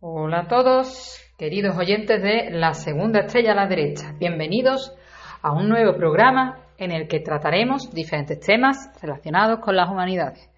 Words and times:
Hola 0.00 0.40
a 0.40 0.46
todos, 0.46 1.18
queridos 1.38 1.74
oyentes 1.74 2.22
de 2.22 2.50
La 2.50 2.74
Segunda 2.74 3.20
Estrella 3.20 3.52
a 3.52 3.54
la 3.54 3.66
Derecha. 3.66 4.12
Bienvenidos 4.20 4.92
a 5.40 5.52
un 5.52 5.70
nuevo 5.70 5.96
programa 5.96 6.58
en 6.76 6.92
el 6.92 7.08
que 7.08 7.20
trataremos 7.20 7.90
diferentes 7.94 8.38
temas 8.40 8.90
relacionados 9.00 9.60
con 9.60 9.74
las 9.74 9.88
humanidades. 9.88 10.50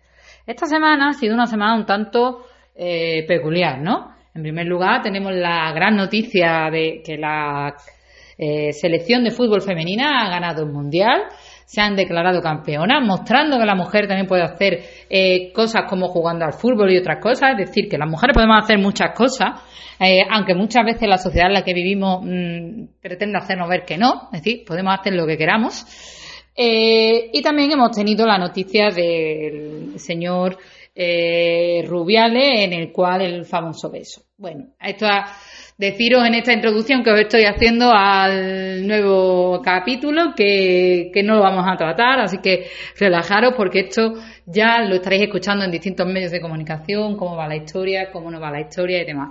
Esta 0.45 0.67
semana 0.67 1.11
ha 1.11 1.13
sido 1.13 1.35
una 1.35 1.47
semana 1.47 1.77
un 1.77 1.87
tanto 1.87 2.47
eh, 2.75 3.25
peculiar, 3.29 3.81
¿no? 3.81 4.13
En 4.35 4.43
primer 4.43 4.67
lugar, 4.67 5.03
tenemos 5.03 5.33
la 5.33 5.71
gran 5.71 5.95
noticia 5.95 6.69
de 6.73 7.01
que 7.07 7.17
la 7.17 7.77
eh, 8.37 8.73
selección 8.73 9.23
de 9.23 9.31
fútbol 9.31 9.63
femenina 9.63 10.19
ha 10.21 10.31
ganado 10.31 10.65
el 10.65 10.73
mundial 10.73 11.23
se 11.69 11.83
han 11.83 11.97
declarado 11.97 12.41
campeonas, 12.41 13.05
mostrando 13.05 13.59
que 13.59 13.67
la 13.67 13.75
mujer 13.75 14.09
también 14.09 14.27
puede 14.27 14.43
hacer 14.43 14.81
eh, 15.11 15.53
cosas 15.53 15.83
como 15.87 16.09
jugando 16.09 16.47
al 16.47 16.55
fútbol 16.55 16.91
y 16.91 16.97
otras 16.97 17.23
cosas, 17.23 17.51
es 17.51 17.69
decir, 17.69 17.91
que 17.91 17.99
las 17.99 18.09
mujeres 18.09 18.33
podemos 18.33 18.65
hacer 18.65 18.79
muchas 18.79 19.15
cosas, 19.15 19.61
eh, 20.01 20.23
aunque 20.31 20.55
muchas 20.55 20.83
veces 20.87 21.07
la 21.07 21.19
sociedad 21.19 21.49
en 21.49 21.53
la 21.53 21.65
que 21.65 21.75
vivimos 21.75 22.25
mm, 22.25 23.01
pretende 23.03 23.37
hacernos 23.37 23.69
ver 23.69 23.85
que 23.85 23.99
no, 23.99 24.31
es 24.33 24.43
decir, 24.43 24.65
podemos 24.67 24.99
hacer 24.99 25.13
lo 25.13 25.27
que 25.27 25.37
queramos. 25.37 25.85
Eh, 26.57 27.29
y 27.35 27.43
también 27.43 27.71
hemos 27.71 27.91
tenido 27.91 28.27
la 28.27 28.39
noticia 28.39 28.89
del 28.89 29.99
señor 29.99 30.57
Rubiales, 30.97 32.61
en 32.61 32.73
el 32.73 32.91
cual 32.91 33.21
el 33.21 33.45
famoso 33.45 33.91
beso. 33.91 34.23
Bueno, 34.39 34.69
esto 34.81 35.07
ha 35.07 35.27
deciros 35.79 36.27
en 36.27 36.35
esta 36.35 36.53
introducción 36.53 37.05
que 37.05 37.13
os 37.13 37.21
estoy 37.21 37.45
haciendo 37.45 37.93
al 37.93 38.85
nuevo 38.85 39.63
capítulo 39.63 40.35
que, 40.37 41.13
no 41.25 41.37
lo 41.37 41.41
vamos 41.41 41.65
a 41.69 41.77
tratar, 41.77 42.19
así 42.19 42.39
que 42.39 42.67
relajaros 42.99 43.55
porque 43.57 43.81
esto 43.81 44.15
ya 44.45 44.81
lo 44.81 44.97
estaréis 44.97 45.23
escuchando 45.23 45.65
en 45.65 45.71
distintos 45.71 46.05
medios 46.07 46.33
de 46.33 46.41
comunicación, 46.41 47.17
cómo 47.17 47.37
va 47.37 47.47
la 47.47 47.55
historia, 47.55 48.11
cómo 48.11 48.29
no 48.29 48.41
va 48.41 48.51
la 48.51 48.61
historia 48.61 49.01
y 49.01 49.05
demás. 49.05 49.31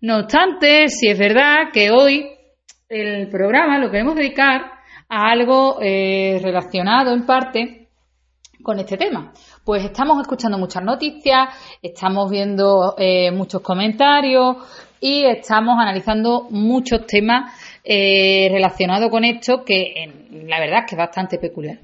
No 0.00 0.18
obstante, 0.18 0.88
si 0.88 1.08
es 1.08 1.18
verdad 1.18 1.70
que 1.72 1.92
hoy 1.92 2.28
el 2.88 3.28
programa 3.28 3.78
lo 3.78 3.92
queremos 3.92 4.16
dedicar 4.16 4.72
a 5.08 5.30
algo 5.30 5.78
eh, 5.80 6.40
relacionado 6.42 7.12
en 7.12 7.24
parte 7.24 7.88
con 8.60 8.80
este 8.80 8.96
tema. 8.96 9.32
Pues 9.64 9.84
estamos 9.84 10.20
escuchando 10.20 10.58
muchas 10.58 10.82
noticias, 10.82 11.48
estamos 11.80 12.28
viendo 12.28 12.96
eh, 12.98 13.30
muchos 13.30 13.62
comentarios, 13.62 14.56
y 15.00 15.24
estamos 15.24 15.76
analizando 15.78 16.46
muchos 16.50 17.06
temas 17.06 17.58
eh, 17.82 18.48
relacionados 18.52 19.08
con 19.10 19.24
esto 19.24 19.64
que 19.64 20.12
la 20.46 20.60
verdad 20.60 20.80
es 20.80 20.86
que 20.86 20.94
es 20.94 20.98
bastante 20.98 21.38
peculiar. 21.38 21.78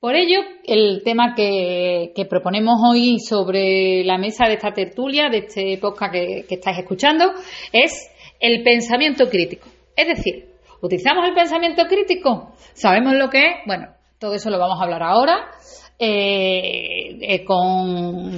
Por 0.00 0.14
ello, 0.14 0.40
el 0.64 1.02
tema 1.04 1.34
que, 1.34 2.12
proponemos 2.28 2.74
hoy 2.86 3.18
sobre 3.18 4.04
la 4.04 4.18
mesa 4.18 4.46
de 4.46 4.54
esta 4.54 4.72
tertulia, 4.72 5.28
de 5.30 5.38
este 5.38 5.78
podcast 5.78 6.12
que, 6.12 6.44
que 6.48 6.56
estáis 6.56 6.78
escuchando, 6.78 7.32
es 7.72 8.10
el 8.38 8.62
pensamiento 8.62 9.28
crítico. 9.28 9.68
Es 9.96 10.08
decir, 10.08 10.46
¿utilizamos 10.82 11.26
el 11.26 11.34
pensamiento 11.34 11.86
crítico? 11.86 12.52
¿Sabemos 12.74 13.14
lo 13.14 13.30
que 13.30 13.38
es? 13.40 13.54
Bueno, 13.66 13.88
todo 14.18 14.34
eso 14.34 14.50
lo 14.50 14.58
vamos 14.58 14.78
a 14.80 14.84
hablar 14.84 15.02
ahora. 15.02 15.50
Eh, 15.98 17.16
eh, 17.22 17.44
con, 17.44 18.30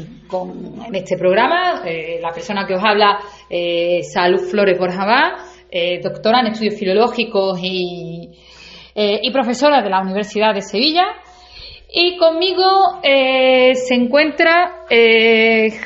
en 0.86 0.94
este 0.94 1.18
programa. 1.18 1.82
Eh, 1.84 2.20
la 2.22 2.30
persona 2.30 2.64
que 2.64 2.74
os 2.74 2.82
habla, 2.84 3.18
Salud 4.02 4.48
Flores 4.48 4.78
Borjabá, 4.78 5.38
doctora 6.00 6.40
en 6.40 6.46
estudios 6.48 6.78
filológicos 6.78 7.58
y, 7.60 8.30
y, 8.94 9.30
profesora 9.32 9.82
de 9.82 9.90
la 9.90 10.00
Universidad 10.00 10.54
de 10.54 10.62
Sevilla. 10.62 11.04
Y 11.90 12.16
conmigo 12.16 13.00
se 13.02 13.94
encuentra 13.94 14.84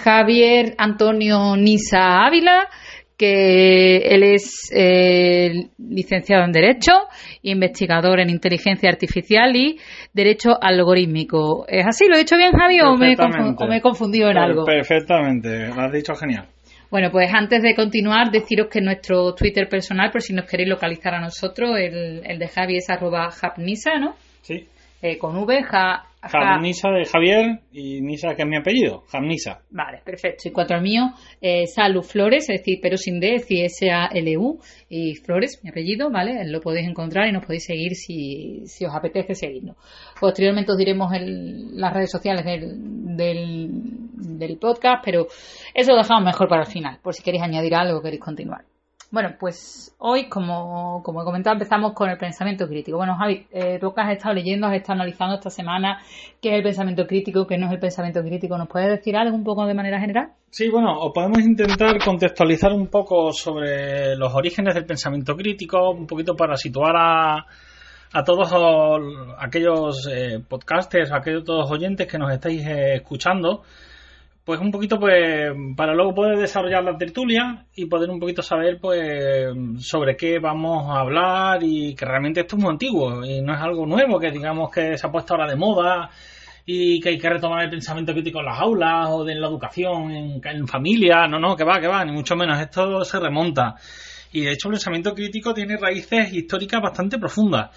Javier 0.02 0.74
Antonio 0.76 1.56
Nisa 1.56 2.26
Ávila, 2.26 2.68
que 3.22 3.98
él 3.98 4.24
es 4.24 4.68
eh, 4.74 5.68
licenciado 5.78 6.42
en 6.44 6.50
Derecho, 6.50 6.90
investigador 7.42 8.18
en 8.18 8.30
Inteligencia 8.30 8.90
Artificial 8.90 9.54
y 9.54 9.78
Derecho 10.12 10.60
Algorítmico. 10.60 11.64
¿Es 11.68 11.86
así? 11.86 12.08
¿Lo 12.08 12.16
he 12.16 12.18
dicho 12.18 12.36
bien, 12.36 12.50
Javi, 12.50 12.80
o 12.80 12.96
me, 12.96 13.12
he 13.12 13.80
confundido 13.80 14.28
en 14.28 14.38
algo? 14.38 14.64
Perfectamente, 14.64 15.68
lo 15.68 15.80
has 15.82 15.92
dicho 15.92 16.16
genial. 16.16 16.48
Bueno, 16.90 17.10
pues 17.12 17.32
antes 17.32 17.62
de 17.62 17.76
continuar, 17.76 18.32
deciros 18.32 18.66
que 18.66 18.80
nuestro 18.80 19.36
Twitter 19.36 19.68
personal, 19.68 20.10
por 20.10 20.20
si 20.20 20.32
nos 20.32 20.44
queréis 20.44 20.68
localizar 20.68 21.14
a 21.14 21.20
nosotros, 21.20 21.78
el, 21.78 22.22
el 22.24 22.38
de 22.40 22.48
Javi 22.48 22.78
es 22.78 22.90
arroba 22.90 23.30
japnisa, 23.30 24.00
¿no? 24.00 24.16
Sí. 24.40 24.66
Eh, 25.00 25.16
con 25.16 25.36
V, 25.36 25.62
ja, 25.62 26.06
Jamnisa 26.22 26.90
de 26.90 27.04
Javier 27.04 27.60
y 27.72 28.00
Nisa, 28.00 28.34
que 28.36 28.42
es 28.42 28.48
mi 28.48 28.56
apellido, 28.56 29.02
Jamnisa. 29.08 29.62
Vale, 29.70 30.02
perfecto. 30.04 30.48
Y 30.48 30.52
cuanto 30.52 30.74
al 30.74 30.82
mío, 30.82 31.10
eh, 31.40 31.66
Salu 31.66 32.02
Flores, 32.02 32.48
es 32.48 32.58
decir, 32.58 32.78
pero 32.80 32.96
sin 32.96 33.18
D, 33.18 33.34
es 33.34 33.42
decir, 33.42 33.64
S-A-L-U, 33.64 34.60
y 34.88 35.16
Flores, 35.16 35.60
mi 35.64 35.70
apellido, 35.70 36.10
¿vale? 36.10 36.44
Lo 36.44 36.60
podéis 36.60 36.88
encontrar 36.88 37.28
y 37.28 37.32
nos 37.32 37.44
podéis 37.44 37.64
seguir 37.64 37.96
si, 37.96 38.62
si 38.66 38.84
os 38.84 38.94
apetece 38.94 39.34
seguirnos. 39.34 39.76
Posteriormente 40.20 40.72
os 40.72 40.78
diremos 40.78 41.12
el, 41.12 41.76
las 41.78 41.92
redes 41.92 42.10
sociales 42.10 42.44
del, 42.44 43.16
del, 43.16 43.70
del 44.38 44.58
podcast, 44.58 45.04
pero 45.04 45.26
eso 45.74 45.92
lo 45.92 45.98
dejamos 45.98 46.24
mejor 46.24 46.48
para 46.48 46.62
el 46.62 46.68
final, 46.68 46.98
por 47.02 47.14
si 47.14 47.22
queréis 47.22 47.42
añadir 47.42 47.74
algo 47.74 47.98
o 47.98 48.02
queréis 48.02 48.22
continuar. 48.22 48.64
Bueno, 49.12 49.34
pues 49.38 49.94
hoy, 49.98 50.30
como, 50.30 51.02
como 51.02 51.20
he 51.20 51.24
comentado, 51.26 51.52
empezamos 51.52 51.92
con 51.92 52.08
el 52.08 52.16
pensamiento 52.16 52.66
crítico. 52.66 52.96
Bueno, 52.96 53.14
Javi, 53.14 53.46
eh, 53.52 53.78
tú 53.78 53.92
que 53.92 54.00
has 54.00 54.10
estado 54.10 54.34
leyendo, 54.34 54.66
has 54.66 54.74
estado 54.74 54.94
analizando 54.94 55.34
esta 55.34 55.50
semana 55.50 55.98
qué 56.40 56.48
es 56.48 56.54
el 56.56 56.62
pensamiento 56.62 57.06
crítico, 57.06 57.46
qué 57.46 57.58
no 57.58 57.66
es 57.66 57.72
el 57.72 57.78
pensamiento 57.78 58.22
crítico. 58.22 58.56
¿Nos 58.56 58.68
puedes 58.68 58.88
decir 58.88 59.14
algo 59.14 59.36
un 59.36 59.44
poco 59.44 59.66
de 59.66 59.74
manera 59.74 60.00
general? 60.00 60.30
Sí, 60.48 60.70
bueno, 60.70 60.98
o 60.98 61.12
podemos 61.12 61.40
intentar 61.40 62.02
contextualizar 62.02 62.72
un 62.72 62.86
poco 62.86 63.32
sobre 63.32 64.16
los 64.16 64.34
orígenes 64.34 64.74
del 64.74 64.86
pensamiento 64.86 65.36
crítico, 65.36 65.90
un 65.90 66.06
poquito 66.06 66.34
para 66.34 66.56
situar 66.56 66.96
a, 66.96 67.46
a 68.14 68.24
todos 68.24 68.50
aquellos 69.38 70.08
eh, 70.10 70.38
podcasters, 70.48 71.12
a 71.12 71.18
aquellos 71.18 71.44
todos 71.44 71.70
oyentes 71.70 72.06
que 72.06 72.16
nos 72.16 72.32
estáis 72.32 72.66
eh, 72.66 72.94
escuchando 72.94 73.60
pues 74.44 74.60
un 74.60 74.72
poquito 74.72 74.98
pues 74.98 75.52
para 75.76 75.94
luego 75.94 76.14
poder 76.14 76.38
desarrollar 76.38 76.82
la 76.82 76.96
tertulia 76.96 77.64
y 77.76 77.86
poder 77.86 78.10
un 78.10 78.18
poquito 78.18 78.42
saber 78.42 78.78
pues 78.80 79.54
sobre 79.78 80.16
qué 80.16 80.40
vamos 80.40 80.90
a 80.90 81.00
hablar 81.00 81.62
y 81.62 81.94
que 81.94 82.04
realmente 82.04 82.40
esto 82.40 82.56
es 82.56 82.62
muy 82.62 82.72
antiguo 82.72 83.24
y 83.24 83.40
no 83.40 83.54
es 83.54 83.60
algo 83.60 83.86
nuevo 83.86 84.18
que 84.18 84.32
digamos 84.32 84.70
que 84.70 84.98
se 84.98 85.06
ha 85.06 85.12
puesto 85.12 85.34
ahora 85.34 85.48
de 85.48 85.56
moda 85.56 86.10
y 86.66 87.00
que 87.00 87.10
hay 87.10 87.18
que 87.18 87.28
retomar 87.28 87.64
el 87.64 87.70
pensamiento 87.70 88.12
crítico 88.12 88.40
en 88.40 88.46
las 88.46 88.60
aulas 88.60 89.08
o 89.10 89.24
de 89.24 89.34
la 89.36 89.46
educación 89.46 90.10
en, 90.10 90.40
en 90.44 90.68
familia, 90.68 91.26
no, 91.26 91.38
no, 91.38 91.56
que 91.56 91.64
va, 91.64 91.80
que 91.80 91.88
va, 91.88 92.04
ni 92.04 92.12
mucho 92.12 92.36
menos, 92.36 92.60
esto 92.60 93.04
se 93.04 93.18
remonta. 93.18 93.74
Y 94.32 94.42
de 94.42 94.52
hecho 94.52 94.68
el 94.68 94.74
pensamiento 94.74 95.12
crítico 95.12 95.52
tiene 95.52 95.76
raíces 95.76 96.32
históricas 96.32 96.80
bastante 96.80 97.18
profundas 97.18 97.70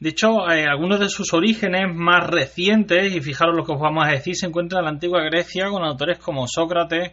de 0.00 0.10
hecho, 0.10 0.48
eh, 0.50 0.64
algunos 0.64 1.00
de 1.00 1.08
sus 1.08 1.32
orígenes 1.32 1.92
más 1.92 2.26
recientes, 2.26 3.14
y 3.14 3.20
fijaros 3.20 3.56
lo 3.56 3.64
que 3.64 3.72
os 3.72 3.80
vamos 3.80 4.06
a 4.06 4.10
decir, 4.10 4.36
se 4.36 4.46
encuentran 4.46 4.80
en 4.80 4.84
la 4.84 4.90
antigua 4.90 5.22
Grecia 5.22 5.68
con 5.70 5.84
autores 5.84 6.18
como 6.18 6.46
Sócrates, 6.46 7.12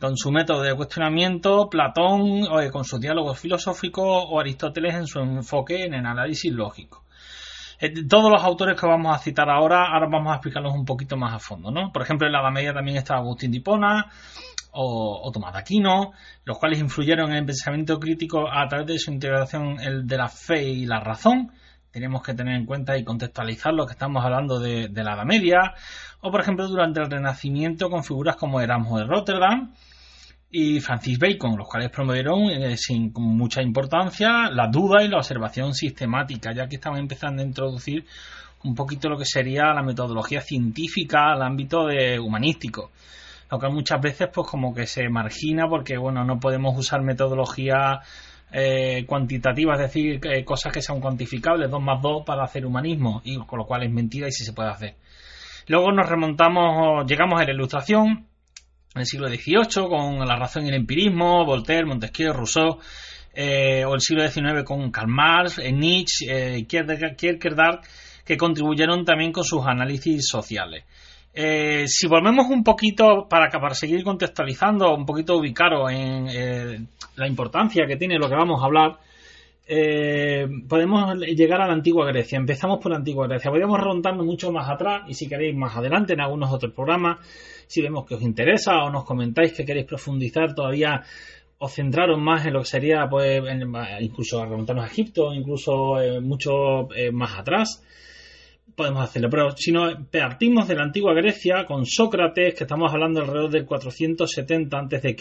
con 0.00 0.16
su 0.16 0.30
método 0.32 0.62
de 0.62 0.74
cuestionamiento, 0.74 1.68
Platón 1.68 2.44
eh, 2.60 2.70
con 2.70 2.84
sus 2.84 3.00
diálogos 3.00 3.38
filosóficos 3.38 4.24
o 4.28 4.40
Aristóteles 4.40 4.94
en 4.94 5.06
su 5.06 5.20
enfoque 5.20 5.84
en 5.84 5.94
el 5.94 6.06
análisis 6.06 6.52
lógico. 6.52 7.04
Eh, 7.78 8.06
todos 8.08 8.30
los 8.30 8.42
autores 8.42 8.80
que 8.80 8.86
vamos 8.86 9.14
a 9.14 9.18
citar 9.18 9.50
ahora, 9.50 9.86
ahora 9.92 10.08
vamos 10.10 10.32
a 10.32 10.36
explicarlos 10.36 10.74
un 10.74 10.84
poquito 10.84 11.16
más 11.16 11.34
a 11.34 11.38
fondo, 11.38 11.70
¿no? 11.70 11.92
Por 11.92 12.02
ejemplo, 12.02 12.26
en 12.26 12.32
la 12.32 12.40
Edad 12.40 12.52
Media 12.52 12.72
también 12.72 12.96
estaba 12.96 13.20
Agustín 13.20 13.50
de 13.50 13.58
Hipona 13.58 14.06
o, 14.72 15.30
Tomás 15.32 15.52
de 15.52 15.58
Aquino, 15.60 16.12
los 16.44 16.58
cuales 16.58 16.80
influyeron 16.80 17.30
en 17.30 17.36
el 17.36 17.46
pensamiento 17.46 17.98
crítico 17.98 18.48
a 18.50 18.66
través 18.68 18.86
de 18.86 18.98
su 18.98 19.12
integración 19.12 19.80
el 19.80 20.06
de 20.06 20.16
la 20.16 20.28
fe 20.28 20.62
y 20.62 20.86
la 20.86 21.00
razón, 21.00 21.52
tenemos 21.94 22.24
que 22.24 22.34
tener 22.34 22.56
en 22.56 22.66
cuenta 22.66 22.98
y 22.98 23.04
contextualizar 23.04 23.72
lo 23.72 23.86
que 23.86 23.92
estamos 23.92 24.24
hablando 24.24 24.58
de, 24.58 24.90
la 24.92 25.14
Edad 25.14 25.24
Media, 25.24 25.74
o 26.22 26.32
por 26.32 26.40
ejemplo 26.40 26.66
durante 26.66 26.98
el 26.98 27.08
Renacimiento 27.08 27.88
con 27.88 28.02
figuras 28.02 28.34
como 28.34 28.60
Erasmo 28.60 28.98
de 28.98 29.04
Rotterdam 29.04 29.72
y 30.50 30.80
Francis 30.80 31.20
Bacon, 31.20 31.56
los 31.56 31.68
cuales 31.68 31.90
promovieron 31.90 32.50
eh, 32.50 32.76
sin 32.76 33.12
mucha 33.14 33.62
importancia 33.62 34.50
la 34.50 34.66
duda 34.66 35.04
y 35.04 35.08
la 35.08 35.18
observación 35.18 35.72
sistemática, 35.72 36.52
ya 36.52 36.66
que 36.66 36.76
estaban 36.76 36.98
empezando 36.98 37.42
a 37.42 37.46
introducir 37.46 38.04
un 38.64 38.74
poquito 38.74 39.08
lo 39.08 39.16
que 39.16 39.24
sería 39.24 39.72
la 39.72 39.84
metodología 39.84 40.40
científica 40.40 41.30
al 41.30 41.42
ámbito 41.42 41.86
de 41.86 42.18
humanístico. 42.18 42.90
Lo 43.52 43.60
que 43.60 43.68
muchas 43.68 44.00
veces 44.00 44.30
pues 44.34 44.48
como 44.48 44.74
que 44.74 44.88
se 44.88 45.08
margina 45.08 45.68
porque 45.68 45.96
bueno 45.96 46.24
no 46.24 46.40
podemos 46.40 46.76
usar 46.76 47.02
metodología 47.02 48.00
eh, 48.52 49.04
cuantitativa, 49.06 49.74
es 49.74 49.80
decir, 49.80 50.20
cosas 50.44 50.72
que 50.72 50.82
sean 50.82 51.00
cuantificables, 51.00 51.70
2 51.70 51.82
más 51.82 52.00
2 52.00 52.24
para 52.24 52.44
hacer 52.44 52.64
humanismo, 52.64 53.20
y 53.24 53.36
con 53.38 53.58
lo 53.58 53.66
cual 53.66 53.82
es 53.82 53.90
mentira 53.90 54.28
y 54.28 54.32
sí 54.32 54.44
se 54.44 54.52
puede 54.52 54.70
hacer. 54.70 54.96
Luego 55.66 55.92
nos 55.92 56.08
remontamos, 56.08 57.06
llegamos 57.06 57.40
a 57.40 57.44
la 57.44 57.52
ilustración, 57.52 58.26
en 58.94 59.00
el 59.00 59.06
siglo 59.06 59.28
XVIII, 59.28 59.88
con 59.88 60.18
la 60.20 60.36
razón 60.36 60.66
y 60.66 60.68
el 60.68 60.74
empirismo, 60.74 61.44
Voltaire, 61.44 61.84
Montesquieu, 61.84 62.32
Rousseau, 62.32 62.78
eh, 63.34 63.84
o 63.84 63.94
el 63.94 64.00
siglo 64.00 64.28
XIX 64.28 64.62
con 64.64 64.90
Karl 64.92 65.08
Marx, 65.08 65.58
eh, 65.58 65.72
Nietzsche, 65.72 66.64
Kierkegaard, 66.66 67.80
que 68.24 68.36
contribuyeron 68.36 69.04
también 69.04 69.32
con 69.32 69.42
sus 69.42 69.66
análisis 69.66 70.26
sociales. 70.26 70.84
Eh, 71.36 71.88
si 71.88 72.06
volvemos 72.06 72.46
un 72.48 72.62
poquito 72.62 73.26
para, 73.28 73.50
para 73.50 73.74
seguir 73.74 74.04
contextualizando, 74.04 74.94
un 74.94 75.04
poquito 75.04 75.36
ubicaros 75.36 75.90
en 75.90 76.28
eh, 76.28 76.86
la 77.16 77.26
importancia 77.26 77.86
que 77.88 77.96
tiene 77.96 78.18
lo 78.18 78.28
que 78.28 78.36
vamos 78.36 78.62
a 78.62 78.66
hablar, 78.66 78.98
eh, 79.66 80.46
podemos 80.68 81.16
llegar 81.18 81.60
a 81.60 81.66
la 81.66 81.72
antigua 81.72 82.06
Grecia. 82.06 82.38
Empezamos 82.38 82.78
por 82.80 82.92
la 82.92 82.98
antigua 82.98 83.26
Grecia. 83.26 83.50
Podríamos 83.50 83.80
remontarnos 83.80 84.24
mucho 84.24 84.52
más 84.52 84.70
atrás 84.70 85.02
y 85.08 85.14
si 85.14 85.28
queréis 85.28 85.56
más 85.56 85.76
adelante 85.76 86.12
en 86.12 86.20
algunos 86.20 86.52
otros 86.52 86.72
programas, 86.72 87.18
si 87.66 87.82
vemos 87.82 88.06
que 88.06 88.14
os 88.14 88.22
interesa 88.22 88.84
o 88.84 88.90
nos 88.90 89.04
comentáis 89.04 89.54
que 89.54 89.64
queréis 89.64 89.86
profundizar 89.86 90.54
todavía 90.54 91.02
o 91.58 91.68
centraros 91.68 92.20
más 92.20 92.46
en 92.46 92.52
lo 92.52 92.60
que 92.60 92.66
sería, 92.66 93.08
pues, 93.08 93.42
incluso 94.00 94.44
remontarnos 94.44 94.84
a 94.84 94.88
Egipto, 94.88 95.34
incluso 95.34 95.96
mucho 96.20 96.88
más 97.12 97.38
atrás 97.38 97.82
podemos 98.74 99.02
hacerlo. 99.02 99.28
Pero 99.30 99.50
si 99.56 99.72
nos 99.72 99.94
partimos 100.10 100.68
de 100.68 100.74
la 100.74 100.82
antigua 100.82 101.14
Grecia 101.14 101.64
con 101.66 101.86
Sócrates, 101.86 102.54
que 102.54 102.64
estamos 102.64 102.92
hablando 102.92 103.20
alrededor 103.20 103.50
del 103.50 103.64
470 103.64 104.78
a.C., 104.78 105.16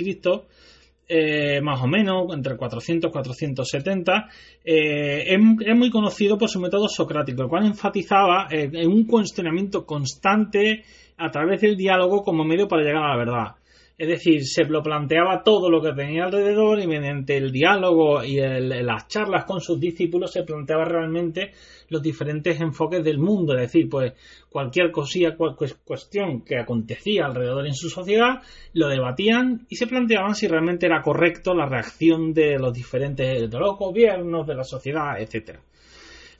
eh, 1.06 1.60
más 1.62 1.82
o 1.82 1.88
menos, 1.88 2.34
entre 2.34 2.56
400 2.56 3.10
y 3.10 3.12
470, 3.12 4.30
eh, 4.64 5.26
es, 5.28 5.76
muy 5.76 5.90
conocido 5.90 6.38
por 6.38 6.50
su 6.50 6.60
método 6.60 6.88
socrático, 6.88 7.44
el 7.44 7.50
cual 7.50 7.66
enfatizaba 7.66 8.48
eh, 8.50 8.70
en 8.72 8.90
un 8.90 9.06
cuestionamiento 9.06 9.86
constante 9.86 10.84
a 11.18 11.30
través 11.30 11.62
del 11.62 11.76
diálogo 11.76 12.24
como 12.24 12.44
medio 12.46 12.68
para 12.68 12.84
llegar 12.84 13.04
a 13.04 13.10
la 13.10 13.18
verdad. 13.18 13.56
Es 13.96 14.08
decir, 14.08 14.44
se 14.44 14.64
lo 14.66 14.82
planteaba 14.82 15.44
todo 15.44 15.70
lo 15.70 15.80
que 15.80 15.94
tenía 15.94 16.24
alrededor 16.24 16.80
y 16.80 16.88
mediante 16.88 17.38
el 17.38 17.52
diálogo 17.52 18.24
y 18.24 18.38
las 18.40 19.08
charlas 19.08 19.46
con 19.46 19.62
sus 19.62 19.80
discípulos 19.80 20.32
se 20.32 20.42
planteaba 20.42 20.84
realmente 20.84 21.52
los 21.90 22.02
diferentes 22.02 22.60
enfoques 22.60 23.04
del 23.04 23.20
mundo. 23.20 23.54
Es 23.54 23.62
decir, 23.62 23.88
pues 23.88 24.14
cualquier 24.50 24.92
cosilla, 24.92 25.36
cualquier 25.36 25.76
cuestión 25.86 26.42
que 26.42 26.58
acontecía 26.58 27.26
alrededor 27.26 27.68
en 27.68 27.76
su 27.76 27.88
sociedad, 27.88 28.42
lo 28.74 28.88
debatían 28.88 29.68
y 29.70 29.76
se 29.76 29.86
planteaban 29.86 30.34
si 30.34 30.48
realmente 30.48 30.88
era 30.88 31.04
correcto 31.04 31.54
la 31.54 31.68
reacción 31.68 32.34
de 32.34 32.58
los 32.58 32.74
diferentes, 32.74 33.50
de 33.50 33.60
los 33.60 33.78
gobiernos, 33.78 34.48
de 34.48 34.56
la 34.56 34.64
sociedad, 34.64 35.22
etcétera. 35.22 35.62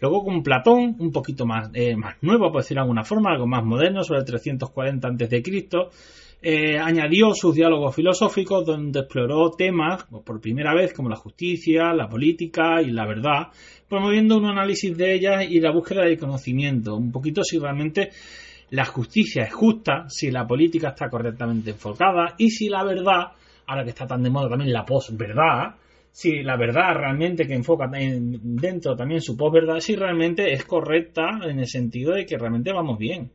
Luego 0.02 0.24
con 0.26 0.42
Platón, 0.42 0.96
un 1.00 1.12
poquito 1.12 1.46
más, 1.46 1.70
eh, 1.74 1.96
más 1.96 2.16
nuevo, 2.22 2.52
por 2.52 2.62
decir 2.62 2.76
de 2.76 2.82
alguna 2.82 3.04
forma, 3.04 3.32
algo 3.32 3.48
más 3.48 3.64
moderno, 3.64 4.04
sobre 4.04 4.22
el 4.22 4.26
340 4.26 5.08
a.C., 5.08 5.44
eh, 6.46 6.78
añadió 6.78 7.34
sus 7.34 7.56
diálogos 7.56 7.96
filosóficos 7.96 8.66
donde 8.66 9.00
exploró 9.00 9.52
temas 9.52 10.04
por 10.26 10.42
primera 10.42 10.76
vez 10.76 10.94
como 10.94 11.08
la 11.08 11.16
justicia, 11.16 11.94
la 11.94 12.10
política 12.10 12.82
y 12.82 12.92
la 12.92 13.06
verdad, 13.06 13.48
promoviendo 13.88 14.36
un 14.38 14.46
análisis 14.48 14.98
de 14.98 15.14
ellas 15.14 15.46
y 15.50 15.62
la 15.62 15.72
búsqueda 15.72 16.04
de 16.04 16.18
conocimiento, 16.18 16.98
un 16.98 17.14
poquito 17.14 17.44
si 17.44 17.58
realmente 17.60 18.10
la 18.72 18.84
justicia 18.84 19.44
es 19.44 19.54
justa, 19.54 20.10
si 20.10 20.32
la 20.32 20.46
política 20.46 20.90
está 20.90 21.10
correctamente 21.10 21.72
enfocada 21.72 22.36
y 22.38 22.50
si 22.50 22.68
la 22.68 22.84
verdad, 22.84 23.32
ahora 23.66 23.86
que 23.86 23.92
está 23.92 24.06
tan 24.06 24.22
de 24.22 24.30
moda 24.30 24.50
también 24.50 24.74
la 24.74 24.84
posverdad, 24.84 25.76
si 26.12 26.44
la 26.44 26.58
verdad 26.58 26.94
realmente 26.94 27.48
que 27.48 27.54
enfoca 27.54 27.90
dentro 27.90 28.98
también 28.98 29.22
su 29.22 29.38
posverdad, 29.38 29.80
si 29.80 29.96
realmente 29.96 30.52
es 30.52 30.66
correcta 30.66 31.40
en 31.46 31.60
el 31.60 31.68
sentido 31.68 32.16
de 32.16 32.26
que 32.26 32.38
realmente 32.38 32.74
vamos 32.74 32.98
bien. 32.98 33.32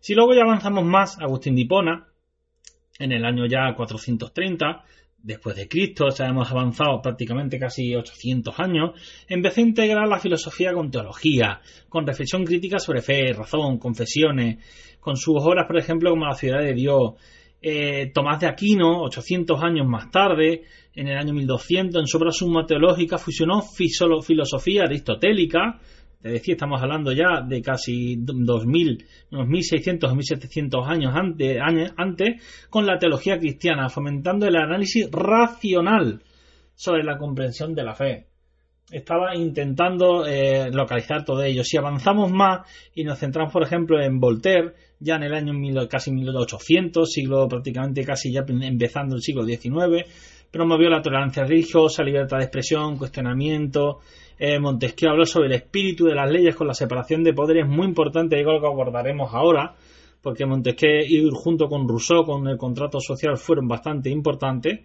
Si 0.00 0.14
luego 0.14 0.34
ya 0.34 0.42
avanzamos 0.42 0.84
más, 0.84 1.18
Agustín 1.18 1.54
de 1.54 1.62
Hipona, 1.62 2.06
en 2.98 3.12
el 3.12 3.24
año 3.24 3.46
ya 3.46 3.74
430 3.74 4.84
después 5.26 5.56
de 5.56 5.66
Cristo, 5.66 6.08
ya 6.10 6.26
hemos 6.26 6.50
avanzado 6.50 7.02
prácticamente 7.02 7.58
casi 7.58 7.94
800 7.96 8.60
años, 8.60 8.90
empezó 9.28 9.60
a 9.60 9.64
integrar 9.64 10.06
la 10.06 10.20
filosofía 10.20 10.72
con 10.72 10.90
teología, 10.90 11.60
con 11.88 12.06
reflexión 12.06 12.44
crítica 12.44 12.78
sobre 12.78 13.02
fe, 13.02 13.32
razón, 13.32 13.78
confesiones, 13.78 14.58
con 15.00 15.16
sus 15.16 15.36
obras, 15.40 15.66
por 15.66 15.78
ejemplo, 15.78 16.10
como 16.10 16.26
La 16.26 16.34
ciudad 16.34 16.60
de 16.60 16.74
Dios. 16.74 17.14
Eh, 17.60 18.12
Tomás 18.14 18.40
de 18.40 18.46
Aquino, 18.46 19.02
800 19.02 19.60
años 19.62 19.86
más 19.86 20.10
tarde, 20.12 20.62
en 20.94 21.08
el 21.08 21.18
año 21.18 21.32
1200, 21.32 22.00
en 22.00 22.06
su 22.06 22.18
obra 22.18 22.30
Suma 22.30 22.64
Teológica, 22.64 23.18
fusionó 23.18 23.62
filosofía 23.62 24.82
aristotélica, 24.82 25.80
es 26.26 26.32
decir, 26.32 26.54
estamos 26.54 26.82
hablando 26.82 27.12
ya 27.12 27.40
de 27.40 27.62
casi 27.62 28.16
2000, 28.18 29.04
unos 29.32 29.48
1600 29.48 30.10
o 30.10 30.14
1700 30.14 30.88
años 30.88 31.12
antes, 31.14 31.58
antes, 31.96 32.68
con 32.68 32.86
la 32.86 32.98
teología 32.98 33.38
cristiana, 33.38 33.88
fomentando 33.88 34.46
el 34.46 34.56
análisis 34.56 35.08
racional 35.10 36.22
sobre 36.74 37.04
la 37.04 37.16
comprensión 37.16 37.74
de 37.74 37.84
la 37.84 37.94
fe. 37.94 38.26
Estaba 38.90 39.34
intentando 39.34 40.26
eh, 40.26 40.70
localizar 40.70 41.24
todo 41.24 41.42
ello. 41.42 41.64
Si 41.64 41.76
avanzamos 41.76 42.30
más 42.30 42.68
y 42.94 43.02
nos 43.02 43.18
centramos, 43.18 43.52
por 43.52 43.64
ejemplo, 43.64 44.00
en 44.00 44.20
Voltaire, 44.20 44.74
ya 45.00 45.16
en 45.16 45.24
el 45.24 45.34
año 45.34 45.52
casi 45.88 46.12
1800, 46.12 47.10
siglo 47.10 47.48
prácticamente 47.48 48.04
casi 48.04 48.32
ya 48.32 48.44
empezando 48.46 49.16
el 49.16 49.22
siglo 49.22 49.44
XIX, 49.44 50.06
promovió 50.50 50.88
la 50.88 51.02
tolerancia 51.02 51.44
religiosa, 51.44 52.02
libertad 52.02 52.38
de 52.38 52.44
expresión, 52.44 52.96
cuestionamiento, 52.96 54.00
eh, 54.38 54.58
Montesquieu 54.58 55.10
habló 55.10 55.24
sobre 55.24 55.48
el 55.48 55.54
espíritu 55.54 56.04
de 56.04 56.14
las 56.14 56.30
leyes 56.30 56.54
con 56.54 56.66
la 56.66 56.74
separación 56.74 57.22
de 57.24 57.32
poderes, 57.32 57.66
muy 57.66 57.86
importante, 57.86 58.36
algo 58.36 58.60
que 58.60 58.66
abordaremos 58.66 59.32
ahora, 59.32 59.74
porque 60.20 60.44
Montesquieu 60.44 61.30
junto 61.32 61.68
con 61.68 61.88
Rousseau 61.88 62.24
con 62.24 62.46
el 62.48 62.56
contrato 62.56 63.00
social 63.00 63.36
fueron 63.38 63.68
bastante 63.68 64.10
importantes. 64.10 64.80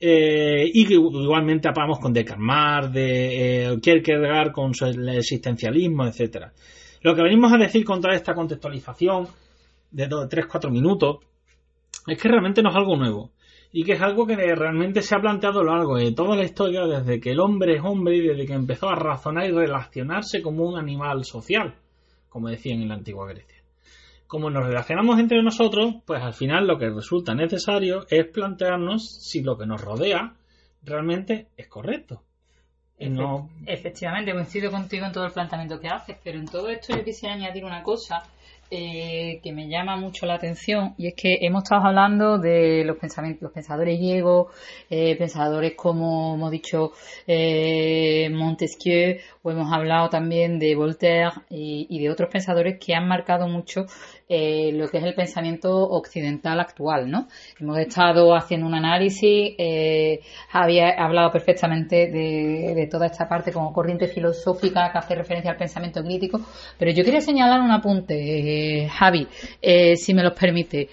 Eh, 0.00 0.70
y 0.74 0.84
que 0.86 0.94
igualmente 0.94 1.68
apagamos 1.68 1.98
con 1.98 2.12
Descartes, 2.12 2.92
de 2.92 3.64
eh, 3.64 3.80
Kierkegaard 3.80 4.52
con 4.52 4.72
el 4.82 5.08
existencialismo, 5.10 6.04
etcétera. 6.04 6.52
Lo 7.00 7.14
que 7.14 7.22
venimos 7.22 7.52
a 7.52 7.56
decir 7.56 7.84
contra 7.84 8.14
esta 8.14 8.34
contextualización 8.34 9.28
de 9.92 10.08
3-4 10.08 10.70
minutos 10.70 11.18
es 12.06 12.20
que 12.20 12.28
realmente 12.28 12.60
no 12.60 12.70
es 12.70 12.76
algo 12.76 12.96
nuevo 12.96 13.30
y 13.76 13.82
que 13.82 13.94
es 13.94 14.00
algo 14.00 14.24
que 14.24 14.36
realmente 14.36 15.02
se 15.02 15.16
ha 15.16 15.20
planteado 15.20 15.58
a 15.58 15.64
lo 15.64 15.74
largo 15.74 15.96
de 15.96 16.12
toda 16.12 16.36
la 16.36 16.44
historia 16.44 16.86
desde 16.86 17.18
que 17.18 17.32
el 17.32 17.40
hombre 17.40 17.74
es 17.74 17.82
hombre 17.82 18.18
y 18.18 18.20
desde 18.20 18.46
que 18.46 18.52
empezó 18.52 18.88
a 18.88 18.94
razonar 18.94 19.46
y 19.46 19.50
relacionarse 19.50 20.42
como 20.42 20.64
un 20.64 20.78
animal 20.78 21.24
social, 21.24 21.74
como 22.28 22.48
decían 22.48 22.82
en 22.82 22.90
la 22.90 22.94
antigua 22.94 23.26
Grecia. 23.26 23.64
Como 24.28 24.48
nos 24.48 24.64
relacionamos 24.64 25.18
entre 25.18 25.42
nosotros, 25.42 25.96
pues 26.06 26.22
al 26.22 26.34
final 26.34 26.68
lo 26.68 26.78
que 26.78 26.88
resulta 26.88 27.34
necesario 27.34 28.06
es 28.10 28.28
plantearnos 28.28 29.02
si 29.28 29.42
lo 29.42 29.58
que 29.58 29.66
nos 29.66 29.80
rodea 29.80 30.36
realmente 30.84 31.48
es 31.56 31.66
correcto. 31.66 32.22
Y 32.96 33.08
no... 33.08 33.50
Efectivamente, 33.66 34.32
coincido 34.32 34.70
contigo 34.70 35.04
en 35.04 35.10
todo 35.12 35.26
el 35.26 35.32
planteamiento 35.32 35.80
que 35.80 35.88
haces, 35.88 36.16
pero 36.22 36.38
en 36.38 36.46
todo 36.46 36.68
esto 36.68 36.96
yo 36.96 37.02
quisiera 37.02 37.34
añadir 37.34 37.64
una 37.64 37.82
cosa 37.82 38.22
eh, 38.70 39.40
que 39.42 39.52
me 39.52 39.68
llama 39.68 39.96
mucho 39.96 40.26
la 40.26 40.34
atención 40.34 40.94
y 40.96 41.08
es 41.08 41.14
que 41.14 41.38
hemos 41.42 41.64
estado 41.64 41.86
hablando 41.86 42.38
de 42.38 42.84
los 42.84 42.96
pensamientos, 42.96 43.42
los 43.42 43.52
pensadores 43.52 43.98
griegos, 43.98 44.48
eh, 44.90 45.16
pensadores 45.16 45.74
como 45.76 46.34
hemos 46.34 46.50
dicho 46.50 46.92
eh, 47.26 48.28
Montesquieu 48.32 49.18
o 49.42 49.50
hemos 49.50 49.72
hablado 49.72 50.08
también 50.08 50.58
de 50.58 50.74
Voltaire 50.74 51.32
y, 51.50 51.98
de 51.98 52.10
otros 52.10 52.30
pensadores 52.30 52.78
que 52.78 52.94
han 52.94 53.06
marcado 53.06 53.46
mucho 53.48 53.86
eh, 54.28 54.72
lo 54.72 54.88
que 54.88 54.98
es 54.98 55.04
el 55.04 55.14
pensamiento 55.14 55.70
occidental 55.90 56.58
actual, 56.58 57.10
¿no? 57.10 57.28
Hemos 57.60 57.78
estado 57.78 58.34
haciendo 58.34 58.66
un 58.66 58.74
análisis, 58.74 59.54
había 60.50 60.90
hablado 60.90 61.30
perfectamente 61.30 62.10
de, 62.10 62.88
toda 62.90 63.06
esta 63.06 63.28
parte 63.28 63.52
como 63.52 63.72
corriente 63.72 64.08
filosófica 64.08 64.90
que 64.90 64.98
hace 64.98 65.14
referencia 65.14 65.50
al 65.50 65.58
pensamiento 65.58 66.02
crítico, 66.02 66.40
pero 66.78 66.90
yo 66.90 67.04
quería 67.04 67.20
señalar 67.20 67.60
un 67.60 67.70
apunte, 67.70 68.14
eh, 68.54 68.88
Javi, 68.88 69.26
si 69.96 70.14
me 70.14 70.22
los 70.22 70.32
permite. 70.32 70.88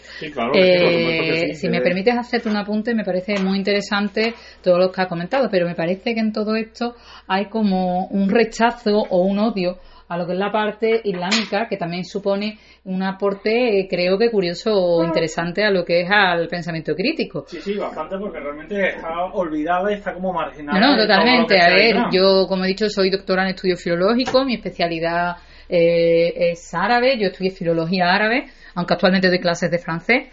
si 1.53 1.69
me 1.69 1.81
permites 1.81 2.17
hacerte 2.17 2.49
un 2.49 2.57
apunte, 2.57 2.93
me 2.93 3.03
parece 3.03 3.39
muy 3.41 3.57
interesante 3.57 4.33
todo 4.61 4.77
lo 4.77 4.91
que 4.91 5.01
has 5.01 5.07
comentado, 5.07 5.49
pero 5.49 5.67
me 5.67 5.75
parece 5.75 6.13
que 6.13 6.19
en 6.19 6.31
todo 6.31 6.55
esto 6.55 6.95
hay 7.27 7.45
como 7.45 8.07
un 8.07 8.29
rechazo 8.29 9.05
o 9.09 9.21
un 9.21 9.39
odio 9.39 9.77
a 10.11 10.17
lo 10.17 10.27
que 10.27 10.33
es 10.33 10.39
la 10.39 10.51
parte 10.51 10.99
islámica, 11.05 11.67
que 11.69 11.77
también 11.77 12.03
supone 12.03 12.59
un 12.83 13.01
aporte, 13.01 13.79
eh, 13.79 13.87
creo 13.89 14.17
que 14.17 14.29
curioso 14.29 14.73
o 14.73 15.05
interesante 15.05 15.63
a 15.63 15.71
lo 15.71 15.85
que 15.85 16.01
es 16.01 16.09
al 16.11 16.49
pensamiento 16.49 16.93
crítico. 16.95 17.45
Sí, 17.47 17.61
sí, 17.61 17.77
bastante, 17.77 18.17
porque 18.17 18.41
realmente 18.41 18.89
está 18.89 19.23
olvidada 19.31 19.89
y 19.89 19.93
está 19.95 20.13
como 20.13 20.33
marginada. 20.33 20.77
No, 20.77 20.97
no, 20.97 21.01
totalmente. 21.01 21.61
A 21.61 21.69
ver, 21.69 21.95
yo, 22.11 22.45
como 22.49 22.65
he 22.65 22.67
dicho, 22.67 22.89
soy 22.89 23.09
doctora 23.09 23.43
en 23.43 23.55
estudios 23.55 23.81
filológicos, 23.81 24.45
mi 24.45 24.55
especialidad 24.55 25.37
eh, 25.71 26.51
es 26.51 26.73
árabe, 26.73 27.17
yo 27.17 27.27
estudié 27.27 27.51
filología 27.51 28.13
árabe, 28.13 28.47
aunque 28.75 28.93
actualmente 28.93 29.29
doy 29.29 29.39
clases 29.39 29.71
de 29.71 29.79
francés 29.79 30.27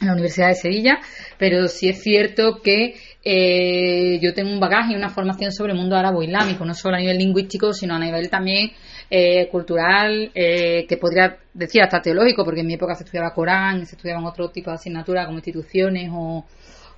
en 0.00 0.08
la 0.08 0.12
Universidad 0.12 0.48
de 0.48 0.56
Sevilla, 0.56 0.98
pero 1.38 1.68
sí 1.68 1.88
es 1.88 2.02
cierto 2.02 2.60
que 2.62 2.96
eh, 3.24 4.18
yo 4.20 4.34
tengo 4.34 4.50
un 4.50 4.60
bagaje 4.60 4.92
y 4.92 4.96
una 4.96 5.08
formación 5.08 5.52
sobre 5.52 5.72
el 5.72 5.78
mundo 5.78 5.96
árabe-islámico, 5.96 6.64
no 6.64 6.74
solo 6.74 6.96
a 6.96 6.98
nivel 6.98 7.18
lingüístico, 7.18 7.72
sino 7.72 7.94
a 7.94 7.98
nivel 7.98 8.28
también 8.28 8.72
eh, 9.10 9.48
cultural, 9.48 10.30
eh, 10.34 10.86
que 10.88 10.96
podría 10.96 11.38
decir 11.52 11.82
hasta 11.82 12.02
teológico, 12.02 12.44
porque 12.44 12.60
en 12.60 12.66
mi 12.66 12.74
época 12.74 12.94
se 12.94 13.04
estudiaba 13.04 13.32
Corán, 13.32 13.86
se 13.86 13.94
estudiaban 13.94 14.24
otro 14.24 14.50
tipo 14.50 14.70
de 14.70 14.76
asignaturas 14.76 15.26
como 15.26 15.38
instituciones 15.38 16.10
o, 16.12 16.44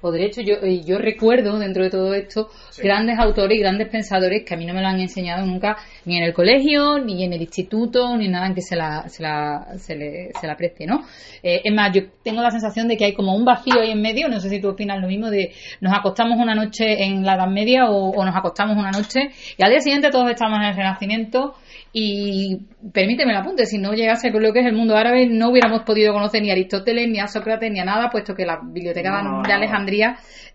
o 0.00 0.10
derecho. 0.10 0.40
Yo, 0.40 0.54
yo 0.64 0.98
recuerdo 0.98 1.58
dentro 1.58 1.84
de 1.84 1.90
todo 1.90 2.14
esto 2.14 2.48
grandes 2.78 3.18
autores 3.18 3.56
y 3.56 3.60
grandes 3.60 3.88
pensadores 3.88 4.44
que 4.44 4.54
a 4.54 4.56
mí 4.56 4.66
no 4.66 4.74
me 4.74 4.80
lo 4.80 4.88
han 4.88 5.00
enseñado 5.00 5.44
nunca 5.46 5.76
ni 6.04 6.16
en 6.16 6.24
el 6.24 6.32
colegio, 6.32 6.98
ni 6.98 7.24
en 7.24 7.32
el 7.32 7.40
instituto, 7.40 8.16
ni 8.16 8.28
nada 8.28 8.46
en 8.46 8.54
que 8.54 8.62
se 8.62 8.76
la, 8.76 9.08
se 9.08 9.22
la, 9.22 9.66
se 9.78 9.96
le, 9.96 10.30
se 10.40 10.46
la 10.46 10.56
preste, 10.56 10.86
¿no? 10.86 11.02
Eh, 11.42 11.62
es 11.64 11.74
más, 11.74 11.92
yo 11.94 12.02
tengo 12.22 12.42
la 12.42 12.50
sensación 12.50 12.88
de 12.88 12.96
que 12.96 13.06
hay 13.06 13.14
como 13.14 13.34
un 13.34 13.44
vacío 13.44 13.80
ahí 13.80 13.90
en 13.90 14.02
medio, 14.02 14.28
no 14.28 14.40
sé 14.40 14.48
si 14.48 14.60
tú 14.60 14.68
opinas 14.68 15.00
lo 15.00 15.08
mismo, 15.08 15.30
de 15.30 15.52
nos 15.80 15.92
acostamos 15.96 16.38
una 16.38 16.54
noche 16.54 17.04
en 17.04 17.24
la 17.24 17.34
Edad 17.34 17.48
Media 17.48 17.90
o, 17.90 18.10
o 18.10 18.24
nos 18.24 18.36
acostamos 18.36 18.76
una 18.76 18.90
noche 18.90 19.30
y 19.56 19.62
al 19.62 19.70
día 19.70 19.80
siguiente 19.80 20.10
todos 20.10 20.30
estamos 20.30 20.58
en 20.58 20.66
el 20.66 20.76
Renacimiento 20.76 21.54
y 21.92 22.58
permíteme 22.92 23.32
el 23.32 23.38
apunte, 23.38 23.64
si 23.64 23.78
no 23.78 23.94
llegase 23.94 24.30
con 24.30 24.42
lo 24.42 24.52
que 24.52 24.60
es 24.60 24.66
el 24.66 24.74
mundo 24.74 24.96
árabe, 24.96 25.26
no 25.26 25.50
hubiéramos 25.50 25.82
podido 25.82 26.12
conocer 26.12 26.42
ni 26.42 26.50
a 26.50 26.52
Aristóteles, 26.52 27.08
ni 27.08 27.20
a 27.20 27.26
Sócrates, 27.26 27.70
ni 27.72 27.80
a 27.80 27.84
nada, 27.84 28.10
puesto 28.10 28.34
que 28.34 28.44
la 28.44 28.60
biblioteca 28.62 29.22
de 29.46 29.52
Alejandría 29.52 29.85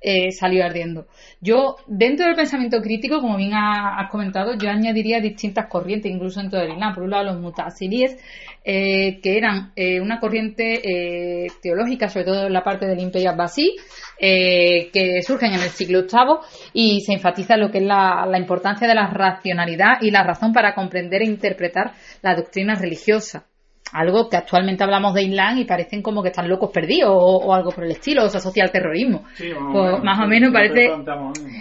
eh, 0.02 0.32
salió 0.32 0.66
ardiendo. 0.66 1.08
Yo, 1.40 1.78
dentro 1.88 2.26
del 2.26 2.36
pensamiento 2.36 2.82
crítico, 2.82 3.22
como 3.22 3.38
bien 3.38 3.54
has 3.54 4.10
comentado, 4.10 4.56
yo 4.58 4.70
añadiría 4.70 5.20
distintas 5.20 5.68
corrientes, 5.68 6.12
incluso 6.12 6.40
dentro 6.40 6.60
del 6.60 6.72
Islam. 6.72 6.94
Por 6.94 7.04
un 7.04 7.12
lado, 7.12 7.26
los 7.26 7.40
mutasiríes, 7.40 8.18
eh, 8.64 9.20
que 9.22 9.38
eran 9.38 9.72
eh, 9.76 10.00
una 10.02 10.20
corriente 10.20 11.48
teológica, 11.62 12.10
sobre 12.10 12.26
todo 12.26 12.48
en 12.48 12.54
la 12.54 12.64
parte 12.64 12.88
del 12.88 13.00
Imperio 13.00 13.32
Abbasí, 13.32 13.76
que 14.20 15.22
surgen 15.26 15.54
en 15.54 15.62
el 15.62 15.70
siglo 15.70 16.02
VIII 16.02 16.38
y 16.74 17.02
se 17.02 17.14
enfatiza 17.14 17.58
lo 17.58 17.72
que 17.72 17.80
es 17.80 17.84
la, 17.84 18.26
la 18.30 18.38
importancia 18.38 18.88
de 18.88 18.96
la 18.96 19.08
racionalidad 19.08 20.02
y 20.02 20.12
la 20.12 20.24
razón 20.24 20.54
para 20.54 20.76
comprender 20.76 21.22
e 21.22 21.26
interpretar 21.26 21.94
la 22.22 22.36
doctrina 22.36 22.76
religiosa. 22.76 23.51
Algo 23.94 24.30
que 24.30 24.38
actualmente 24.38 24.84
hablamos 24.84 25.14
de 25.14 25.24
Islam 25.24 25.58
y 25.58 25.66
parecen 25.66 26.02
como 26.02 26.22
que 26.22 26.30
están 26.30 26.48
locos 26.48 26.72
perdidos 26.72 27.12
o, 27.14 27.54
algo 27.54 27.72
por 27.72 27.84
el 27.84 27.92
estilo, 27.92 28.24
o 28.24 28.30
se 28.30 28.38
asocia 28.38 28.64
al 28.64 28.72
terrorismo. 28.72 29.24
Pues 29.38 30.04
más 30.04 30.20
o 30.20 30.28
menos 30.28 30.52
parece. 30.54 30.92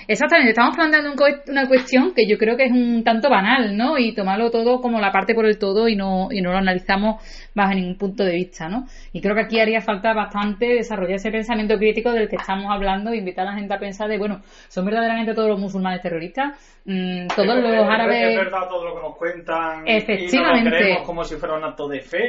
Exactamente, 0.07 0.51
estamos 0.51 0.77
planteando 0.77 1.13
una 1.49 1.67
cuestión 1.67 2.13
que 2.15 2.27
yo 2.29 2.39
creo 2.39 2.57
que 2.57 2.65
es 2.65 2.73
un 2.73 3.03
tanto 3.05 3.29
banal, 3.29 3.77
¿no? 3.77 3.99
Y 3.99 4.15
tomarlo 4.15 4.51
todo 4.51 4.81
como 4.81 5.01
la 5.01 5.13
parte 5.13 5.35
por 5.35 5.47
el 5.47 5.59
todo 5.59 5.89
y 5.89 5.97
no, 5.97 6.29
y 6.31 6.41
no 6.41 6.53
lo 6.53 6.59
analizamos 6.59 7.23
bajo 7.55 7.75
ningún 7.75 7.97
punto 7.97 8.25
de 8.25 8.33
vista, 8.33 8.69
¿no? 8.69 8.85
Y 9.13 9.21
creo 9.21 9.35
que 9.35 9.43
aquí 9.43 9.61
haría 9.61 9.81
falta 9.81 10.13
bastante 10.13 10.67
desarrollar 10.67 11.17
ese 11.17 11.31
pensamiento 11.31 11.77
crítico 11.77 12.13
del 12.13 12.29
que 12.29 12.37
estamos 12.37 12.67
hablando 12.71 13.11
e 13.11 13.17
invitar 13.17 13.47
a 13.47 13.53
la 13.53 13.57
gente 13.57 13.75
a 13.75 13.79
pensar 13.79 14.09
de, 14.09 14.19
bueno, 14.19 14.41
¿son 14.69 14.85
verdaderamente 14.85 15.35
todos 15.35 15.49
los 15.49 15.59
musulmanes 15.59 16.01
terroristas? 16.01 16.81
Mm, 16.85 17.27
todos 17.29 17.57
los 17.57 17.89
árabes. 17.89 18.31
Es 18.31 18.37
verdad 18.37 18.69
todo 18.69 18.85
lo 18.85 18.95
que 18.95 19.03
nos 19.03 19.17
cuentan. 19.17 19.87
Efectivamente. 19.87 20.93
Y 20.93 21.05
como 21.05 21.25
si 21.25 21.37
fuera 21.37 21.57
un 21.57 21.65
acto 21.65 21.89
de 21.89 22.01
fe. 22.01 22.20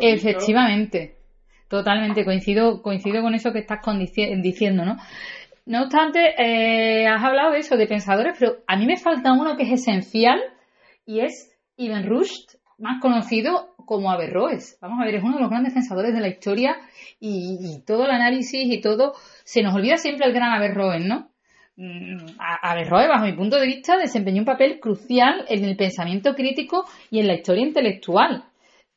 Efectivamente. 0.00 1.16
Totalmente. 1.68 2.24
Coincido, 2.24 2.82
coincido 2.82 3.22
con 3.22 3.34
eso 3.34 3.52
que 3.52 3.58
estás 3.60 3.80
diciendo, 4.42 4.84
¿no? 4.84 4.96
No 5.66 5.82
obstante, 5.82 6.34
eh, 6.38 7.06
has 7.06 7.22
hablado 7.22 7.52
de 7.52 7.58
eso, 7.58 7.76
de 7.76 7.86
pensadores, 7.86 8.36
pero 8.38 8.56
a 8.66 8.76
mí 8.76 8.86
me 8.86 8.96
falta 8.96 9.34
uno 9.34 9.56
que 9.56 9.64
es 9.64 9.72
esencial 9.72 10.40
y 11.04 11.20
es 11.20 11.54
Ibn 11.76 12.06
Rushd, 12.06 12.56
más 12.78 13.02
conocido 13.02 13.74
como 13.84 14.10
Averroes. 14.10 14.78
Vamos 14.80 15.00
a 15.00 15.04
ver, 15.04 15.16
es 15.16 15.22
uno 15.22 15.36
de 15.36 15.42
los 15.42 15.50
grandes 15.50 15.74
pensadores 15.74 16.14
de 16.14 16.20
la 16.20 16.28
historia 16.28 16.76
y, 17.20 17.58
y 17.60 17.84
todo 17.84 18.06
el 18.06 18.12
análisis 18.12 18.64
y 18.64 18.80
todo. 18.80 19.12
Se 19.44 19.62
nos 19.62 19.74
olvida 19.74 19.98
siempre 19.98 20.26
el 20.26 20.32
gran 20.32 20.52
Averroes, 20.52 21.04
¿no? 21.04 21.30
Mm, 21.76 22.38
Averroes, 22.38 23.08
bajo 23.08 23.26
mi 23.26 23.34
punto 23.34 23.56
de 23.56 23.66
vista, 23.66 23.96
desempeñó 23.96 24.40
un 24.40 24.46
papel 24.46 24.80
crucial 24.80 25.44
en 25.48 25.64
el 25.64 25.76
pensamiento 25.76 26.34
crítico 26.34 26.84
y 27.10 27.20
en 27.20 27.28
la 27.28 27.34
historia 27.34 27.62
intelectual. 27.62 28.44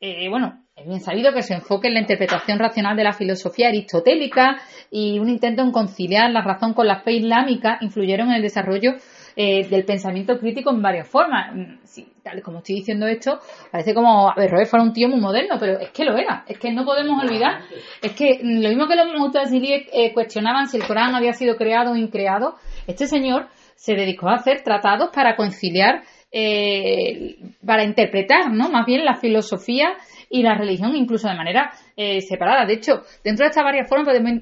Eh, 0.03 0.29
bueno, 0.29 0.63
es 0.75 0.87
bien 0.87 0.99
sabido 0.99 1.31
que 1.31 1.43
su 1.43 1.53
enfoque 1.53 1.87
en 1.87 1.93
la 1.93 1.99
interpretación 1.99 2.57
racional 2.57 2.97
de 2.97 3.03
la 3.03 3.13
filosofía 3.13 3.67
aristotélica 3.67 4.57
y 4.89 5.19
un 5.19 5.29
intento 5.29 5.61
en 5.61 5.71
conciliar 5.71 6.31
la 6.31 6.41
razón 6.41 6.73
con 6.73 6.87
la 6.87 7.01
fe 7.01 7.13
islámica 7.13 7.77
influyeron 7.81 8.29
en 8.29 8.37
el 8.37 8.41
desarrollo 8.41 8.93
eh, 9.35 9.67
del 9.67 9.85
pensamiento 9.85 10.39
crítico 10.39 10.71
en 10.71 10.81
varias 10.81 11.07
formas. 11.07 11.55
Mm, 11.55 12.01
tal 12.23 12.41
como 12.41 12.57
estoy 12.57 12.77
diciendo 12.77 13.05
esto, 13.05 13.41
parece 13.71 13.93
como 13.93 14.31
Averroes 14.31 14.71
fuera 14.71 14.83
un 14.83 14.91
tío 14.91 15.07
muy 15.07 15.21
moderno, 15.21 15.57
pero 15.59 15.79
es 15.79 15.91
que 15.91 16.03
lo 16.03 16.17
era. 16.17 16.45
Es 16.47 16.57
que 16.57 16.71
no 16.71 16.83
podemos 16.83 17.23
olvidar. 17.23 17.61
Es 18.01 18.13
que 18.13 18.39
mm, 18.41 18.63
lo 18.63 18.69
mismo 18.69 18.87
que 18.87 18.95
los 18.95 19.19
mutazilíes 19.19 19.87
eh, 19.93 20.13
cuestionaban 20.13 20.67
si 20.67 20.77
el 20.77 20.87
Corán 20.87 21.13
había 21.13 21.33
sido 21.33 21.57
creado 21.57 21.91
o 21.91 21.95
increado, 21.95 22.55
este 22.87 23.05
señor 23.05 23.49
se 23.75 23.93
dedicó 23.93 24.29
a 24.29 24.35
hacer 24.35 24.63
tratados 24.63 25.11
para 25.13 25.35
conciliar, 25.35 26.01
eh, 26.31 27.35
para 27.65 27.83
interpretar, 27.83 28.51
¿no? 28.51 28.69
Más 28.69 28.85
bien 28.85 29.03
la 29.03 29.15
filosofía 29.15 29.89
y 30.29 30.43
la 30.43 30.55
religión, 30.55 30.95
incluso 30.95 31.27
de 31.27 31.35
manera 31.35 31.71
eh, 31.97 32.21
separada. 32.21 32.65
De 32.65 32.73
hecho, 32.73 33.01
dentro 33.23 33.43
de 33.43 33.49
estas 33.49 33.63
varias 33.63 33.89
formas 33.89 34.07
podemos 34.07 34.39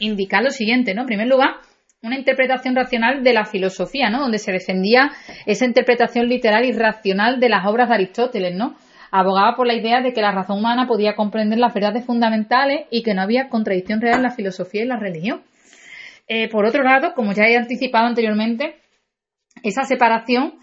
indicar 0.00 0.42
lo 0.42 0.50
siguiente, 0.50 0.94
¿no? 0.94 1.02
En 1.02 1.06
primer 1.06 1.28
lugar, 1.28 1.56
una 2.02 2.18
interpretación 2.18 2.74
racional 2.74 3.22
de 3.22 3.32
la 3.32 3.44
filosofía, 3.44 4.10
¿no? 4.10 4.20
Donde 4.20 4.38
se 4.38 4.50
defendía 4.50 5.12
esa 5.46 5.64
interpretación 5.64 6.28
literal 6.28 6.64
y 6.64 6.72
racional 6.72 7.38
de 7.38 7.48
las 7.48 7.64
obras 7.64 7.88
de 7.88 7.94
Aristóteles, 7.94 8.54
¿no? 8.56 8.74
Abogaba 9.12 9.54
por 9.54 9.66
la 9.66 9.74
idea 9.74 10.00
de 10.00 10.12
que 10.12 10.20
la 10.20 10.32
razón 10.32 10.58
humana 10.58 10.88
podía 10.88 11.14
comprender 11.14 11.58
las 11.58 11.72
verdades 11.72 12.04
fundamentales 12.04 12.86
y 12.90 13.02
que 13.02 13.14
no 13.14 13.22
había 13.22 13.48
contradicción 13.48 14.00
real 14.00 14.16
en 14.16 14.22
la 14.22 14.30
filosofía 14.30 14.82
y 14.82 14.86
la 14.86 14.98
religión. 14.98 15.42
Eh, 16.26 16.48
por 16.48 16.64
otro 16.64 16.82
lado, 16.82 17.12
como 17.14 17.32
ya 17.32 17.44
he 17.44 17.56
anticipado 17.56 18.06
anteriormente, 18.06 18.81
esa 19.62 19.84
separación 19.84 20.54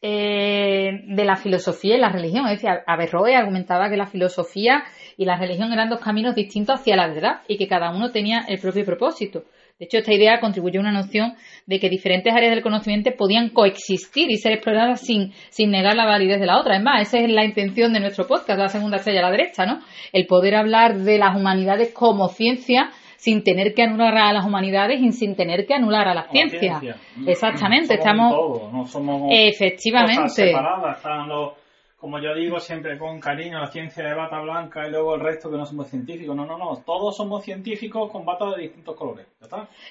eh, 0.00 1.00
de 1.08 1.24
la 1.24 1.34
filosofía 1.34 1.96
y 1.96 2.00
la 2.00 2.08
religión. 2.08 2.46
Es 2.46 2.60
decir, 2.60 2.70
Averroes 2.86 3.34
argumentaba 3.34 3.90
que 3.90 3.96
la 3.96 4.06
filosofía 4.06 4.84
y 5.16 5.24
la 5.24 5.36
religión 5.36 5.72
eran 5.72 5.90
dos 5.90 6.00
caminos 6.00 6.36
distintos 6.36 6.78
hacia 6.78 6.94
la 6.94 7.08
verdad 7.08 7.40
y 7.48 7.58
que 7.58 7.66
cada 7.66 7.90
uno 7.90 8.10
tenía 8.10 8.44
el 8.48 8.60
propio 8.60 8.84
propósito. 8.84 9.44
De 9.78 9.84
hecho, 9.84 9.98
esta 9.98 10.12
idea 10.12 10.40
contribuyó 10.40 10.80
a 10.80 10.82
una 10.82 10.92
noción 10.92 11.34
de 11.66 11.78
que 11.78 11.88
diferentes 11.88 12.32
áreas 12.32 12.52
del 12.52 12.62
conocimiento 12.62 13.10
podían 13.16 13.50
coexistir 13.50 14.30
y 14.30 14.36
ser 14.36 14.52
exploradas 14.52 15.00
sin, 15.00 15.32
sin 15.50 15.70
negar 15.70 15.94
la 15.94 16.04
validez 16.04 16.40
de 16.40 16.46
la 16.46 16.58
otra. 16.58 16.76
Es 16.76 16.82
más, 16.82 17.02
esa 17.02 17.18
es 17.18 17.30
la 17.30 17.44
intención 17.44 17.92
de 17.92 18.00
nuestro 18.00 18.26
podcast, 18.26 18.58
la 18.58 18.68
segunda 18.68 18.96
estrella 18.96 19.20
a 19.20 19.30
la 19.30 19.30
derecha, 19.30 19.66
¿no? 19.66 19.80
El 20.12 20.26
poder 20.26 20.56
hablar 20.56 20.98
de 20.98 21.18
las 21.18 21.36
humanidades 21.36 21.92
como 21.92 22.28
ciencia 22.28 22.90
sin 23.18 23.42
tener 23.42 23.74
que 23.74 23.82
anular 23.82 24.16
a 24.16 24.32
las 24.32 24.46
humanidades 24.46 25.00
y 25.00 25.10
sin 25.10 25.34
tener 25.34 25.66
que 25.66 25.74
anular 25.74 26.06
a 26.06 26.14
la 26.14 26.28
ciencia. 26.28 26.80
Exactamente, 27.26 27.94
estamos. 27.94 28.72
no 28.72 28.86
somos 28.86 29.28
Efectivamente. 29.32 30.22
Cosas 30.22 30.34
separadas, 30.34 30.96
están 30.98 31.28
los, 31.28 31.54
como 31.96 32.20
yo 32.20 32.32
digo 32.36 32.60
siempre 32.60 32.96
con 32.96 33.18
cariño, 33.18 33.58
la 33.58 33.66
ciencia 33.66 34.04
de 34.04 34.14
bata 34.14 34.40
blanca 34.40 34.86
y 34.86 34.92
luego 34.92 35.16
el 35.16 35.20
resto 35.20 35.50
que 35.50 35.56
no 35.56 35.66
somos 35.66 35.88
científicos. 35.88 36.36
No, 36.36 36.46
no, 36.46 36.56
no, 36.56 36.76
todos 36.86 37.16
somos 37.16 37.44
científicos 37.44 38.08
con 38.12 38.24
bata 38.24 38.50
de 38.52 38.62
distintos 38.62 38.94
colores. 38.94 39.26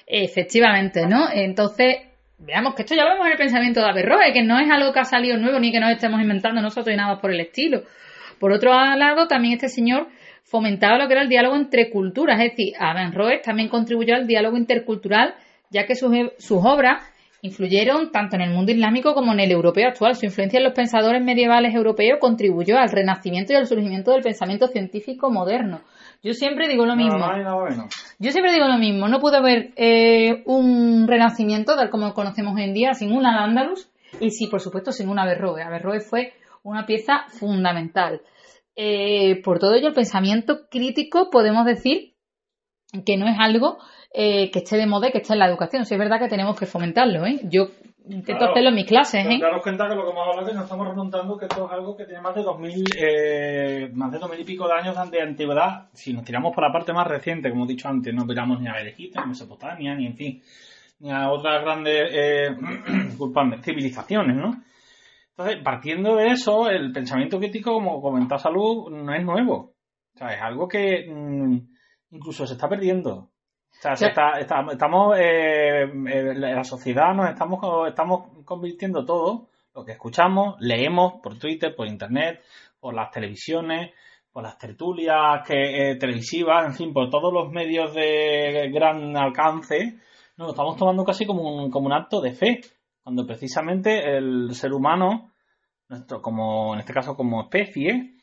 Efectivamente, 0.06 1.06
¿no? 1.06 1.28
Entonces, 1.30 1.96
veamos 2.38 2.74
que 2.74 2.82
esto 2.82 2.94
ya 2.94 3.04
lo 3.04 3.10
vemos 3.10 3.26
en 3.26 3.32
el 3.32 3.38
pensamiento 3.38 3.80
de 3.80 3.90
Averroes, 3.90 4.32
que 4.32 4.42
no 4.42 4.58
es 4.58 4.70
algo 4.70 4.90
que 4.90 5.00
ha 5.00 5.04
salido 5.04 5.36
nuevo 5.36 5.60
ni 5.60 5.70
que 5.70 5.80
nos 5.80 5.90
estemos 5.90 6.18
inventando 6.22 6.62
nosotros 6.62 6.94
y 6.94 6.96
nada 6.96 7.20
por 7.20 7.30
el 7.30 7.40
estilo. 7.40 7.82
Por 8.40 8.52
otro 8.52 8.72
lado, 8.72 9.28
también 9.28 9.54
este 9.54 9.68
señor 9.68 10.08
fomentaba 10.48 10.98
lo 10.98 11.06
que 11.06 11.14
era 11.14 11.22
el 11.22 11.28
diálogo 11.28 11.56
entre 11.56 11.90
culturas, 11.90 12.40
es 12.40 12.50
decir, 12.50 12.74
Averroes 12.78 13.42
también 13.42 13.68
contribuyó 13.68 14.14
al 14.14 14.26
diálogo 14.26 14.56
intercultural, 14.56 15.34
ya 15.70 15.86
que 15.86 15.94
sus, 15.94 16.12
sus 16.38 16.58
obras 16.64 17.02
influyeron 17.42 18.10
tanto 18.10 18.36
en 18.36 18.42
el 18.42 18.50
mundo 18.50 18.72
islámico 18.72 19.14
como 19.14 19.32
en 19.32 19.40
el 19.40 19.52
europeo 19.52 19.88
actual. 19.88 20.16
Su 20.16 20.26
influencia 20.26 20.58
en 20.58 20.64
los 20.64 20.72
pensadores 20.72 21.22
medievales 21.22 21.74
europeos 21.74 22.18
contribuyó 22.20 22.78
al 22.78 22.90
renacimiento 22.90 23.52
y 23.52 23.56
al 23.56 23.66
surgimiento 23.66 24.12
del 24.12 24.22
pensamiento 24.22 24.66
científico 24.66 25.30
moderno. 25.30 25.80
Yo 26.22 26.32
siempre 26.32 26.66
digo 26.66 26.84
lo 26.84 26.96
mismo. 26.96 27.24
Yo 28.18 28.32
siempre 28.32 28.52
digo 28.52 28.66
lo 28.66 28.78
mismo. 28.78 29.06
No 29.08 29.20
puede 29.20 29.36
haber 29.36 29.70
eh, 29.76 30.42
un 30.46 31.06
renacimiento 31.06 31.76
tal 31.76 31.90
como 31.90 32.08
lo 32.08 32.14
conocemos 32.14 32.56
hoy 32.56 32.64
en 32.64 32.74
día 32.74 32.94
sin 32.94 33.12
un 33.12 33.24
Al-Ándalus 33.24 33.88
y 34.20 34.30
sí, 34.30 34.48
por 34.48 34.60
supuesto, 34.60 34.90
sin 34.90 35.08
un 35.08 35.18
Averroes. 35.18 35.64
Averroes 35.64 36.08
fue 36.08 36.32
una 36.64 36.86
pieza 36.86 37.24
fundamental. 37.28 38.20
Eh, 38.80 39.42
por 39.42 39.58
todo 39.58 39.74
ello, 39.74 39.88
el 39.88 39.94
pensamiento 39.94 40.68
crítico 40.70 41.30
podemos 41.30 41.66
decir 41.66 42.14
que 43.04 43.16
no 43.16 43.26
es 43.26 43.36
algo 43.40 43.78
eh, 44.14 44.52
que 44.52 44.60
esté 44.60 44.76
de 44.76 44.86
moda 44.86 45.08
y 45.08 45.10
que 45.10 45.18
esté 45.18 45.32
en 45.32 45.40
la 45.40 45.48
educación. 45.48 45.84
Si 45.84 45.94
es 45.94 45.98
verdad 45.98 46.20
que 46.20 46.28
tenemos 46.28 46.56
que 46.56 46.64
fomentarlo, 46.64 47.26
¿eh? 47.26 47.40
Yo 47.42 47.70
intento 48.08 48.44
hacerlo 48.44 48.68
en 48.68 48.76
mis 48.76 48.86
clases, 48.86 49.26
¿eh? 49.26 49.38
Daros 49.40 49.64
cuenta 49.64 49.88
que 49.88 49.96
lo 49.96 50.04
que 50.04 50.10
hemos 50.12 50.28
hablado 50.28 50.46
que 50.46 50.54
nos 50.54 50.62
estamos 50.62 50.86
remontando 50.86 51.36
que 51.36 51.46
esto 51.46 51.66
es 51.66 51.72
algo 51.72 51.96
que 51.96 52.04
tiene 52.04 52.20
más 52.20 52.36
de 52.36 52.42
2000, 52.44 52.84
eh, 52.96 53.90
más 53.94 54.12
de 54.12 54.18
2000 54.20 54.40
y 54.40 54.44
pico 54.44 54.68
de 54.68 54.74
años 54.74 55.10
de 55.10 55.22
antigüedad. 55.22 55.88
Si 55.92 56.12
nos 56.12 56.24
tiramos 56.24 56.54
por 56.54 56.62
la 56.62 56.72
parte 56.72 56.92
más 56.92 57.08
reciente, 57.08 57.50
como 57.50 57.64
he 57.64 57.68
dicho 57.68 57.88
antes, 57.88 58.14
no 58.14 58.26
miramos 58.26 58.60
ni 58.60 58.68
a 58.68 58.80
Egipto, 58.80 59.18
ni 59.18 59.24
a 59.24 59.26
Mesopotamia, 59.26 59.96
ni 59.96 60.06
en 60.06 60.14
fin, 60.14 60.40
ni 61.00 61.10
a 61.10 61.32
otras 61.32 61.62
grandes, 61.62 62.10
eh, 62.12 62.56
civilizaciones, 63.60 64.36
¿no? 64.36 64.62
Entonces, 65.38 65.62
partiendo 65.62 66.16
de 66.16 66.32
eso, 66.32 66.68
el 66.68 66.90
pensamiento 66.90 67.38
crítico, 67.38 67.72
como 67.72 68.02
comentaba 68.02 68.40
Salud, 68.40 68.90
no 68.90 69.14
es 69.14 69.24
nuevo. 69.24 69.76
O 70.12 70.18
sea, 70.18 70.34
es 70.34 70.42
algo 70.42 70.66
que 70.66 71.06
mm, 71.08 71.58
incluso 72.10 72.44
se 72.44 72.54
está 72.54 72.68
perdiendo. 72.68 73.12
O 73.14 73.30
sea, 73.70 73.92
está, 73.92 74.40
estamos, 74.40 75.16
eh, 75.16 75.84
eh, 75.84 76.34
la 76.34 76.64
sociedad 76.64 77.14
nos 77.14 77.30
estamos, 77.30 77.60
estamos 77.86 78.44
convirtiendo 78.44 79.04
todo, 79.04 79.46
lo 79.76 79.84
que 79.84 79.92
escuchamos, 79.92 80.56
leemos 80.58 81.20
por 81.22 81.38
Twitter, 81.38 81.72
por 81.76 81.86
Internet, 81.86 82.42
por 82.80 82.94
las 82.94 83.12
televisiones, 83.12 83.92
por 84.32 84.42
las 84.42 84.58
tertulias 84.58 85.46
que, 85.46 85.92
eh, 85.92 85.96
televisivas, 86.00 86.66
en 86.66 86.74
fin, 86.74 86.92
por 86.92 87.10
todos 87.10 87.32
los 87.32 87.52
medios 87.52 87.94
de 87.94 88.72
gran 88.74 89.16
alcance, 89.16 90.00
nos 90.36 90.48
lo 90.48 90.50
estamos 90.50 90.76
tomando 90.76 91.04
casi 91.04 91.24
como 91.24 91.42
un, 91.42 91.70
como 91.70 91.86
un 91.86 91.92
acto 91.92 92.20
de 92.20 92.32
fe, 92.32 92.60
cuando 93.08 93.26
precisamente 93.26 94.18
el 94.18 94.54
ser 94.54 94.74
humano, 94.74 95.32
nuestro, 95.88 96.20
como 96.20 96.74
en 96.74 96.80
este 96.80 96.92
caso 96.92 97.16
como 97.16 97.40
especie, 97.40 98.18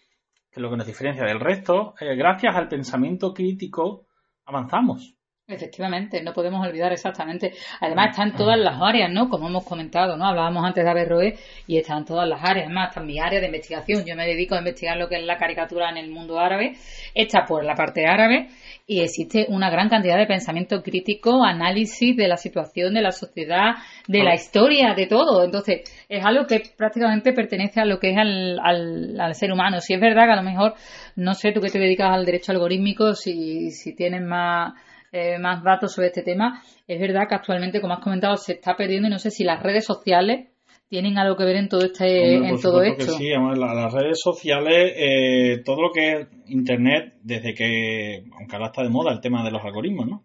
que 0.52 0.60
es 0.60 0.62
lo 0.62 0.70
que 0.70 0.78
nos 0.78 0.86
diferencia 0.86 1.26
del 1.26 1.40
resto, 1.40 1.96
eh, 2.00 2.16
gracias 2.16 2.56
al 2.56 2.68
pensamiento 2.68 3.34
crítico 3.34 4.06
avanzamos. 4.46 5.15
Efectivamente, 5.48 6.24
no 6.24 6.34
podemos 6.34 6.66
olvidar 6.66 6.92
exactamente. 6.92 7.54
Además, 7.80 8.10
está 8.10 8.24
en 8.24 8.34
todas 8.34 8.58
las 8.58 8.82
áreas, 8.82 9.12
¿no? 9.12 9.30
Como 9.30 9.48
hemos 9.48 9.64
comentado, 9.64 10.18
¿no? 10.18 10.26
Hablábamos 10.26 10.66
antes 10.66 10.84
de 10.84 10.90
Averroes 10.90 11.40
y 11.68 11.78
está 11.78 11.96
en 11.96 12.04
todas 12.04 12.28
las 12.28 12.44
áreas. 12.44 12.66
Además, 12.66 12.88
está 12.90 13.02
en 13.02 13.06
mi 13.06 13.20
área 13.20 13.40
de 13.40 13.46
investigación. 13.46 14.04
Yo 14.08 14.16
me 14.16 14.26
dedico 14.26 14.56
a 14.56 14.58
investigar 14.58 14.98
lo 14.98 15.08
que 15.08 15.18
es 15.18 15.24
la 15.24 15.38
caricatura 15.38 15.92
en 15.92 15.98
el 15.98 16.10
mundo 16.10 16.40
árabe. 16.40 16.74
Está 17.14 17.46
por 17.46 17.64
la 17.64 17.76
parte 17.76 18.08
árabe 18.08 18.48
y 18.88 19.02
existe 19.02 19.46
una 19.48 19.70
gran 19.70 19.88
cantidad 19.88 20.18
de 20.18 20.26
pensamiento 20.26 20.82
crítico, 20.82 21.44
análisis 21.44 22.18
de 22.18 22.28
la 22.28 22.38
situación 22.38 22.96
de 22.96 23.02
la 23.04 23.12
sociedad, 23.12 23.76
de 24.08 24.24
la 24.24 24.34
historia, 24.34 24.96
de 24.96 25.06
todo. 25.06 25.44
Entonces, 25.46 25.82
es 26.10 26.26
algo 26.26 26.48
que 26.48 26.64
prácticamente 26.76 27.34
pertenece 27.34 27.82
a 27.82 27.86
lo 27.86 28.00
que 28.00 28.10
es 28.10 28.18
al, 28.18 28.60
al, 28.64 29.22
al 29.22 29.36
ser 29.36 29.52
humano. 29.52 29.80
Si 29.80 29.94
es 29.94 30.02
verdad 30.02 30.26
que 30.26 30.34
a 30.34 30.38
lo 30.38 30.42
mejor, 30.42 30.74
no 31.18 31.36
sé, 31.36 31.52
tú 31.52 31.62
que 31.62 31.70
te 31.70 31.78
dedicas 31.78 32.10
al 32.10 32.26
derecho 32.26 32.52
algorítmico, 32.52 33.14
si, 33.14 33.70
si 33.70 33.96
tienes 33.96 34.24
más 34.24 34.74
eh, 35.16 35.40
más 35.40 35.64
datos 35.64 35.94
sobre 35.94 36.08
este 36.08 36.24
tema. 36.24 36.62
Es 36.86 37.00
verdad 37.00 37.26
que 37.30 37.36
actualmente, 37.36 37.80
como 37.80 37.94
has 37.94 38.04
comentado, 38.04 38.36
se 38.36 38.54
está 38.54 38.76
perdiendo 38.76 39.08
y 39.08 39.12
no 39.12 39.18
sé 39.18 39.32
si 39.32 39.46
las 39.46 39.64
redes 39.64 39.86
sociales 39.86 40.50
tienen 40.90 41.18
algo 41.18 41.38
que 41.38 41.46
ver 41.46 41.56
en 41.56 41.70
todo 41.70 41.86
este 41.86 42.36
en 42.36 42.60
todo 42.60 42.84
esto. 42.84 43.14
sí, 43.14 43.30
las 43.30 43.94
redes 43.94 44.20
sociales, 44.22 44.94
eh, 44.94 45.62
todo 45.64 45.84
lo 45.84 45.92
que 45.92 46.12
es 46.12 46.28
Internet, 46.48 47.14
desde 47.24 47.54
que, 47.54 48.24
aunque 48.38 48.56
ahora 48.58 48.68
está 48.68 48.84
de 48.84 48.90
moda 48.90 49.14
el 49.14 49.22
tema 49.22 49.42
de 49.46 49.52
los 49.52 49.64
algoritmos, 49.64 50.06
¿no? 50.06 50.24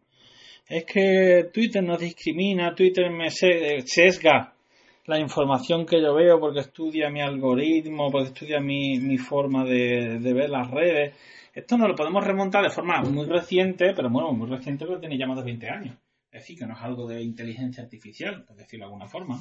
Es 0.68 0.84
que 0.84 1.50
Twitter 1.54 1.84
nos 1.84 2.00
discrimina, 2.00 2.74
Twitter 2.74 3.10
me 3.10 3.30
sesga 3.30 4.54
la 5.06 5.20
información 5.20 5.86
que 5.86 6.02
yo 6.02 6.14
veo 6.14 6.40
porque 6.40 6.60
estudia 6.60 7.10
mi 7.10 7.20
algoritmo, 7.20 8.10
porque 8.10 8.28
estudia 8.30 8.58
mi, 8.58 8.98
mi 8.98 9.18
forma 9.18 9.64
de, 9.64 10.18
de 10.18 10.32
ver 10.34 10.50
las 10.50 10.68
redes. 10.68 11.14
Esto 11.52 11.76
no 11.76 11.88
lo 11.88 11.94
podemos 11.94 12.24
remontar 12.24 12.62
de 12.62 12.70
forma 12.70 13.02
muy 13.02 13.26
reciente, 13.26 13.92
pero 13.94 14.08
bueno, 14.08 14.32
muy 14.32 14.48
reciente 14.48 14.86
pero 14.86 15.00
tiene 15.00 15.18
ya 15.18 15.26
más 15.26 15.38
de 15.38 15.44
20 15.44 15.68
años. 15.68 15.96
Es 16.30 16.42
decir, 16.42 16.58
que 16.58 16.66
no 16.66 16.74
es 16.74 16.80
algo 16.80 17.08
de 17.08 17.22
inteligencia 17.22 17.82
artificial, 17.82 18.44
por 18.44 18.56
decirlo 18.56 18.86
de 18.86 18.92
alguna 18.92 19.08
forma. 19.08 19.40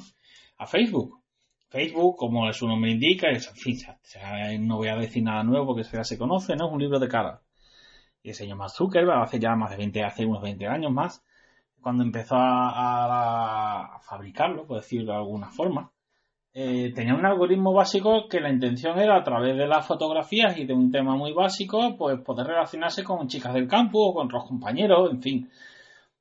A 0.57 0.65
Facebook. 0.65 1.21
Facebook, 1.69 2.15
como 2.17 2.51
su 2.51 2.67
nombre 2.67 2.91
indica, 2.91 3.29
es, 3.29 3.47
en 3.47 3.55
fin, 3.55 3.77
no 4.67 4.77
voy 4.77 4.87
a 4.87 4.95
decir 4.95 5.21
nada 5.21 5.43
nuevo 5.43 5.67
porque 5.67 5.81
eso 5.81 5.97
ya 5.97 6.03
se 6.03 6.17
conoce, 6.17 6.55
¿no? 6.55 6.67
Es 6.67 6.73
un 6.73 6.81
libro 6.81 6.99
de 6.99 7.07
cara. 7.07 7.41
Y 8.23 8.33
se 8.33 8.47
llama 8.47 8.69
Zuckerberg, 8.69 9.21
hace 9.21 9.39
ya 9.39 9.55
más 9.55 9.69
de 9.69 9.77
20, 9.77 10.03
hace 10.03 10.25
unos 10.25 10.41
20 10.41 10.65
años 10.65 10.91
más, 10.91 11.23
cuando 11.79 12.03
empezó 12.03 12.35
a, 12.35 13.97
a 13.97 13.99
fabricarlo, 13.99 14.65
por 14.65 14.77
decirlo 14.77 15.11
de 15.11 15.19
alguna 15.19 15.51
forma. 15.51 15.91
Eh, 16.51 16.91
tenía 16.95 17.13
un 17.13 17.25
algoritmo 17.25 17.73
básico 17.73 18.27
que 18.27 18.39
la 18.39 18.49
intención 18.49 18.97
era 18.97 19.15
a 19.17 19.23
través 19.23 19.55
de 19.55 19.67
las 19.67 19.85
fotografías 19.85 20.57
y 20.57 20.65
de 20.65 20.73
un 20.73 20.91
tema 20.91 21.15
muy 21.15 21.31
básico, 21.31 21.95
pues 21.95 22.19
poder 22.21 22.47
relacionarse 22.47 23.03
con 23.03 23.27
chicas 23.27 23.53
del 23.53 23.67
campo 23.67 23.99
o 23.99 24.13
con 24.13 24.25
otros 24.25 24.45
compañeros, 24.47 25.11
en 25.11 25.21
fin, 25.21 25.49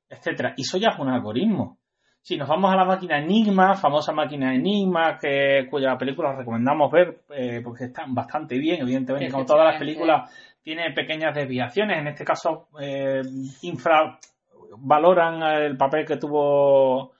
etcétera. 0.07 0.53
Y 0.55 0.61
eso 0.61 0.77
ya 0.77 0.89
es 0.89 0.99
un 0.99 1.09
algoritmo. 1.09 1.79
Si 2.21 2.37
nos 2.37 2.47
vamos 2.47 2.71
a 2.71 2.75
la 2.75 2.85
máquina 2.85 3.17
Enigma, 3.17 3.73
famosa 3.75 4.11
máquina 4.11 4.53
Enigma, 4.53 5.17
que, 5.17 5.67
cuya 5.69 5.97
película 5.97 6.35
recomendamos 6.35 6.91
ver 6.91 7.21
eh, 7.31 7.61
porque 7.63 7.85
están 7.85 8.13
bastante 8.13 8.57
bien, 8.59 8.81
evidentemente, 8.81 9.31
como 9.31 9.45
todas 9.45 9.65
las 9.65 9.79
películas, 9.79 10.31
tiene 10.61 10.91
pequeñas 10.91 11.33
desviaciones. 11.33 11.97
En 11.97 12.07
este 12.07 12.23
caso, 12.25 12.67
eh, 12.79 13.21
infravaloran 13.63 15.41
el 15.63 15.75
papel 15.75 16.05
que 16.05 16.17
tuvo 16.17 17.13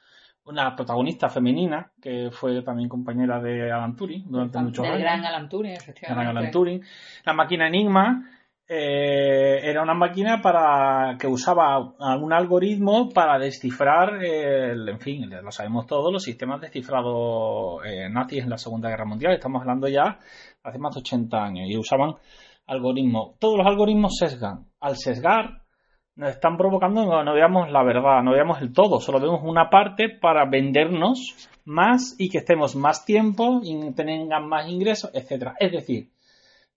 una 0.50 0.76
protagonista 0.76 1.30
femenina 1.30 1.92
que 2.02 2.30
fue 2.32 2.62
también 2.64 2.90
compañera 2.90 3.40
de 3.40 3.72
Alan 3.72 3.96
Turing 3.96 4.26
durante 4.28 4.58
muchos 4.60 4.86
años. 4.86 5.00
Gran 5.00 5.24
Alan 5.24 5.48
Turing, 5.48 5.74
efectivamente. 5.74 6.30
Alan 6.30 6.52
Turing. 6.52 6.82
La 7.24 7.34
máquina 7.34 7.68
Enigma 7.68 8.26
eh, 8.68 9.60
era 9.64 9.84
una 9.84 9.94
máquina 9.94 10.42
para 10.42 11.18
que 11.20 11.28
usaba 11.28 11.80
un 11.80 12.34
algoritmo 12.34 13.10
para 13.10 13.38
descifrar, 13.38 14.24
el, 14.24 14.90
en 14.90 15.00
fin, 15.00 15.30
lo 15.30 15.52
sabemos 15.52 15.86
todos, 15.86 16.12
los 16.12 16.24
sistemas 16.24 16.62
descifrados 16.62 17.84
eh, 17.86 18.10
nazis 18.10 18.44
en 18.44 18.50
la 18.50 18.58
Segunda 18.58 18.90
Guerra 18.90 19.06
Mundial. 19.06 19.34
Estamos 19.34 19.62
hablando 19.62 19.88
ya 19.88 20.18
hace 20.64 20.80
más 20.80 20.96
de 20.96 21.02
80 21.02 21.38
años 21.38 21.70
y 21.70 21.78
usaban 21.78 22.16
algoritmos. 22.66 23.38
Todos 23.40 23.58
los 23.60 23.68
algoritmos 23.68 24.18
sesgan. 24.18 24.66
Al 24.80 24.98
sesgar, 24.98 25.59
nos 26.20 26.32
están 26.32 26.58
provocando 26.58 27.04
que 27.04 27.24
no 27.24 27.34
veamos 27.34 27.72
la 27.72 27.82
verdad, 27.82 28.22
no 28.22 28.34
veamos 28.34 28.62
el 28.62 28.74
todo, 28.74 29.00
solo 29.00 29.22
vemos 29.22 29.40
una 29.42 29.70
parte 29.70 30.10
para 30.10 30.44
vendernos 30.44 31.50
más 31.64 32.14
y 32.20 32.28
que 32.28 32.40
estemos 32.40 32.76
más 32.76 33.06
tiempo 33.06 33.62
y 33.64 33.94
tengan 33.94 34.50
más 34.50 34.68
ingresos, 34.68 35.12
etcétera. 35.14 35.56
Es 35.58 35.72
decir, 35.72 36.10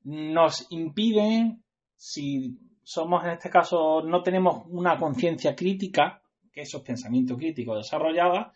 nos 0.04 0.68
impiden, 0.70 1.64
si 1.96 2.56
somos 2.84 3.24
en 3.24 3.30
este 3.30 3.50
caso, 3.50 4.02
no 4.02 4.22
tenemos 4.22 4.64
una 4.70 4.96
conciencia 4.96 5.56
crítica, 5.56 6.22
que 6.52 6.60
esos 6.60 6.82
pensamientos 6.82 7.36
críticos 7.36 7.78
desarrollada, 7.78 8.52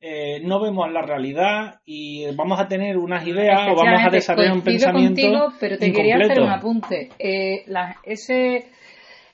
eh, 0.00 0.40
no 0.44 0.60
vemos 0.60 0.88
la 0.92 1.02
realidad 1.02 1.80
y 1.84 2.32
vamos 2.36 2.60
a 2.60 2.68
tener 2.68 2.96
unas 2.96 3.26
ideas 3.26 3.58
o 3.72 3.74
vamos 3.74 4.02
a 4.06 4.10
desarrollar 4.10 4.52
un 4.52 4.62
pensamiento. 4.62 5.20
Contigo, 5.20 5.52
pero 5.58 5.78
te 5.78 5.92
quería 5.92 6.14
hacer 6.14 6.40
un 6.40 6.50
apunte. 6.50 7.10
Eh, 7.18 7.64
ese 8.04 8.70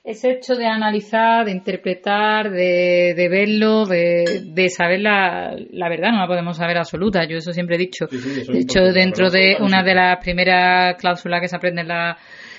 ese 0.05 0.33
hecho 0.33 0.53
de 0.53 0.67
analizar, 0.67 1.45
de 1.45 1.51
interpretar, 1.51 2.51
de, 2.51 3.15
de 3.15 3.27
verlo, 3.27 3.85
de, 3.87 4.43
de 4.45 4.69
saber 4.69 4.99
la, 4.99 5.55
la, 5.71 5.89
verdad, 5.89 6.11
no 6.11 6.19
la 6.19 6.27
podemos 6.27 6.57
saber 6.57 6.77
absoluta, 6.77 7.25
yo 7.27 7.37
eso 7.37 7.51
siempre 7.51 7.75
he 7.75 7.79
dicho. 7.79 8.05
de 8.05 8.59
hecho, 8.59 8.81
dentro 8.93 9.31
de 9.31 9.57
una 9.59 9.81
de 9.81 9.95
las 9.95 10.19
primeras 10.23 10.95
cláusulas 10.97 11.41
que 11.41 11.47
se 11.47 11.55
aprende 11.55 11.81
en 11.81 11.87
la 11.87 12.17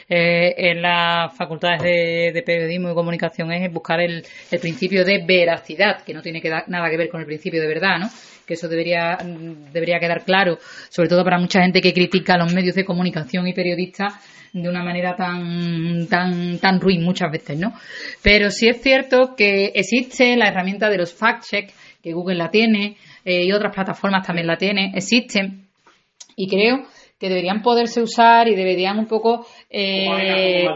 eh, 0.08 0.54
en 0.56 0.82
las 0.82 1.36
facultades 1.36 1.82
de, 1.82 2.42
periodismo 2.44 2.90
y 2.90 2.94
comunicación 2.94 3.50
es 3.52 3.72
buscar 3.72 4.00
el, 4.00 4.24
el, 4.50 4.60
principio 4.60 5.04
de 5.04 5.24
veracidad, 5.26 6.04
que 6.04 6.14
no 6.14 6.22
tiene 6.22 6.40
que 6.40 6.48
dar, 6.48 6.68
nada 6.68 6.88
que 6.88 6.96
ver 6.96 7.08
con 7.08 7.20
el 7.20 7.26
principio 7.26 7.60
de 7.60 7.66
verdad, 7.66 7.98
¿no? 7.98 8.08
Que 8.46 8.54
eso 8.54 8.68
debería, 8.68 9.18
debería 9.72 9.98
quedar 9.98 10.24
claro, 10.24 10.58
sobre 10.90 11.08
todo 11.08 11.24
para 11.24 11.38
mucha 11.38 11.60
gente 11.60 11.80
que 11.80 11.92
critica 11.92 12.36
los 12.36 12.54
medios 12.54 12.76
de 12.76 12.84
comunicación 12.84 13.48
y 13.48 13.52
periodistas 13.52 14.14
de 14.52 14.68
una 14.68 14.84
manera 14.84 15.16
tan, 15.16 16.06
tan, 16.08 16.58
tan 16.58 16.80
ruin 16.80 17.02
muchas 17.02 17.30
veces, 17.30 17.58
¿no? 17.58 17.72
Pero 18.22 18.50
sí 18.50 18.68
es 18.68 18.80
cierto 18.80 19.34
que 19.36 19.72
existe 19.74 20.36
la 20.36 20.48
herramienta 20.48 20.88
de 20.88 20.98
los 20.98 21.18
fact-check, 21.18 21.70
que 22.00 22.12
Google 22.12 22.36
la 22.36 22.50
tiene 22.50 22.96
eh, 23.24 23.44
y 23.44 23.52
otras 23.52 23.74
plataformas 23.74 24.24
también 24.24 24.46
la 24.46 24.56
tienen, 24.56 24.94
existen. 24.94 25.66
Y 26.36 26.48
creo 26.48 26.86
que 27.18 27.30
deberían 27.30 27.62
poderse 27.62 28.02
usar 28.02 28.46
y 28.46 28.54
deberían 28.54 28.98
un 28.98 29.06
poco... 29.06 29.46
Eh, 29.70 30.66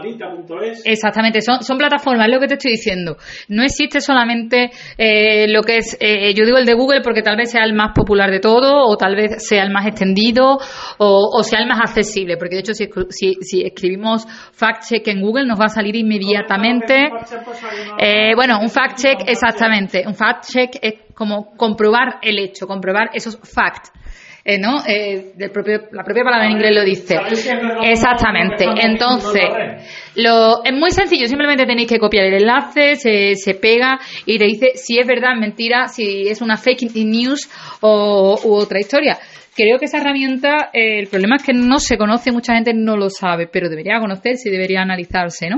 exactamente, 0.85 1.39
son, 1.41 1.61
son 1.61 1.77
plataformas, 1.77 2.27
es 2.27 2.33
lo 2.33 2.39
que 2.39 2.47
te 2.47 2.53
estoy 2.55 2.71
diciendo. 2.71 3.17
No 3.47 3.63
existe 3.63 4.01
solamente 4.01 4.71
eh, 4.97 5.47
lo 5.49 5.61
que 5.61 5.77
es, 5.77 5.95
eh, 5.99 6.33
yo 6.33 6.43
digo 6.43 6.57
el 6.57 6.65
de 6.65 6.73
Google 6.73 7.01
porque 7.01 7.21
tal 7.21 7.37
vez 7.37 7.51
sea 7.51 7.63
el 7.63 7.73
más 7.73 7.91
popular 7.93 8.31
de 8.31 8.39
todo, 8.39 8.87
o 8.87 8.97
tal 8.97 9.15
vez 9.15 9.47
sea 9.47 9.63
el 9.63 9.71
más 9.71 9.85
extendido, 9.85 10.57
o, 10.97 11.43
sea 11.43 11.59
el 11.59 11.67
más 11.67 11.79
accesible, 11.79 12.37
porque 12.37 12.55
de 12.55 12.61
hecho 12.61 12.73
si, 12.73 12.89
si, 13.09 13.35
si 13.41 13.61
escribimos 13.61 14.25
fact-check 14.25 15.07
en 15.09 15.21
Google 15.21 15.45
nos 15.45 15.59
va 15.59 15.65
a 15.65 15.69
salir 15.69 15.95
inmediatamente... 15.95 17.09
bueno, 18.35 18.59
un 18.61 18.69
fact-check, 18.69 19.27
exactamente, 19.27 20.03
un 20.07 20.15
fact-check 20.15 20.79
es 20.81 20.93
como 21.13 21.55
comprobar 21.55 22.17
el 22.23 22.39
hecho, 22.39 22.65
comprobar 22.65 23.11
esos 23.13 23.37
facts. 23.43 23.91
Eh, 24.43 24.57
¿no? 24.57 24.83
Eh, 24.87 25.33
del 25.35 25.51
propio, 25.51 25.81
la 25.91 26.03
propia 26.03 26.23
palabra 26.23 26.47
en 26.47 26.53
inglés 26.53 26.75
lo 26.75 26.83
dice. 26.83 27.15
Exactamente. 27.83 28.65
Entonces, 28.81 29.43
lo, 30.15 30.63
es 30.63 30.73
muy 30.73 30.89
sencillo, 30.91 31.27
simplemente 31.27 31.65
tenéis 31.65 31.87
que 31.87 31.99
copiar 31.99 32.25
el 32.25 32.41
enlace, 32.41 32.95
se, 32.95 33.35
se 33.35 33.53
pega 33.53 33.99
y 34.25 34.39
te 34.39 34.45
dice 34.45 34.71
si 34.75 34.97
es 34.97 35.05
verdad, 35.05 35.35
mentira, 35.35 35.87
si 35.87 36.27
es 36.27 36.41
una 36.41 36.57
fake 36.57 36.91
news 36.95 37.49
o, 37.81 38.39
u 38.43 38.55
otra 38.55 38.79
historia. 38.79 39.19
Creo 39.53 39.77
que 39.79 39.85
esa 39.85 39.97
herramienta, 39.97 40.69
eh, 40.71 40.99
el 40.99 41.07
problema 41.07 41.35
es 41.35 41.43
que 41.43 41.53
no 41.53 41.77
se 41.79 41.97
conoce, 41.97 42.31
mucha 42.31 42.53
gente 42.55 42.73
no 42.73 42.95
lo 42.95 43.09
sabe, 43.09 43.47
pero 43.47 43.69
debería 43.69 43.99
conocerse 43.99 44.47
y 44.47 44.51
debería 44.51 44.81
analizarse, 44.81 45.49
¿no? 45.49 45.57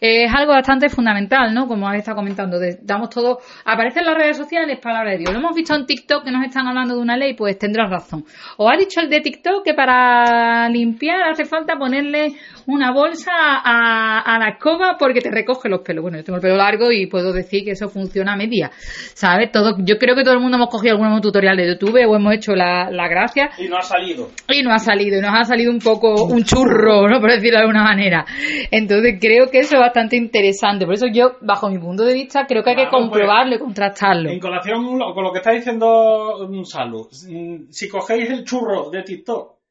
Eh, 0.00 0.24
es 0.24 0.34
algo 0.34 0.52
bastante 0.52 0.90
fundamental, 0.90 1.54
¿no? 1.54 1.66
Como 1.66 1.88
has 1.88 1.96
estado 1.96 2.16
comentando, 2.16 2.58
damos 2.82 3.08
todo, 3.08 3.38
aparece 3.64 4.00
en 4.00 4.06
las 4.06 4.16
redes 4.16 4.36
sociales, 4.36 4.78
palabra 4.80 5.12
de 5.12 5.18
Dios. 5.18 5.32
Lo 5.32 5.38
hemos 5.38 5.56
visto 5.56 5.74
en 5.74 5.86
TikTok 5.86 6.24
que 6.24 6.30
nos 6.30 6.44
están 6.44 6.66
hablando 6.66 6.94
de 6.94 7.00
una 7.00 7.16
ley, 7.16 7.32
pues 7.32 7.58
tendrás 7.58 7.90
razón. 7.90 8.24
O 8.58 8.68
ha 8.68 8.76
dicho 8.76 9.00
el 9.00 9.08
de 9.08 9.20
TikTok 9.20 9.64
que 9.64 9.72
para 9.72 10.68
limpiar 10.68 11.22
hace 11.22 11.46
falta 11.46 11.76
ponerle 11.76 12.34
una 12.66 12.92
bolsa 12.92 13.32
a, 13.34 14.38
la 14.38 14.48
escoba 14.50 14.96
porque 14.98 15.20
te 15.20 15.30
recoge 15.30 15.68
los 15.68 15.80
pelos. 15.80 16.02
Bueno, 16.02 16.18
yo 16.18 16.24
tengo 16.24 16.36
el 16.36 16.42
pelo 16.42 16.56
largo 16.56 16.90
y 16.90 17.06
puedo 17.06 17.32
decir 17.32 17.64
que 17.64 17.72
eso 17.72 17.88
funciona 17.88 18.34
a 18.34 18.36
media. 18.36 18.70
¿Sabes? 18.72 19.50
Todo, 19.52 19.76
yo 19.78 19.98
creo 19.98 20.14
que 20.14 20.22
todo 20.22 20.34
el 20.34 20.40
mundo 20.40 20.56
hemos 20.56 20.68
cogido 20.68 20.94
algún 20.96 21.20
tutorial 21.20 21.56
de 21.56 21.68
YouTube 21.68 22.04
o 22.08 22.16
hemos 22.16 22.34
hecho 22.34 22.54
la, 22.54 22.90
la 22.90 23.08
gracia. 23.08 23.50
Y 23.58 23.68
no 23.68 23.76
ha 23.76 23.82
salido. 23.82 24.30
Y 24.48 24.62
no 24.62 24.72
ha 24.72 24.78
salido, 24.78 25.18
y 25.18 25.20
nos 25.20 25.34
ha 25.34 25.44
salido 25.44 25.70
un 25.70 25.78
poco 25.78 26.24
un 26.24 26.44
churro, 26.44 27.08
¿no? 27.08 27.20
Por 27.20 27.30
decirlo 27.30 27.58
de 27.58 27.64
alguna 27.64 27.84
manera. 27.84 28.24
Entonces 28.70 29.18
creo 29.20 29.50
que 29.50 29.60
eso 29.60 29.76
es 29.76 29.80
bastante 29.80 30.16
interesante. 30.16 30.84
Por 30.84 30.94
eso 30.94 31.06
yo, 31.12 31.36
bajo 31.40 31.68
mi 31.68 31.78
punto 31.78 32.04
de 32.04 32.14
vista, 32.14 32.46
creo 32.46 32.62
que 32.62 32.70
hay 32.70 32.76
que 32.76 32.86
pues, 32.90 33.02
comprobarlo 33.02 33.56
y 33.56 33.58
contrastarlo. 33.58 34.30
En 34.30 34.40
colación 34.40 34.98
con 34.98 35.24
lo 35.24 35.32
que 35.32 35.38
está 35.38 35.52
diciendo 35.52 36.48
mm, 36.48 36.64
Salud, 36.64 37.08
mm, 37.28 37.70
si 37.70 37.88
cogéis 37.88 38.30
el 38.30 38.44
churro 38.44 38.90
de 38.90 39.02
TikTok 39.02 39.61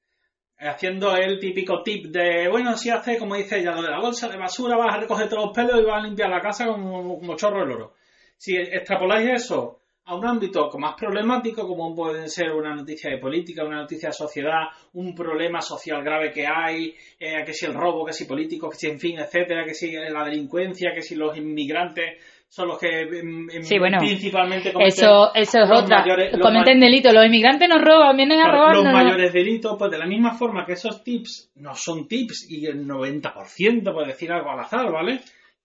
haciendo 0.61 1.15
el 1.15 1.39
típico 1.39 1.81
tip 1.83 2.07
de, 2.07 2.47
bueno, 2.49 2.77
si 2.77 2.89
hace, 2.89 3.17
como 3.17 3.35
dice 3.35 3.59
ella, 3.59 3.73
de 3.73 3.81
la 3.81 3.99
bolsa 3.99 4.29
de 4.29 4.37
basura, 4.37 4.77
vas 4.77 4.95
a 4.95 4.99
recoger 4.99 5.27
todos 5.27 5.45
los 5.45 5.55
pelos 5.55 5.79
y 5.79 5.85
vas 5.85 6.03
a 6.03 6.07
limpiar 6.07 6.29
la 6.29 6.41
casa 6.41 6.67
como, 6.67 7.19
como 7.19 7.35
chorro 7.35 7.63
el 7.63 7.71
oro. 7.71 7.93
Si 8.37 8.55
extrapoláis 8.55 9.29
eso 9.29 9.80
a 10.05 10.15
un 10.15 10.25
ámbito 10.25 10.69
más 10.79 10.95
problemático, 10.95 11.67
como 11.67 11.95
puede 11.95 12.27
ser 12.27 12.51
una 12.51 12.75
noticia 12.75 13.11
de 13.11 13.17
política, 13.17 13.63
una 13.63 13.81
noticia 13.81 14.09
de 14.09 14.13
sociedad, 14.13 14.63
un 14.93 15.13
problema 15.13 15.61
social 15.61 16.03
grave 16.03 16.31
que 16.31 16.45
hay, 16.47 16.93
eh, 17.19 17.43
que 17.45 17.53
si 17.53 17.65
el 17.65 17.73
robo, 17.73 18.05
que 18.05 18.13
si 18.13 18.25
político, 18.25 18.69
que 18.69 18.77
si 18.77 18.87
en 18.87 18.99
fin, 18.99 19.19
etcétera, 19.19 19.63
que 19.63 19.73
si 19.73 19.91
la 19.91 20.25
delincuencia, 20.25 20.91
que 20.93 21.01
si 21.01 21.15
los 21.15 21.37
inmigrantes 21.37 22.17
son 22.51 22.67
los 22.67 22.79
que 22.79 23.05
mm, 23.05 23.45
mm, 23.45 23.63
sí, 23.63 23.79
bueno, 23.79 23.99
principalmente 23.99 24.73
cometen 24.73 24.93
eso, 24.93 25.33
eso 25.33 25.59
es 25.59 25.71
otra. 25.71 26.03
cometen 26.41 26.81
delitos, 26.81 27.13
los 27.13 27.25
inmigrantes 27.25 27.69
nos 27.69 27.81
roban, 27.81 28.17
vienen 28.17 28.41
a 28.41 28.51
robar. 28.51 28.75
Los 28.75 28.83
mayores 28.83 29.31
delitos, 29.31 29.77
pues 29.79 29.89
de 29.89 29.97
la 29.97 30.05
misma 30.05 30.33
forma 30.33 30.65
que 30.65 30.73
esos 30.73 31.01
tips 31.01 31.51
no 31.55 31.73
son 31.75 32.09
tips 32.09 32.47
y 32.49 32.65
el 32.65 32.85
90%, 32.85 33.93
por 33.93 34.05
decir 34.05 34.33
algo 34.33 34.49
al 34.49 34.59
azar, 34.59 34.91
¿vale? 34.91 35.21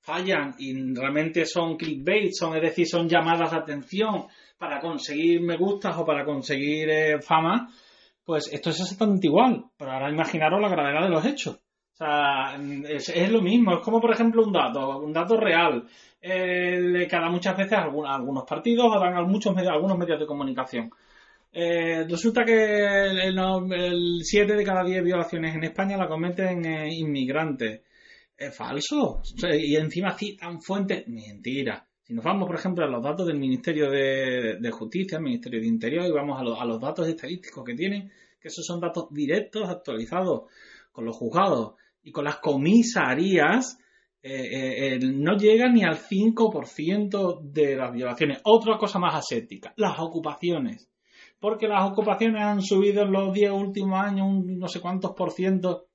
Fallan 0.07 0.55
y 0.59 0.95
realmente 0.95 1.45
son 1.45 1.77
clickbait, 1.77 2.31
son, 2.33 2.55
es 2.55 2.63
decir, 2.63 2.87
son 2.87 3.09
llamadas 3.09 3.51
de 3.51 3.57
atención 3.57 4.27
para 4.57 4.79
conseguir 4.79 5.41
me 5.41 5.57
gustas 5.57 5.97
o 5.99 6.05
para 6.05 6.25
conseguir 6.25 6.89
eh, 6.89 7.21
fama, 7.21 7.69
pues 8.25 8.49
esto 8.53 8.71
es 8.71 8.81
exactamente 8.81 9.27
igual. 9.27 9.65
Pero 9.77 9.91
ahora 9.91 10.09
imaginaros 10.09 10.61
la 10.61 10.69
gravedad 10.69 11.03
de 11.03 11.11
los 11.11 11.25
hechos. 11.25 11.57
O 11.57 11.97
sea, 11.97 12.57
es, 12.89 13.09
es, 13.09 13.33
lo 13.33 13.43
mismo, 13.43 13.73
es 13.75 13.81
como 13.81 14.01
por 14.01 14.13
ejemplo 14.13 14.45
un 14.45 14.53
dato, 14.53 14.99
un 14.99 15.13
dato 15.13 15.37
real 15.37 15.89
eh, 16.21 17.09
que 17.11 17.21
muchas 17.29 17.57
veces 17.57 17.73
algunos, 17.73 18.15
algunos 18.15 18.45
partidos 18.45 18.87
o 18.95 19.01
dan 19.01 19.17
a 19.17 19.23
muchos 19.23 19.57
medios, 19.57 19.73
algunos 19.73 19.99
medios 19.99 20.21
de 20.21 20.27
comunicación. 20.27 20.91
Eh, 21.53 22.05
resulta 22.09 22.45
que 22.45 23.07
el, 23.07 24.21
7 24.23 24.55
de 24.55 24.65
cada 24.65 24.85
10 24.85 25.03
violaciones 25.03 25.55
en 25.57 25.65
España 25.65 25.97
la 25.97 26.07
cometen 26.07 26.65
eh, 26.65 26.95
inmigrantes. 26.95 27.81
Es 28.37 28.55
falso. 28.55 29.23
y 29.59 29.77
encima 29.77 30.17
citan 30.17 30.61
fuentes. 30.61 31.07
Mentira. 31.09 31.87
Si 32.03 32.15
nos 32.15 32.25
vamos, 32.25 32.47
por 32.47 32.57
ejemplo, 32.57 32.85
a 32.85 32.89
los 32.89 33.03
datos 33.03 33.27
del 33.27 33.39
Ministerio 33.39 33.91
de, 33.91 34.71
Justicia, 34.71 35.19
el 35.19 35.25
Ministerio 35.25 35.61
de 35.61 35.67
Interior, 35.67 36.07
y 36.07 36.13
vamos 36.13 36.41
a, 36.41 36.65
los 36.65 36.81
datos 36.81 37.09
estadísticos 37.09 37.65
que 37.65 37.75
tienen, 37.75 38.13
que 38.41 38.49
esos 38.49 38.65
son 38.65 38.79
datos 38.79 39.09
directos 39.11 39.69
actualizados 39.69 40.43
con 40.93 41.05
los 41.05 41.17
juzgados 41.17 41.75
y 42.05 42.13
con 42.13 42.25
las 42.25 42.37
comisarías, 42.37 43.79
eh, 44.23 44.95
eh, 44.95 44.99
no 45.01 45.37
llega 45.37 45.69
ni 45.69 45.83
al 45.83 45.97
5% 45.97 47.41
de 47.43 47.75
las 47.75 47.93
violaciones. 47.93 48.41
Otra 48.45 48.79
cosa 48.79 49.01
más 49.01 49.17
aséptica, 49.17 49.73
las 49.77 49.99
ocupaciones. 49.99 50.89
Porque 51.41 51.67
las 51.67 51.91
ocupaciones 51.91 52.43
han 52.43 52.63
subido 52.63 53.03
en 53.03 53.13
los 53.13 53.33
10 53.33 53.51
últimos 53.51 53.99
años 53.99 54.29
un 54.29 54.59
no 54.59 54.69
sé 54.69 54.81
cuántos 54.81 55.13
por 55.13 55.33
ciento. 55.33 55.86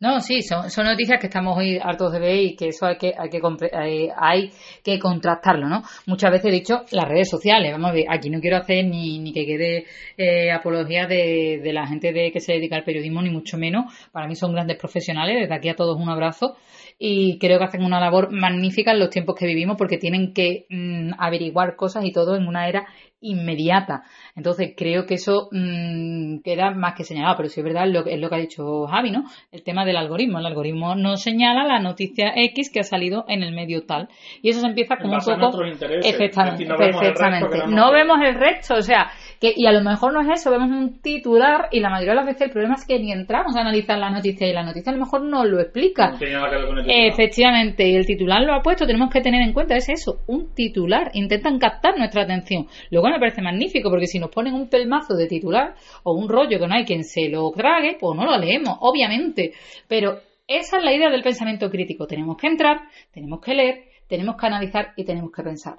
No, 0.00 0.18
sí, 0.20 0.40
son, 0.40 0.64
noticias 0.86 1.20
que 1.20 1.26
estamos 1.26 1.58
hoy 1.58 1.78
hartos 1.78 2.10
de 2.12 2.20
ver 2.20 2.36
y 2.36 2.56
que 2.56 2.68
eso 2.68 2.86
hay 2.86 2.96
que, 2.96 3.12
hay 3.18 3.28
que, 3.28 3.38
eh, 3.38 4.08
hay 4.16 4.50
que 4.82 4.98
contrastarlo, 4.98 5.68
¿no? 5.68 5.82
Muchas 6.06 6.30
veces 6.30 6.46
he 6.46 6.54
dicho 6.54 6.84
las 6.90 7.06
redes 7.06 7.28
sociales, 7.28 7.70
vamos 7.70 7.90
a 7.90 7.92
ver, 7.92 8.06
aquí 8.08 8.30
no 8.30 8.40
quiero 8.40 8.56
hacer 8.56 8.86
ni, 8.86 9.18
ni 9.18 9.34
que 9.34 9.44
quede 9.44 10.52
apología 10.52 11.06
de, 11.06 11.60
de 11.62 11.72
la 11.74 11.86
gente 11.86 12.14
de 12.14 12.32
que 12.32 12.40
se 12.40 12.54
dedica 12.54 12.76
al 12.76 12.84
periodismo, 12.84 13.20
ni 13.20 13.28
mucho 13.28 13.58
menos. 13.58 13.92
Para 14.10 14.26
mí 14.26 14.34
son 14.36 14.54
grandes 14.54 14.78
profesionales, 14.78 15.36
desde 15.38 15.54
aquí 15.54 15.68
a 15.68 15.76
todos 15.76 16.00
un 16.00 16.08
abrazo 16.08 16.56
y 17.02 17.38
creo 17.38 17.58
que 17.58 17.64
hacen 17.64 17.82
una 17.82 17.98
labor 17.98 18.30
magnífica 18.30 18.92
en 18.92 19.00
los 19.00 19.08
tiempos 19.08 19.34
que 19.34 19.46
vivimos 19.46 19.76
porque 19.78 19.96
tienen 19.96 20.34
que 20.34 20.66
mm, 20.68 21.12
averiguar 21.18 21.74
cosas 21.74 22.04
y 22.04 22.12
todo 22.12 22.36
en 22.36 22.46
una 22.46 22.68
era 22.68 22.86
inmediata. 23.20 24.02
Entonces 24.34 24.74
creo 24.76 25.06
que 25.06 25.14
eso 25.14 25.48
mmm, 25.52 26.38
queda 26.42 26.70
más 26.70 26.94
que 26.94 27.04
señalado, 27.04 27.36
pero 27.36 27.48
sí 27.48 27.60
es 27.60 27.64
verdad, 27.64 27.86
es 27.86 27.92
lo, 27.92 28.06
es 28.06 28.18
lo 28.18 28.28
que 28.28 28.34
ha 28.34 28.38
dicho 28.38 28.86
Javi, 28.86 29.10
¿no? 29.10 29.24
El 29.52 29.62
tema 29.62 29.84
del 29.84 29.96
algoritmo. 29.96 30.38
El 30.38 30.46
algoritmo 30.46 30.94
no 30.94 31.16
señala 31.16 31.64
la 31.64 31.80
noticia 31.80 32.32
X 32.34 32.70
que 32.72 32.80
ha 32.80 32.84
salido 32.84 33.24
en 33.28 33.42
el 33.42 33.54
medio 33.54 33.84
tal. 33.84 34.08
Y 34.42 34.50
eso 34.50 34.60
se 34.60 34.66
empieza 34.66 34.96
como 34.96 35.14
un 35.14 35.20
poco... 35.20 35.62
Efectivamente, 36.02 36.64
no 36.64 36.76
perfectamente. 36.76 37.58
Vemos 37.58 37.70
no, 37.70 37.92
vemos 37.92 38.18
el 38.24 38.34
resto, 38.34 38.74
o 38.74 38.82
sea, 38.82 39.10
que, 39.40 39.52
y 39.54 39.66
a 39.66 39.72
lo 39.72 39.82
mejor 39.82 40.12
no 40.12 40.20
es 40.20 40.40
eso, 40.40 40.50
vemos 40.50 40.70
un 40.70 41.00
titular 41.00 41.68
y 41.72 41.80
la 41.80 41.90
mayoría 41.90 42.12
de 42.12 42.16
las 42.16 42.26
veces 42.26 42.42
el 42.42 42.50
problema 42.50 42.74
es 42.74 42.86
que 42.86 42.98
ni 42.98 43.12
entramos 43.12 43.56
a 43.56 43.60
analizar 43.60 43.98
la 43.98 44.10
noticia 44.10 44.46
y 44.48 44.52
la 44.52 44.62
noticia 44.62 44.92
a 44.92 44.94
lo 44.94 45.00
mejor 45.00 45.22
no 45.22 45.44
lo 45.44 45.60
explica. 45.60 46.14
Efectivamente, 46.86 47.88
y 47.88 47.96
el 47.96 48.06
titular 48.06 48.42
lo 48.42 48.54
ha 48.54 48.62
puesto, 48.62 48.86
tenemos 48.86 49.10
que 49.10 49.20
tener 49.20 49.42
en 49.42 49.52
cuenta, 49.52 49.76
es 49.76 49.88
eso, 49.88 50.20
un 50.26 50.54
titular. 50.54 51.10
Intentan 51.14 51.58
captar 51.58 51.98
nuestra 51.98 52.22
atención. 52.22 52.66
Luego 52.90 53.09
me 53.10 53.18
parece 53.18 53.42
magnífico, 53.42 53.90
porque 53.90 54.06
si 54.06 54.18
nos 54.18 54.30
ponen 54.30 54.54
un 54.54 54.68
pelmazo 54.68 55.14
de 55.14 55.26
titular 55.26 55.74
o 56.02 56.14
un 56.14 56.28
rollo 56.28 56.58
que 56.58 56.66
no 56.66 56.74
hay 56.74 56.84
quien 56.84 57.04
se 57.04 57.28
lo 57.28 57.50
trague, 57.50 57.96
pues 57.98 58.16
no 58.16 58.24
lo 58.24 58.36
leemos, 58.38 58.76
obviamente. 58.80 59.52
Pero 59.88 60.20
esa 60.46 60.78
es 60.78 60.84
la 60.84 60.92
idea 60.92 61.10
del 61.10 61.22
pensamiento 61.22 61.70
crítico. 61.70 62.06
Tenemos 62.06 62.36
que 62.36 62.48
entrar, 62.48 62.80
tenemos 63.12 63.40
que 63.40 63.54
leer, 63.54 63.84
tenemos 64.08 64.36
que 64.36 64.46
analizar 64.46 64.92
y 64.96 65.04
tenemos 65.04 65.30
que 65.30 65.42
pensar. 65.42 65.78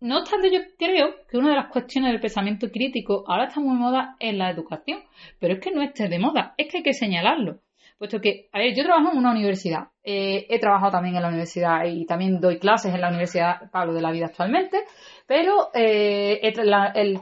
No 0.00 0.18
obstante, 0.18 0.50
yo 0.50 0.60
creo 0.78 1.14
que 1.28 1.36
una 1.36 1.50
de 1.50 1.56
las 1.56 1.70
cuestiones 1.70 2.12
del 2.12 2.20
pensamiento 2.20 2.70
crítico 2.70 3.24
ahora 3.26 3.46
está 3.46 3.60
muy 3.60 3.76
moda 3.76 4.16
en 4.18 4.38
la 4.38 4.50
educación, 4.50 5.00
pero 5.38 5.54
es 5.54 5.60
que 5.60 5.70
no 5.70 5.82
esté 5.82 6.08
de 6.08 6.18
moda, 6.18 6.54
es 6.56 6.68
que 6.68 6.78
hay 6.78 6.82
que 6.82 6.92
señalarlo. 6.92 7.60
Puesto 7.98 8.20
que, 8.20 8.48
a 8.52 8.58
ver, 8.58 8.74
yo 8.76 8.84
trabajo 8.84 9.12
en 9.12 9.18
una 9.18 9.30
universidad, 9.30 9.88
eh, 10.04 10.46
he 10.50 10.58
trabajado 10.58 10.92
también 10.92 11.16
en 11.16 11.22
la 11.22 11.28
universidad 11.28 11.84
y 11.86 12.04
también 12.04 12.40
doy 12.40 12.58
clases 12.58 12.94
en 12.94 13.00
la 13.00 13.08
Universidad 13.08 13.70
Pablo 13.70 13.94
de 13.94 14.02
la 14.02 14.12
Vida 14.12 14.26
actualmente, 14.26 14.82
pero 15.26 15.70
eh, 15.74 16.40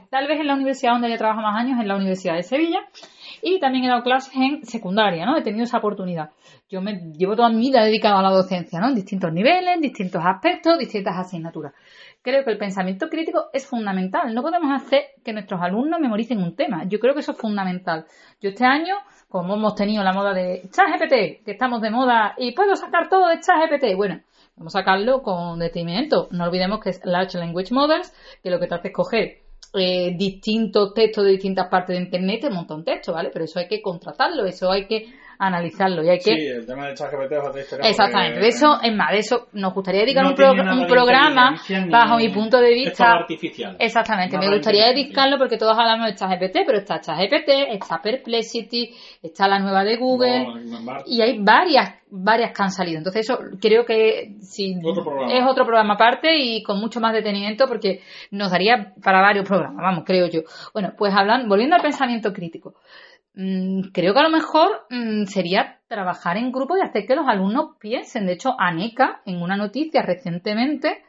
tal 0.09 0.27
vez 0.27 0.39
en 0.39 0.47
la 0.47 0.53
universidad 0.53 0.93
donde 0.93 1.09
yo 1.09 1.17
trabajo 1.17 1.41
más 1.41 1.59
años, 1.59 1.79
en 1.79 1.87
la 1.87 1.95
Universidad 1.95 2.35
de 2.35 2.43
Sevilla, 2.43 2.79
y 3.41 3.59
también 3.59 3.85
he 3.85 3.87
dado 3.87 4.03
clases 4.03 4.33
en 4.35 4.65
secundaria, 4.65 5.25
¿no? 5.25 5.37
He 5.37 5.41
tenido 5.41 5.63
esa 5.63 5.77
oportunidad. 5.77 6.31
Yo 6.69 6.81
me 6.81 7.11
llevo 7.13 7.35
toda 7.35 7.49
mi 7.49 7.59
vida 7.59 7.83
dedicada 7.83 8.19
a 8.19 8.23
la 8.23 8.31
docencia, 8.31 8.79
¿no? 8.79 8.89
En 8.89 8.95
distintos 8.95 9.31
niveles, 9.31 9.75
en 9.75 9.81
distintos 9.81 10.21
aspectos, 10.25 10.79
distintas 10.79 11.15
asignaturas. 11.17 11.73
Creo 12.21 12.43
que 12.43 12.51
el 12.51 12.57
pensamiento 12.57 13.07
crítico 13.07 13.49
es 13.53 13.67
fundamental. 13.67 14.33
No 14.33 14.41
podemos 14.41 14.71
hacer 14.73 15.03
que 15.23 15.31
nuestros 15.31 15.61
alumnos 15.61 15.99
memoricen 15.99 16.41
un 16.41 16.55
tema. 16.55 16.85
Yo 16.87 16.99
creo 16.99 17.13
que 17.13 17.19
eso 17.19 17.33
es 17.33 17.37
fundamental. 17.37 18.05
Yo 18.41 18.49
este 18.49 18.65
año, 18.65 18.95
como 19.29 19.53
hemos 19.53 19.75
tenido 19.75 20.03
la 20.03 20.11
moda 20.11 20.33
de 20.33 20.63
ChatGPT, 20.71 21.45
que 21.45 21.51
estamos 21.51 21.81
de 21.81 21.91
moda 21.91 22.33
y 22.37 22.53
puedo 22.53 22.75
sacar 22.75 23.09
todo 23.09 23.27
de 23.27 23.39
ChatGPT, 23.41 23.95
bueno, 23.95 24.21
Vamos 24.57 24.75
a 24.75 24.79
sacarlo 24.79 25.21
con 25.21 25.59
detenimiento. 25.59 26.29
No 26.31 26.45
olvidemos 26.45 26.79
que 26.79 26.91
es 26.91 27.01
Large 27.03 27.37
Language 27.37 27.73
Models, 27.73 28.13
que 28.41 28.49
lo 28.49 28.59
que 28.59 28.67
te 28.67 28.75
hace 28.75 28.87
es 28.87 28.93
coger 28.93 29.45
eh, 29.73 30.15
distintos 30.17 30.93
textos 30.93 31.25
de 31.25 31.31
distintas 31.31 31.67
partes 31.67 31.97
de 31.97 32.03
Internet 32.03 32.45
un 32.45 32.55
montón 32.55 32.83
de 32.83 32.93
textos, 32.93 33.13
¿vale? 33.13 33.29
Pero 33.33 33.45
eso 33.45 33.59
hay 33.59 33.67
que 33.67 33.81
contratarlo, 33.81 34.45
eso 34.45 34.71
hay 34.71 34.87
que 34.87 35.07
analizarlo 35.39 36.03
y 36.03 36.09
hay 36.09 36.17
que... 36.17 36.35
Sí, 36.35 36.47
el 36.47 36.65
tema 36.65 36.87
de 36.87 36.93
ChatGPT 36.93 37.31
es 37.31 37.47
otra 37.47 37.61
historia. 37.61 37.89
Exactamente, 37.89 38.39
de 38.39 38.47
eso, 38.47 38.79
es 38.81 38.95
más, 38.95 39.11
de 39.11 39.19
eso 39.19 39.47
nos 39.53 39.73
gustaría 39.73 40.01
dedicar 40.01 40.25
un, 40.25 40.79
un 40.79 40.87
programa 40.87 41.55
bajo 41.89 42.17
mi 42.17 42.29
punto 42.29 42.59
de 42.59 42.73
vista... 42.73 43.11
artificial. 43.11 43.75
Exactamente, 43.79 44.37
me 44.37 44.49
gustaría 44.49 44.87
dedicarlo 44.87 45.37
porque 45.37 45.57
todos 45.57 45.77
hablamos 45.77 46.07
de 46.07 46.15
ChatGPT, 46.15 46.59
pero 46.65 46.77
está 46.77 46.99
ChatGPT, 46.99 47.49
está 47.71 48.01
Perplexity, 48.01 48.93
está 49.21 49.47
la 49.47 49.59
nueva 49.59 49.83
de 49.83 49.97
Google 49.97 50.45
y 51.05 51.21
hay 51.21 51.39
varias 51.39 51.95
varias 52.15 52.51
que 52.55 52.63
han 52.63 52.71
salido. 52.71 52.97
Entonces 52.97 53.27
eso 53.27 53.39
creo 53.59 53.85
que 53.85 54.35
sí, 54.39 54.75
es 55.29 55.43
otro 55.47 55.65
programa 55.65 55.95
aparte 55.95 56.37
y 56.37 56.63
con 56.63 56.79
mucho 56.79 56.99
más 56.99 57.13
detenimiento 57.13 57.67
porque 57.67 58.01
nos 58.31 58.51
daría 58.51 58.93
para 59.03 59.21
varios 59.21 59.45
programas, 59.47 59.81
vamos, 59.81 60.03
creo 60.05 60.27
yo. 60.27 60.41
Bueno, 60.73 60.93
pues 60.97 61.13
hablando, 61.13 61.47
volviendo 61.47 61.75
al 61.75 61.81
pensamiento 61.81 62.31
crítico. 62.31 62.75
Mm, 63.35 63.91
creo 63.93 64.13
que 64.13 64.19
a 64.19 64.23
lo 64.23 64.29
mejor 64.29 64.85
mm, 64.89 65.25
sería 65.25 65.79
trabajar 65.87 66.37
en 66.37 66.51
grupo 66.51 66.77
y 66.77 66.81
hacer 66.81 67.05
que 67.05 67.15
los 67.15 67.27
alumnos 67.27 67.75
piensen. 67.79 68.25
De 68.25 68.33
hecho, 68.33 68.55
ANECA, 68.57 69.21
en 69.25 69.41
una 69.41 69.57
noticia 69.57 70.01
recientemente, 70.01 71.04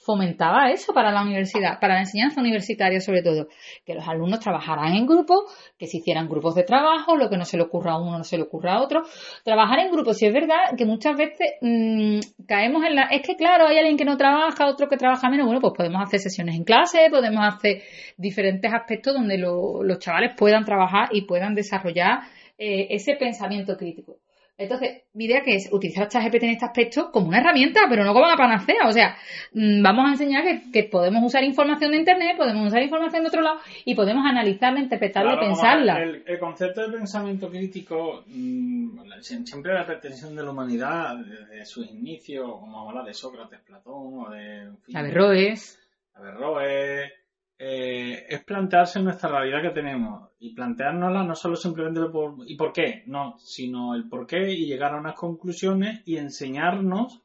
fomentaba 0.00 0.70
eso 0.70 0.94
para 0.94 1.12
la 1.12 1.22
universidad, 1.22 1.78
para 1.78 1.94
la 1.94 2.00
enseñanza 2.00 2.40
universitaria 2.40 3.00
sobre 3.00 3.22
todo, 3.22 3.48
que 3.84 3.94
los 3.94 4.08
alumnos 4.08 4.40
trabajaran 4.40 4.94
en 4.94 5.06
grupo, 5.06 5.44
que 5.78 5.86
se 5.86 5.98
hicieran 5.98 6.28
grupos 6.28 6.54
de 6.54 6.62
trabajo, 6.62 7.16
lo 7.16 7.28
que 7.28 7.36
no 7.36 7.44
se 7.44 7.58
le 7.58 7.64
ocurra 7.64 7.92
a 7.92 8.00
uno 8.00 8.16
no 8.16 8.24
se 8.24 8.38
le 8.38 8.44
ocurra 8.44 8.74
a 8.74 8.82
otro, 8.82 9.02
trabajar 9.44 9.78
en 9.80 9.92
grupo, 9.92 10.14
si 10.14 10.26
es 10.26 10.32
verdad 10.32 10.74
que 10.76 10.86
muchas 10.86 11.16
veces 11.16 11.52
mmm, 11.60 12.18
caemos 12.46 12.84
en 12.86 12.94
la, 12.94 13.02
es 13.04 13.20
que 13.20 13.36
claro, 13.36 13.66
hay 13.66 13.76
alguien 13.76 13.98
que 13.98 14.06
no 14.06 14.16
trabaja, 14.16 14.66
otro 14.66 14.88
que 14.88 14.96
trabaja 14.96 15.28
menos, 15.28 15.44
bueno, 15.46 15.60
pues 15.60 15.74
podemos 15.76 16.02
hacer 16.02 16.20
sesiones 16.20 16.56
en 16.56 16.64
clase, 16.64 17.08
podemos 17.10 17.44
hacer 17.46 17.82
diferentes 18.16 18.72
aspectos 18.72 19.12
donde 19.14 19.36
los 19.36 19.98
chavales 19.98 20.34
puedan 20.36 20.64
trabajar 20.64 21.10
y 21.12 21.26
puedan 21.26 21.54
desarrollar 21.54 22.20
eh, 22.56 22.88
ese 22.90 23.16
pensamiento 23.16 23.76
crítico. 23.76 24.16
Entonces, 24.60 25.04
mi 25.14 25.24
idea 25.24 25.42
que 25.42 25.54
es 25.54 25.72
utilizar 25.72 26.06
ChatGPT 26.06 26.42
en 26.42 26.50
este 26.50 26.66
aspecto 26.66 27.10
como 27.10 27.28
una 27.28 27.38
herramienta, 27.38 27.80
pero 27.88 28.04
no 28.04 28.12
como 28.12 28.26
una 28.26 28.36
panacea. 28.36 28.86
O 28.86 28.92
sea, 28.92 29.16
mm, 29.54 29.82
vamos 29.82 30.06
a 30.06 30.10
enseñar 30.12 30.44
que, 30.70 30.84
podemos 30.84 31.24
usar 31.24 31.42
información 31.44 31.92
de 31.92 31.96
Internet, 31.96 32.36
podemos 32.36 32.66
usar 32.66 32.82
información 32.82 33.22
de 33.22 33.28
otro 33.28 33.40
lado 33.40 33.58
y 33.86 33.94
podemos 33.94 34.26
analizarla, 34.26 34.80
interpretarla 34.80 35.36
y 35.36 35.38
pensarla. 35.38 36.02
el, 36.02 36.38
concepto 36.38 36.82
de 36.82 36.98
pensamiento 36.98 37.48
crítico, 37.48 38.22
mm, 38.26 39.00
siempre 39.22 39.72
la 39.72 39.86
pretensión 39.86 40.36
de 40.36 40.42
la 40.42 40.50
humanidad, 40.50 41.16
desde 41.16 41.64
sus 41.64 41.90
inicios, 41.90 42.46
como 42.60 42.90
habla 42.90 43.02
de 43.02 43.14
Sócrates, 43.14 43.60
Platón 43.60 44.26
o 44.26 44.30
de... 44.30 44.72
Averroes. 44.92 45.80
Averroes 46.16 47.10
eh, 47.58 48.26
es 48.28 48.44
plantearse 48.44 49.00
nuestra 49.00 49.30
realidad 49.30 49.62
que 49.62 49.70
tenemos 49.70 50.29
y 50.40 50.54
planteárnosla 50.54 51.22
no 51.22 51.34
solo 51.36 51.54
simplemente 51.54 52.00
por 52.10 52.34
y 52.46 52.56
por 52.56 52.72
qué, 52.72 53.04
no, 53.06 53.36
sino 53.38 53.94
el 53.94 54.08
por 54.08 54.26
qué 54.26 54.50
y 54.50 54.66
llegar 54.66 54.94
a 54.94 54.98
unas 54.98 55.14
conclusiones 55.14 56.02
y 56.06 56.16
enseñarnos 56.16 57.20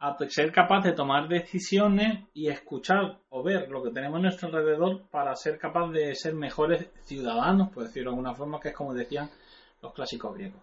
a 0.00 0.16
ser 0.28 0.50
capaz 0.50 0.82
de 0.82 0.92
tomar 0.92 1.28
decisiones 1.28 2.24
y 2.32 2.48
escuchar 2.48 3.18
o 3.28 3.42
ver 3.42 3.68
lo 3.68 3.82
que 3.82 3.90
tenemos 3.90 4.18
a 4.18 4.22
nuestro 4.22 4.48
alrededor 4.48 5.08
para 5.10 5.34
ser 5.34 5.58
capaz 5.58 5.90
de 5.90 6.14
ser 6.14 6.34
mejores 6.34 6.88
ciudadanos, 7.04 7.70
por 7.70 7.82
decirlo 7.84 8.10
de 8.10 8.16
alguna 8.16 8.34
forma, 8.34 8.60
que 8.60 8.68
es 8.68 8.74
como 8.74 8.94
decían 8.94 9.28
los 9.82 9.92
clásicos 9.92 10.34
griegos. 10.34 10.62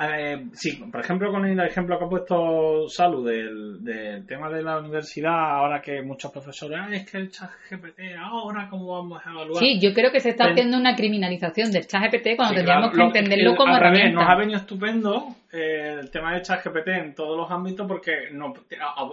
Eh, 0.00 0.46
sí, 0.54 0.76
por 0.90 1.00
ejemplo, 1.00 1.30
con 1.30 1.44
el 1.46 1.58
ejemplo 1.60 1.96
que 1.98 2.04
ha 2.04 2.08
puesto 2.08 2.88
Salud 2.88 3.28
del, 3.28 4.24
tema 4.26 4.50
de 4.50 4.62
la 4.62 4.78
universidad, 4.78 5.58
ahora 5.58 5.80
que 5.80 6.02
muchos 6.02 6.32
profesores, 6.32 6.78
ah, 6.80 6.88
es 6.90 7.08
que 7.08 7.18
el 7.18 7.30
chat 7.30 7.50
GPT, 7.70 8.00
ahora 8.18 8.68
cómo 8.68 8.88
vamos 8.88 9.24
a 9.24 9.30
evaluar. 9.30 9.62
Sí, 9.62 9.78
yo 9.80 9.94
creo 9.94 10.10
que 10.10 10.18
se 10.18 10.30
está 10.30 10.46
haciendo 10.46 10.78
una 10.78 10.96
criminalización 10.96 11.70
del 11.70 11.86
chat 11.86 12.02
GPT 12.02 12.36
cuando 12.36 12.56
tendríamos 12.56 12.92
que 12.92 13.02
entenderlo 13.02 13.54
como 13.54 13.76
herramienta. 13.76 14.20
nos 14.20 14.28
ha 14.28 14.36
venido 14.36 14.58
estupendo 14.58 15.28
eh, 15.52 15.96
el 16.00 16.10
tema 16.10 16.32
del 16.32 16.42
chat 16.42 16.64
GPT 16.64 16.88
en 16.88 17.14
todos 17.14 17.36
los 17.36 17.48
ámbitos 17.50 17.86
porque 17.86 18.30
no, 18.32 18.52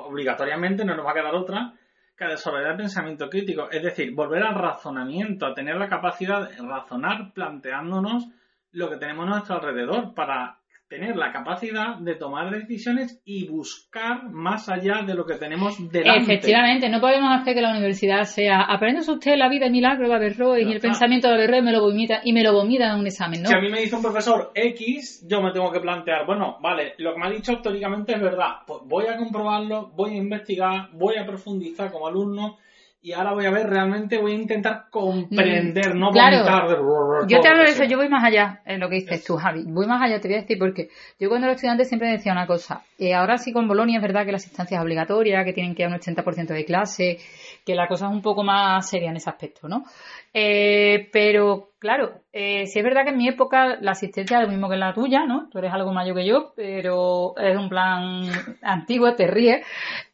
obligatoriamente 0.08 0.84
no 0.84 0.96
nos 0.96 1.06
va 1.06 1.12
a 1.12 1.16
quedar 1.16 1.36
otra 1.36 1.74
que 2.18 2.26
desarrollar 2.26 2.78
pensamiento 2.78 3.30
crítico. 3.30 3.70
Es 3.72 3.84
decir, 3.84 4.14
volver 4.14 4.44
al 4.44 4.56
razonamiento, 4.56 5.46
a 5.46 5.54
tener 5.54 5.76
la 5.76 5.88
capacidad 5.88 6.50
de 6.50 6.56
razonar 6.58 7.34
planteándonos 7.34 8.28
lo 8.74 8.90
que 8.90 8.98
tenemos 8.98 9.26
a 9.26 9.30
nuestro 9.30 9.56
alrededor 9.56 10.14
para 10.14 10.61
tener 10.92 11.16
la 11.16 11.32
capacidad 11.32 11.96
de 12.00 12.16
tomar 12.16 12.52
decisiones 12.52 13.22
y 13.24 13.48
buscar 13.48 14.30
más 14.30 14.68
allá 14.68 15.04
de 15.08 15.16
lo 15.16 15.26
que 15.26 15.36
tenemos 15.36 15.78
delante. 15.90 16.34
Efectivamente, 16.34 16.90
no 16.90 17.00
podemos 17.00 17.30
hacer 17.32 17.56
que 17.56 17.62
la 17.62 17.72
universidad 17.72 18.24
sea 18.26 18.64
aprende 18.64 19.00
usted 19.00 19.38
la 19.38 19.48
vida 19.48 19.68
de 19.68 19.72
milagro 19.72 20.10
de 20.10 20.16
Averroes 20.16 20.68
y 20.68 20.72
el 20.74 20.82
pensamiento 20.82 21.30
de 21.30 21.36
Averroes 21.36 21.64
me 21.64 21.72
lo 21.72 21.80
vomita 21.80 22.20
y 22.26 22.34
me 22.34 22.44
lo 22.44 22.52
vomita 22.52 22.92
en 22.92 23.00
un 23.00 23.08
examen, 23.08 23.42
¿no? 23.42 23.48
Si 23.48 23.56
a 23.56 23.62
mí 23.62 23.70
me 23.70 23.80
dice 23.80 23.96
un 23.96 24.02
profesor 24.02 24.52
X, 24.54 25.26
yo 25.30 25.42
me 25.42 25.54
tengo 25.54 25.72
que 25.72 25.80
plantear, 25.80 26.26
bueno, 26.26 26.58
vale, 26.60 26.94
lo 26.98 27.14
que 27.14 27.20
me 27.20 27.28
ha 27.28 27.32
dicho 27.32 27.62
teóricamente 27.62 28.14
es 28.14 28.22
verdad, 28.22 28.58
pues 28.68 28.82
voy 28.84 29.06
a 29.06 29.16
comprobarlo, 29.16 29.92
voy 29.96 30.12
a 30.12 30.18
investigar, 30.18 30.90
voy 30.92 31.16
a 31.16 31.26
profundizar 31.26 31.90
como 31.90 32.06
alumno 32.06 32.58
y 33.04 33.14
ahora 33.14 33.34
voy 33.34 33.48
a 33.48 33.52
ver 33.52 33.68
realmente, 33.68 34.20
voy 34.20 34.34
a 34.34 34.36
intentar 34.36 34.86
comprender, 34.92 35.96
no 35.96 36.12
claro, 36.12 37.26
Yo 37.28 37.40
te 37.42 37.48
hablo 37.48 37.64
de 37.64 37.72
eso, 37.72 37.84
yo 37.86 37.98
voy 37.98 38.10
más 38.10 38.24
allá, 38.24 38.62
en 38.64 38.80
lo 38.80 38.90
que 38.90 38.96
dices 38.96 39.24
tú, 39.24 39.38
Javi. 39.38 39.64
Voy 39.66 39.88
más 39.88 40.04
allá, 40.04 40.22
te 40.22 40.28
voy 40.28 40.38
a 40.38 40.42
decir, 40.42 40.60
porque 40.60 40.90
yo 41.20 41.28
cuando 41.28 41.48
era 41.48 41.56
estudiante 41.56 41.86
siempre 41.86 42.12
decía 42.12 42.32
una 42.32 42.46
cosa. 42.46 42.84
Eh, 43.00 43.16
ahora 43.16 43.40
sí 43.40 43.52
con 43.52 43.68
Bolonia 43.68 43.98
es 43.98 44.04
verdad 44.04 44.24
que 44.24 44.32
la 44.32 44.38
asistencia 44.38 44.78
es 44.78 44.84
obligatoria, 44.84 45.44
que 45.44 45.52
tienen 45.52 45.74
que 45.74 45.82
ir 45.82 45.88
a 45.88 45.92
un 45.92 46.00
80% 46.00 46.54
de 46.54 46.64
clase, 46.64 47.18
que 47.66 47.74
la 47.74 47.88
cosa 47.88 48.06
es 48.06 48.12
un 48.12 48.22
poco 48.22 48.44
más 48.44 48.88
seria 48.88 49.10
en 49.10 49.16
ese 49.16 49.32
aspecto, 49.32 49.68
¿no? 49.68 49.84
Eh, 50.32 51.10
pero, 51.12 51.70
claro, 51.80 52.22
eh, 52.32 52.68
sí 52.68 52.78
es 52.78 52.86
verdad 52.86 53.04
que 53.04 53.10
en 53.10 53.18
mi 53.18 53.28
época 53.28 53.78
la 53.82 53.92
asistencia 53.92 54.38
es 54.38 54.44
lo 54.44 54.50
mismo 54.50 54.70
que 54.70 54.78
la 54.78 54.94
tuya, 54.94 55.26
¿no? 55.26 55.50
Tú 55.50 55.58
eres 55.58 55.74
algo 55.74 55.92
mayor 55.92 56.16
que 56.16 56.28
yo, 56.28 56.54
pero 56.56 57.36
es 57.36 57.58
un 57.58 57.68
plan 57.68 58.30
antiguo, 58.62 59.16
te 59.16 59.26
ríes. 59.26 59.66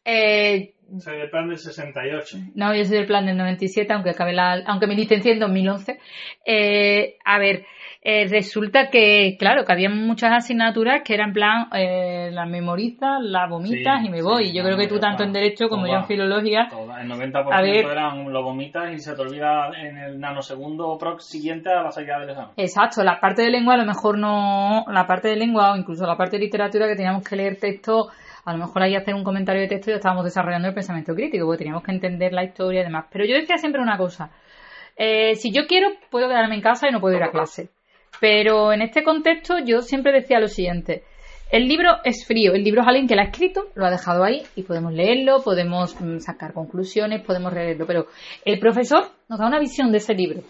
Eh, 0.06 0.72
soy 0.98 1.18
del 1.18 1.30
plan 1.30 1.48
del 1.48 1.58
68. 1.58 2.38
No, 2.54 2.74
yo 2.74 2.84
soy 2.84 2.96
del 2.96 3.06
plan 3.06 3.26
del 3.26 3.36
97, 3.36 3.92
aunque, 3.92 4.10
acabe 4.10 4.32
la, 4.32 4.62
aunque 4.66 4.86
me 4.86 4.94
licencié 4.94 5.32
en 5.32 5.40
2011. 5.40 5.98
Eh, 6.44 7.16
a 7.24 7.38
ver, 7.38 7.66
eh, 8.00 8.26
resulta 8.28 8.88
que, 8.90 9.36
claro, 9.38 9.64
que 9.64 9.72
había 9.72 9.90
muchas 9.90 10.32
asignaturas 10.32 11.02
que 11.04 11.14
eran 11.14 11.32
plan, 11.32 11.68
eh, 11.74 12.30
las 12.32 12.48
memorizas, 12.48 13.20
las 13.20 13.50
vomitas 13.50 14.04
y 14.04 14.08
me 14.08 14.22
voy. 14.22 14.54
yo 14.54 14.62
creo 14.62 14.76
que 14.76 14.86
tú, 14.86 14.98
tanto 14.98 15.24
en 15.24 15.32
Derecho 15.32 15.68
como 15.68 15.86
yo 15.86 15.94
en 15.94 16.06
Filología. 16.06 16.68
El 17.00 17.10
90% 17.10 17.92
eran 17.92 18.32
lo 18.32 18.42
vomitas 18.42 18.92
y 18.92 18.98
se 18.98 19.14
te 19.14 19.22
olvida 19.22 19.70
en 19.78 19.98
el 19.98 20.18
nanosegundo 20.18 20.98
siguiente 21.18 21.70
a 21.70 21.82
la 21.82 21.90
salida 21.90 22.20
del 22.20 22.30
examen. 22.30 22.52
Exacto, 22.56 23.02
la 23.04 23.20
parte 23.20 23.42
de 23.42 23.50
lengua 23.50 23.74
a 23.74 23.78
lo 23.78 23.84
mejor 23.84 24.16
no. 24.16 24.84
La 24.88 25.06
parte 25.06 25.28
de 25.28 25.36
lengua 25.36 25.72
o 25.72 25.76
incluso 25.76 26.06
la 26.06 26.16
parte 26.16 26.38
de 26.38 26.44
literatura 26.44 26.86
que 26.86 26.96
teníamos 26.96 27.24
que 27.24 27.36
leer 27.36 27.56
texto 27.56 28.08
a 28.48 28.52
lo 28.52 28.58
mejor 28.58 28.82
ahí 28.82 28.96
hacer 28.96 29.14
un 29.14 29.24
comentario 29.24 29.60
de 29.60 29.68
texto 29.68 29.90
y 29.90 29.94
estábamos 29.94 30.24
desarrollando 30.24 30.68
el 30.68 30.74
pensamiento 30.74 31.14
crítico, 31.14 31.44
porque 31.44 31.58
teníamos 31.58 31.82
que 31.82 31.92
entender 31.92 32.32
la 32.32 32.44
historia 32.44 32.80
y 32.80 32.84
demás. 32.84 33.06
Pero 33.12 33.26
yo 33.26 33.34
decía 33.34 33.58
siempre 33.58 33.82
una 33.82 33.98
cosa, 33.98 34.30
eh, 34.96 35.34
si 35.34 35.52
yo 35.52 35.66
quiero, 35.66 35.88
puedo 36.10 36.28
quedarme 36.28 36.54
en 36.54 36.62
casa 36.62 36.88
y 36.88 36.92
no 36.92 37.00
puedo 37.00 37.16
ir 37.16 37.22
a 37.22 37.30
clase. 37.30 37.68
Pero 38.20 38.72
en 38.72 38.80
este 38.80 39.02
contexto 39.02 39.58
yo 39.64 39.82
siempre 39.82 40.12
decía 40.12 40.40
lo 40.40 40.48
siguiente, 40.48 41.04
el 41.50 41.66
libro 41.66 41.96
es 42.04 42.26
frío, 42.26 42.52
el 42.54 42.64
libro 42.64 42.82
es 42.82 42.88
alguien 42.88 43.06
que 43.06 43.14
lo 43.14 43.22
ha 43.22 43.24
escrito, 43.24 43.68
lo 43.74 43.86
ha 43.86 43.90
dejado 43.90 44.24
ahí 44.24 44.42
y 44.56 44.62
podemos 44.62 44.92
leerlo, 44.92 45.42
podemos 45.42 45.98
mm, 46.00 46.18
sacar 46.18 46.52
conclusiones, 46.52 47.22
podemos 47.24 47.52
leerlo, 47.52 47.86
pero 47.86 48.06
el 48.44 48.58
profesor 48.58 49.10
nos 49.28 49.38
da 49.38 49.46
una 49.46 49.58
visión 49.58 49.92
de 49.92 49.98
ese 49.98 50.14
libro. 50.14 50.40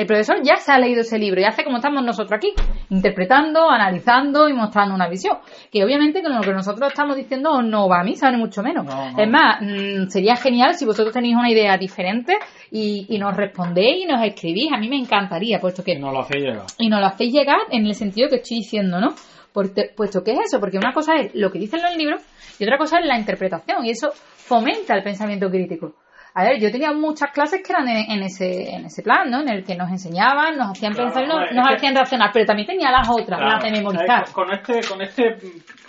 El 0.00 0.06
profesor 0.06 0.36
ya 0.42 0.56
se 0.56 0.72
ha 0.72 0.78
leído 0.78 1.02
ese 1.02 1.18
libro 1.18 1.42
y 1.42 1.44
hace 1.44 1.62
como 1.62 1.76
estamos 1.76 2.02
nosotros 2.02 2.32
aquí, 2.32 2.54
interpretando, 2.88 3.68
analizando 3.68 4.48
y 4.48 4.54
mostrando 4.54 4.94
una 4.94 5.06
visión. 5.10 5.36
Que 5.70 5.84
obviamente 5.84 6.22
con 6.22 6.34
lo 6.34 6.40
que 6.40 6.54
nosotros 6.54 6.88
estamos 6.88 7.16
diciendo 7.16 7.60
no 7.60 7.86
va 7.86 8.00
a 8.00 8.02
mí, 8.02 8.16
sabe 8.16 8.38
mucho 8.38 8.62
menos. 8.62 8.86
Es 9.18 9.28
más, 9.28 9.60
mm, 9.60 10.08
sería 10.08 10.36
genial 10.36 10.72
si 10.72 10.86
vosotros 10.86 11.12
tenéis 11.12 11.36
una 11.36 11.50
idea 11.50 11.76
diferente 11.76 12.38
y, 12.70 13.18
nos 13.18 13.36
respondéis 13.36 14.04
y 14.04 14.06
nos 14.06 14.24
escribís. 14.24 14.72
A 14.72 14.78
mí 14.78 14.88
me 14.88 14.96
encantaría, 14.96 15.60
puesto 15.60 15.84
que... 15.84 15.92
Y 15.92 15.98
nos 15.98 16.14
lo 16.14 16.20
hacéis 16.20 16.44
llegar. 16.44 16.64
Y 16.78 16.88
nos 16.88 17.00
lo 17.00 17.06
hacéis 17.06 17.34
llegar 17.34 17.58
en 17.70 17.84
el 17.84 17.94
sentido 17.94 18.30
que 18.30 18.36
estoy 18.36 18.56
diciendo, 18.56 19.02
¿no? 19.02 19.08
puesto 19.52 20.24
que 20.24 20.32
es 20.32 20.38
eso, 20.46 20.60
porque 20.60 20.78
una 20.78 20.94
cosa 20.94 21.16
es 21.16 21.34
lo 21.34 21.50
que 21.50 21.58
dicen 21.58 21.82
los 21.82 21.94
libros 21.94 22.22
y 22.58 22.64
otra 22.64 22.78
cosa 22.78 23.00
es 23.00 23.06
la 23.06 23.18
interpretación 23.18 23.84
y 23.84 23.90
eso 23.90 24.12
fomenta 24.14 24.94
el 24.94 25.02
pensamiento 25.02 25.50
crítico. 25.50 25.92
A 26.34 26.44
ver, 26.44 26.60
yo 26.60 26.70
tenía 26.70 26.92
muchas 26.92 27.30
clases 27.32 27.60
que 27.62 27.72
eran 27.72 27.88
en, 27.88 28.22
ese, 28.22 28.70
en 28.74 28.84
ese 28.84 29.02
plan, 29.02 29.30
¿no? 29.30 29.40
En 29.40 29.48
el 29.48 29.64
que 29.64 29.74
nos 29.74 29.90
enseñaban, 29.90 30.56
nos 30.56 30.70
hacían 30.70 30.94
pensar, 30.94 31.26
nos, 31.26 31.52
nos 31.52 31.66
hacían 31.74 31.94
razonar, 31.94 32.30
pero 32.32 32.46
también 32.46 32.68
tenía 32.68 32.90
las 32.90 33.08
otras, 33.08 33.40
las 33.40 33.62
de 33.62 33.70
memorizar. 33.70 34.30
Con 34.32 34.52
este, 34.52 34.80
con 34.88 35.02
este 35.02 35.36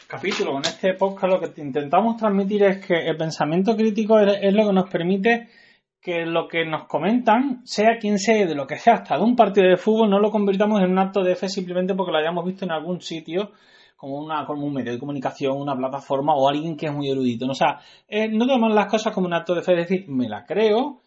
capítulo, 0.08 0.54
con 0.54 0.64
este 0.64 0.96
podcast, 0.96 1.34
lo 1.34 1.40
que 1.40 1.62
intentamos 1.62 2.18
transmitir 2.18 2.64
es 2.64 2.86
que 2.86 3.08
el 3.08 3.18
pensamiento 3.18 3.76
crítico 3.76 4.20
es, 4.20 4.54
lo 4.54 4.68
que 4.68 4.74
nos 4.74 4.90
permite 4.90 5.50
que 6.02 6.26
lo 6.26 6.48
que 6.48 6.66
nos 6.66 6.88
comentan, 6.88 7.62
sea 7.64 8.00
quien 8.00 8.18
sea, 8.18 8.48
de 8.48 8.56
lo 8.56 8.66
que 8.66 8.78
sea, 8.78 8.96
hasta 8.96 9.18
de 9.18 9.24
un 9.24 9.36
partido 9.36 9.70
de 9.70 9.78
fútbol, 9.78 10.10
no 10.10 10.20
lo 10.20 10.32
convirtamos 10.32 10.82
en 10.82 10.92
un 10.92 10.98
acto 10.98 11.24
de 11.24 11.36
fe 11.36 11.48
simplemente 11.48 11.94
porque 11.94 12.12
lo 12.12 12.18
hayamos 12.18 12.44
visto 12.44 12.66
en 12.66 12.72
algún 12.72 13.02
sitio 13.02 13.52
como, 14.02 14.18
una, 14.18 14.48
como 14.48 14.66
un 14.66 14.74
medio 14.74 14.94
de 14.94 15.00
comunicación, 15.00 15.62
una 15.62 15.76
plataforma 15.76 16.34
o 16.34 16.50
alguien 16.50 16.76
que 16.76 16.88
es 16.88 16.92
muy 16.92 17.12
erudito. 17.12 17.46
O 17.46 17.54
sea, 17.54 17.80
eh, 18.08 18.28
no 18.28 18.48
tomamos 18.48 18.74
las 18.74 18.88
cosas 18.88 19.14
como 19.14 19.28
un 19.28 19.34
acto 19.36 19.54
de 19.54 19.62
fe, 19.62 19.74
es 19.74 19.88
decir, 19.88 20.10
me 20.10 20.28
la 20.28 20.44
creo, 20.44 21.02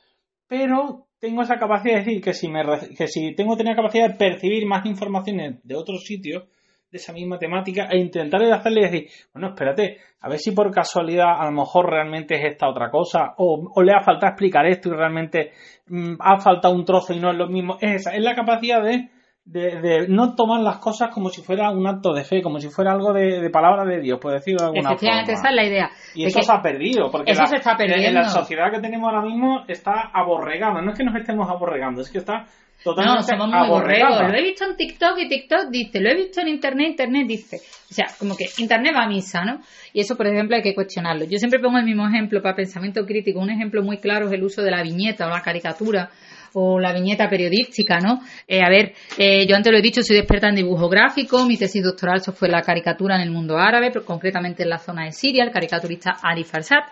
pero 0.46 1.08
tengo 1.18 1.42
esa 1.42 1.58
capacidad 1.58 1.94
de 1.94 2.04
decir 2.04 2.22
que 2.22 2.32
si, 2.32 2.46
me, 2.46 2.62
que 2.96 3.08
si 3.08 3.34
tengo 3.34 3.56
tener 3.56 3.74
capacidad 3.74 4.08
de 4.08 4.14
percibir 4.14 4.64
más 4.66 4.86
informaciones 4.86 5.56
de 5.64 5.74
otros 5.74 6.04
sitios, 6.04 6.44
de 6.88 6.98
esa 6.98 7.12
misma 7.12 7.36
temática, 7.36 7.88
e 7.90 7.98
intentar 7.98 8.40
hacerle 8.44 8.82
decir, 8.82 9.08
bueno, 9.32 9.48
espérate, 9.48 9.96
a 10.20 10.28
ver 10.28 10.38
si 10.38 10.52
por 10.52 10.70
casualidad 10.70 11.34
a 11.36 11.46
lo 11.46 11.50
mejor 11.50 11.90
realmente 11.90 12.36
es 12.36 12.52
esta 12.52 12.68
otra 12.68 12.92
cosa, 12.92 13.34
o, 13.38 13.82
le 13.82 13.92
ha 13.92 14.02
faltado 14.02 14.30
explicar 14.30 14.66
esto 14.66 14.90
y 14.90 14.92
realmente 14.92 15.50
mm, 15.88 16.14
ha 16.20 16.38
faltado 16.38 16.72
un 16.72 16.84
trozo 16.84 17.12
y 17.12 17.18
no 17.18 17.32
es 17.32 17.36
lo 17.36 17.48
mismo. 17.48 17.76
Es 17.80 18.02
esa, 18.02 18.14
es 18.14 18.22
la 18.22 18.36
capacidad 18.36 18.80
de 18.84 19.08
de, 19.44 20.06
no 20.08 20.34
tomar 20.34 20.60
las 20.60 20.78
cosas 20.78 21.10
como 21.12 21.28
si 21.28 21.42
fuera 21.42 21.70
un 21.70 21.86
acto 21.86 22.14
de 22.14 22.24
fe, 22.24 22.42
como 22.42 22.58
si 22.60 22.68
fuera 22.68 22.92
algo 22.92 23.12
de, 23.12 23.50
palabra 23.50 23.84
de 23.84 24.00
Dios, 24.00 24.18
por 24.18 24.32
decirlo 24.32 24.60
de 24.60 24.66
alguna 24.68 24.90
Efectivamente, 24.90 25.32
esa 25.32 25.48
es 25.48 25.54
la 25.54 25.64
idea. 25.64 25.90
Y 26.14 26.24
eso 26.24 26.40
se 26.40 26.52
ha 26.52 26.62
perdido, 26.62 27.10
porque 27.10 27.32
eso 27.32 27.46
se 27.46 27.56
está 27.56 27.76
perdiendo. 27.76 28.08
En 28.08 28.14
la 28.14 28.28
sociedad 28.28 28.70
que 28.70 28.80
tenemos 28.80 29.12
ahora 29.12 29.22
mismo 29.26 29.64
está 29.68 30.10
aborregada. 30.12 30.80
No 30.80 30.92
es 30.92 30.98
que 30.98 31.04
nos 31.04 31.14
estemos 31.16 31.48
aborregando, 31.48 32.00
es 32.00 32.10
que 32.10 32.18
está 32.18 32.46
totalmente 32.82 33.32
no, 33.32 33.48
somos 33.48 33.48
muy 33.48 33.98
Lo 33.98 34.34
he 34.34 34.42
visto 34.42 34.64
en 34.64 34.76
TikTok 34.76 35.18
y 35.18 35.28
TikTok 35.28 35.70
dice, 35.70 36.00
lo 36.00 36.10
he 36.10 36.14
visto 36.14 36.40
en 36.40 36.48
Internet, 36.48 36.88
Internet 36.90 37.26
dice. 37.26 37.56
O 37.90 37.94
sea, 37.94 38.06
como 38.18 38.36
que 38.36 38.46
Internet 38.58 38.94
va 38.96 39.04
a 39.04 39.08
misa, 39.08 39.44
¿no? 39.44 39.60
Y 39.92 40.00
eso, 40.00 40.16
por 40.16 40.26
ejemplo, 40.26 40.56
hay 40.56 40.62
que 40.62 40.74
cuestionarlo. 40.74 41.24
Yo 41.26 41.38
siempre 41.38 41.60
pongo 41.60 41.78
el 41.78 41.84
mismo 41.84 42.06
ejemplo 42.08 42.42
para 42.42 42.56
pensamiento 42.56 43.04
crítico. 43.04 43.40
Un 43.40 43.50
ejemplo 43.50 43.82
muy 43.82 43.98
claro 43.98 44.26
es 44.26 44.32
el 44.32 44.42
uso 44.42 44.62
de 44.62 44.70
la 44.70 44.82
viñeta 44.82 45.26
o 45.26 45.30
la 45.30 45.42
caricatura 45.42 46.10
o 46.54 46.78
la 46.78 46.92
viñeta 46.92 47.28
periodística, 47.28 48.00
¿no? 48.00 48.20
Eh, 48.46 48.62
a 48.62 48.68
ver, 48.68 48.94
eh, 49.18 49.46
yo 49.46 49.56
antes 49.56 49.72
lo 49.72 49.78
he 49.78 49.82
dicho, 49.82 50.02
soy 50.02 50.16
experta 50.16 50.48
en 50.48 50.56
dibujo 50.56 50.88
gráfico, 50.88 51.44
mi 51.44 51.56
tesis 51.56 51.82
doctoral 51.82 52.20
fue 52.20 52.48
la 52.48 52.62
caricatura 52.62 53.16
en 53.16 53.22
el 53.22 53.30
mundo 53.30 53.58
árabe, 53.58 53.90
pero 53.92 54.04
concretamente 54.04 54.62
en 54.62 54.70
la 54.70 54.78
zona 54.78 55.04
de 55.04 55.12
Siria, 55.12 55.44
el 55.44 55.50
caricaturista 55.50 56.16
Ali 56.22 56.44
Farsad. 56.44 56.84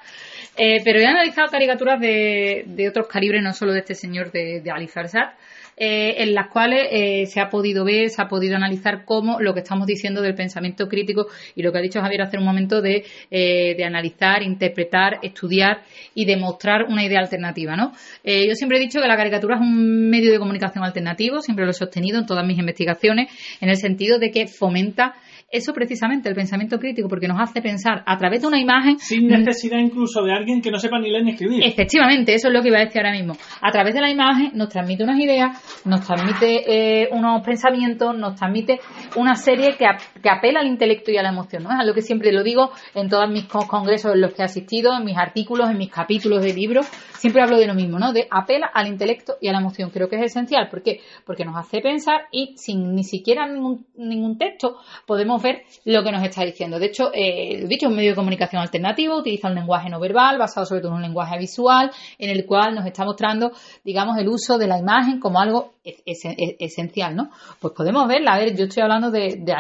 Eh, 0.57 0.81
pero 0.85 1.01
he 1.01 1.07
analizado 1.07 1.49
caricaturas 1.51 2.01
de, 2.01 2.65
de, 2.67 2.89
otros 2.89 3.07
calibres, 3.09 3.43
no 3.43 3.53
solo 3.53 3.73
de 3.73 3.81
este 3.81 3.95
señor 3.95 4.31
de, 4.33 4.61
de 4.61 4.71
Ali 4.71 4.89
Farsad, 4.89 5.31
eh, 5.77 6.23
en 6.23 6.35
las 6.35 6.49
cuales 6.49 6.87
eh, 6.91 7.27
se 7.27 7.41
ha 7.41 7.49
podido 7.49 7.85
ver, 7.85 8.11
se 8.11 8.21
ha 8.21 8.29
podido 8.29 8.57
analizar 8.57 9.07
cómo 9.07 9.41
lo 9.41 9.55
que 9.55 9.61
estamos 9.61 9.87
diciendo 9.87 10.21
del 10.21 10.35
pensamiento 10.35 10.87
crítico 10.87 11.29
y 11.55 11.63
lo 11.63 11.73
que 11.73 11.79
ha 11.79 11.81
dicho 11.81 12.01
Javier 12.01 12.23
hace 12.23 12.37
un 12.37 12.45
momento 12.45 12.83
de, 12.83 13.05
eh, 13.31 13.75
de 13.75 13.85
analizar, 13.85 14.43
interpretar, 14.43 15.19
estudiar 15.23 15.83
y 16.15 16.27
demostrar 16.27 16.85
una 16.85 17.05
idea 17.05 17.21
alternativa. 17.21 17.75
¿no? 17.75 17.93
yo 18.25 18.55
siempre 18.55 18.79
he 18.79 18.81
dicho 18.81 19.01
que 19.01 19.09
la 19.09 19.17
caricatura 19.17 19.57
es 19.57 19.63
un 19.63 20.11
medio 20.11 20.31
de 20.31 20.39
comunicación 20.39 20.85
alternativo, 20.85 21.41
siempre 21.41 21.65
lo 21.65 21.71
he 21.71 21.75
sostenido 21.75 22.19
en 22.19 22.27
todas 22.27 22.47
mis 22.47 22.59
investigaciones, 22.59 23.29
en 23.61 23.69
el 23.69 23.77
sentido 23.77 24.19
de 24.19 24.31
que 24.31 24.47
fomenta 24.47 25.15
eso 25.53 25.75
precisamente, 25.75 26.31
el 26.31 26.35
pensamiento 26.35 26.79
crítico, 26.79 27.09
porque 27.09 27.29
nos 27.29 27.39
hace 27.39 27.61
pensar 27.61 28.03
a 28.07 28.17
través 28.17 28.41
de 28.41 28.49
una 28.49 28.59
imagen. 28.59 28.99
Sin 28.99 29.29
necesidad 29.29 29.79
incluso 29.79 30.23
de 30.23 30.33
alguien 30.33 30.63
que 30.63 30.71
no 30.71 30.79
sepa 30.79 30.99
ni 30.99 31.11
leer 31.11 31.25
ni 31.25 31.33
escribir. 31.33 31.63
Efectivamente, 31.63 32.35
eso 32.35 32.49
es 32.49 32.55
lo 32.55 32.63
que 32.63 32.69
iba 32.69 32.79
a 32.79 32.85
decir 32.85 33.03
ahora 33.03 33.13
mismo. 33.13 33.35
A 33.61 33.71
través 33.71 33.95
de 33.95 34.01
la 34.01 34.11
imagen 34.11 34.53
nos 34.55 34.71
transmite 34.71 35.05
unas 35.05 35.21
ideas, 35.21 35.85
nos 35.85 36.01
transmite 36.07 37.03
eh, 37.03 37.09
unos 37.13 37.45
pensamientos, 37.45 38.17
nos 38.17 38.35
transmite 38.35 38.81
una 39.17 39.35
serie 39.35 39.77
que, 39.77 39.85
que, 40.23 40.31
apela 40.31 40.61
al 40.61 40.67
intelecto 40.67 41.11
y 41.11 41.19
a 41.19 41.23
la 41.23 41.29
emoción. 41.29 41.65
¿no? 41.65 41.71
Es 41.71 41.79
algo 41.79 41.93
que 41.93 42.03
siempre 42.03 42.33
lo 42.33 42.43
digo 42.43 42.71
en 42.95 43.11
todos 43.11 43.29
mis 43.31 43.45
congresos 43.45 44.15
en 44.15 44.23
los 44.23 44.33
que 44.33 44.41
he 44.41 44.45
asistido, 44.47 44.97
en 44.97 45.05
mis 45.05 45.19
artículos, 45.19 45.69
en 45.69 45.77
mis 45.77 45.91
capítulos 45.91 46.43
de 46.43 46.55
libros. 46.55 46.87
Siempre 46.87 47.43
hablo 47.43 47.59
de 47.59 47.67
lo 47.67 47.75
mismo, 47.75 47.99
¿no? 48.01 48.13
De 48.13 48.27
apela 48.31 48.71
al 48.73 48.89
intelecto 48.89 49.35
y 49.41 49.49
a 49.49 49.53
la 49.53 49.59
emoción. 49.59 49.91
Creo 49.91 50.09
que 50.09 50.17
es 50.17 50.23
esencial. 50.23 50.69
¿Por 50.69 50.83
qué? 50.83 51.01
Porque 51.25 51.45
nos 51.45 51.57
hace 51.57 51.81
pensar 51.81 52.23
y 52.33 52.55
sin 52.57 52.95
ni 52.95 53.05
siquiera 53.05 53.47
ningún, 53.47 53.87
ningún 53.97 54.39
texto 54.39 54.79
podemos 55.07 55.42
ver 55.43 55.63
lo 55.85 56.03
que 56.03 56.13
nos 56.13 56.23
está 56.23 56.45
diciendo. 56.45 56.79
De 56.79 56.87
hecho, 56.87 57.11
eh, 57.13 57.65
dicho, 57.67 57.87
es 57.87 57.91
un 57.91 57.97
medio 57.97 58.11
de 58.11 58.17
comunicación 58.17 58.63
alternativo, 58.63 59.19
utiliza 59.19 59.49
un 59.49 59.55
lenguaje 59.55 59.91
no 59.91 60.01
verbal, 60.01 60.39
basado 60.39 60.67
sobre 60.67 60.81
todo 60.81 60.93
en 60.93 60.97
un 60.97 61.03
lenguaje 61.03 61.39
visual, 61.39 61.91
en 62.19 62.31
el 62.31 62.47
cual 62.47 62.75
nos 62.75 62.87
está 62.87 63.05
mostrando, 63.05 63.53
digamos, 63.85 64.17
el 64.19 64.29
uso 64.29 64.59
de 64.59 64.67
la 64.67 64.79
imagen 64.79 65.21
como 65.21 65.41
algo 65.41 65.73
esencial, 65.85 67.17
¿no? 67.17 67.31
Pues 67.61 67.75
podemos 67.75 68.07
verla, 68.07 68.35
a 68.35 68.39
ver, 68.39 68.57
yo 68.57 68.65
estoy 68.65 68.83
hablando 68.83 69.11
de, 69.11 69.37
de 69.41 69.55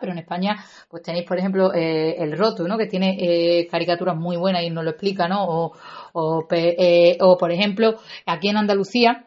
pero 0.00 0.12
en 0.12 0.18
España, 0.18 0.56
pues 0.88 1.02
tenéis, 1.02 1.26
por 1.26 1.38
ejemplo, 1.38 1.74
eh, 1.74 2.16
El 2.18 2.36
Roto, 2.38 2.66
¿no? 2.68 2.78
Que 2.78 2.86
tiene 2.86 3.16
eh, 3.18 3.66
caricaturas 3.68 4.16
muy 4.16 4.36
buenas 4.36 4.62
y 4.62 4.70
nos 4.70 4.84
lo 4.84 4.90
explica, 4.90 5.28
¿no? 5.28 5.44
O, 5.44 5.72
o, 6.12 6.46
o 7.20 7.38
por 7.38 7.52
ejemplo, 7.52 7.96
aquí 8.26 8.48
en 8.48 8.56
Andalucía, 8.56 9.26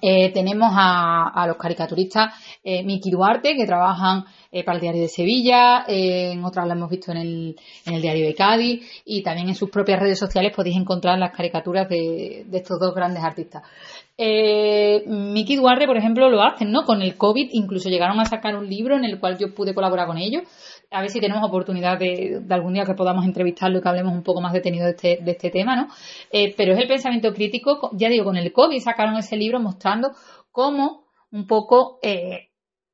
eh, 0.00 0.30
tenemos 0.32 0.70
a, 0.72 1.44
los 1.46 1.56
caricaturistas 1.56 2.34
eh, 2.62 2.82
Miki 2.82 3.10
Duarte, 3.10 3.56
que 3.56 3.66
trabajan 3.66 4.24
eh, 4.50 4.64
para 4.64 4.76
el 4.76 4.82
Diario 4.82 5.02
de 5.02 5.08
Sevilla, 5.08 5.84
eh, 5.88 6.32
en 6.32 6.44
otras 6.44 6.66
las 6.66 6.76
hemos 6.76 6.90
visto 6.90 7.10
en 7.12 7.18
el, 7.18 7.56
en 7.86 7.94
el 7.94 8.02
Diario 8.02 8.26
de 8.26 8.34
Cádiz, 8.34 9.02
y 9.04 9.22
también 9.22 9.48
en 9.48 9.54
sus 9.54 9.70
propias 9.70 10.00
redes 10.00 10.18
sociales 10.18 10.52
podéis 10.54 10.76
encontrar 10.76 11.18
las 11.18 11.34
caricaturas 11.36 11.88
de, 11.88 12.44
de 12.46 12.58
estos 12.58 12.78
dos 12.78 12.94
grandes 12.94 13.22
artistas. 13.22 13.62
Miki 14.16 15.56
Duarte, 15.56 15.86
por 15.86 15.96
ejemplo, 15.96 16.30
lo 16.30 16.42
hacen, 16.42 16.70
¿no? 16.70 16.84
Con 16.84 17.02
el 17.02 17.16
COVID 17.16 17.48
incluso 17.52 17.88
llegaron 17.88 18.20
a 18.20 18.24
sacar 18.24 18.54
un 18.54 18.68
libro 18.68 18.96
en 18.96 19.04
el 19.04 19.18
cual 19.18 19.36
yo 19.36 19.52
pude 19.52 19.74
colaborar 19.74 20.06
con 20.06 20.16
ellos, 20.16 20.42
a 20.92 21.00
ver 21.00 21.10
si 21.10 21.20
tenemos 21.20 21.42
oportunidad 21.46 21.98
de, 21.98 22.42
algún 22.50 22.74
día 22.74 22.84
que 22.84 22.94
podamos 22.94 23.24
entrevistarlo 23.24 23.78
y 23.78 23.82
que 23.82 23.88
hablemos 23.88 24.12
un 24.12 24.22
poco 24.22 24.40
más 24.40 24.52
detenido 24.52 24.84
de 24.84 24.92
este, 24.92 25.18
de 25.22 25.30
este 25.32 25.50
tema, 25.50 25.74
¿no? 25.74 25.88
Eh, 26.30 26.54
pero 26.56 26.74
es 26.74 26.78
el 26.78 26.88
pensamiento 26.88 27.32
crítico, 27.32 27.90
ya 27.94 28.08
digo, 28.08 28.24
con 28.24 28.36
el 28.36 28.52
COVID 28.52 28.78
sacaron 28.80 29.16
ese 29.16 29.36
libro 29.36 29.58
mostrando 29.58 30.12
cómo 30.50 31.04
un 31.30 31.46
poco 31.46 31.98
eh, 32.02 32.50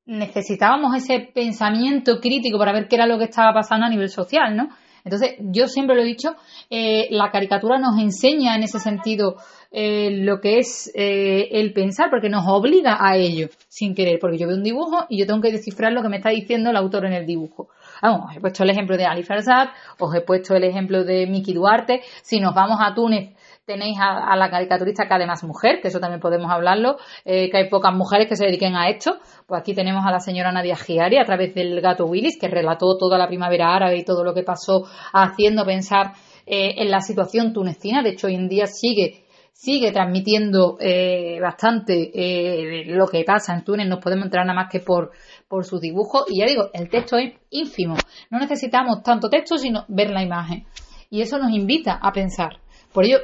necesitábamos 0.07 0.97
ese 0.97 1.29
pensamiento 1.35 2.21
crítico 2.21 2.59
para 2.59 2.73
ver 2.73 2.89
qué 2.89 2.97
era 2.97 3.07
lo 3.07 3.19
que 3.19 3.25
estaba 3.25 3.53
pasando 3.53 3.87
a 3.87 3.91
nivel 3.91 4.09
social, 4.09 4.57
¿no? 4.57 4.69
Entonces, 5.05 5.37
yo 5.41 5.69
siempre 5.69 5.97
lo 5.97 6.03
he 6.03 6.07
dicho, 6.07 6.35
eh, 6.71 7.09
la 7.11 7.31
caricatura 7.31 7.79
nos 7.79 7.99
enseña 7.99 8.55
en 8.57 8.63
ese 8.63 8.79
sentido 8.79 9.37
lo 9.71 10.41
que 10.41 10.59
es 10.59 10.91
el 10.95 11.73
pensar, 11.75 12.09
porque 12.11 12.31
nos 12.31 12.47
obliga 12.47 12.97
a 13.01 13.17
ello, 13.17 13.49
sin 13.69 13.95
querer, 13.95 14.19
porque 14.19 14.39
yo 14.39 14.47
veo 14.47 14.57
un 14.57 14.63
dibujo 14.63 15.05
y 15.11 15.19
yo 15.19 15.27
tengo 15.27 15.43
que 15.43 15.53
descifrar 15.53 15.93
lo 15.93 16.03
que 16.03 16.09
me 16.09 16.17
está 16.17 16.31
diciendo 16.31 16.71
el 16.71 16.77
autor 16.77 17.05
en 17.05 17.13
el 17.13 17.27
dibujo. 17.27 17.69
Vamos, 18.03 18.31
os 18.31 18.37
he 18.37 18.41
puesto 18.41 18.63
el 18.63 18.71
ejemplo 18.71 18.97
de 18.97 19.07
Ali 19.07 19.23
Farsad, 19.23 19.69
os 19.99 20.15
he 20.15 20.21
puesto 20.21 20.55
el 20.55 20.65
ejemplo 20.65 21.05
de 21.05 21.27
Miki 21.27 21.53
Duarte. 21.53 22.03
Si 22.23 22.41
nos 22.41 22.55
vamos 22.55 22.79
a 22.81 22.95
Túnez, 22.95 23.35
tenéis 23.65 23.99
a, 24.01 24.35
la 24.35 24.51
caricaturista 24.51 25.07
que 25.07 25.15
además 25.15 25.45
mujer, 25.45 25.81
que 25.81 25.89
eso 25.89 26.01
también 26.01 26.21
podemos 26.21 26.51
hablarlo, 26.51 26.97
eh, 27.25 27.51
que 27.51 27.57
hay 27.59 27.69
pocas 27.69 27.95
mujeres 27.95 28.27
que 28.27 28.37
se 28.37 28.47
dediquen 28.47 28.75
a 28.77 28.89
esto. 28.89 29.19
Pues 29.47 29.61
aquí 29.61 29.75
tenemos 29.75 30.07
a 30.07 30.11
la 30.11 30.21
señora 30.21 30.51
Nadia 30.51 30.75
Giari 30.75 31.19
a 31.19 31.25
través 31.25 31.55
del 31.55 31.81
gato 31.81 32.07
Willis, 32.07 32.39
que 32.41 32.49
relató 32.49 32.97
toda 32.97 33.19
la 33.19 33.29
primavera 33.29 33.75
árabe 33.75 33.99
y 33.99 34.05
todo 34.05 34.25
lo 34.25 34.33
que 34.33 34.43
pasó 34.43 34.85
haciendo 35.13 35.65
pensar 35.65 36.13
eh, 36.47 36.77
en 36.79 36.91
la 36.91 37.01
situación 37.01 37.53
tunecina. 37.53 38.03
De 38.03 38.11
hecho, 38.11 38.29
hoy 38.29 38.37
en 38.37 38.49
día 38.49 38.67
sigue 38.67 39.28
sigue 39.59 39.91
transmitiendo 39.91 40.77
eh, 40.79 41.41
bastante 41.43 42.13
eh, 42.15 42.85
lo 42.87 43.09
que 43.09 43.25
pasa 43.25 43.55
en 43.55 43.65
Túnez, 43.65 43.89
nos 43.89 43.99
podemos 43.99 44.27
entrar 44.27 44.47
nada 44.47 44.55
más 44.55 44.71
que 44.71 44.79
por, 44.79 45.11
por 45.49 45.65
sus 45.65 45.81
dibujos. 45.81 46.27
Y 46.29 46.39
ya 46.39 46.47
digo, 46.47 46.71
el 46.73 46.89
texto 46.89 47.17
es 47.17 47.35
ínfimo. 47.51 47.97
No 48.31 48.39
necesitamos 48.39 49.03
tanto 49.03 49.29
texto, 49.29 49.59
sino 49.59 49.85
ver 49.89 50.11
la 50.11 50.23
imagen. 50.23 50.65
Y 51.11 51.23
eso 51.23 51.39
nos 51.39 51.51
invita 51.51 51.99
a 52.01 52.13
pensar. 52.13 52.61
Por 52.93 53.05
ello, 53.05 53.19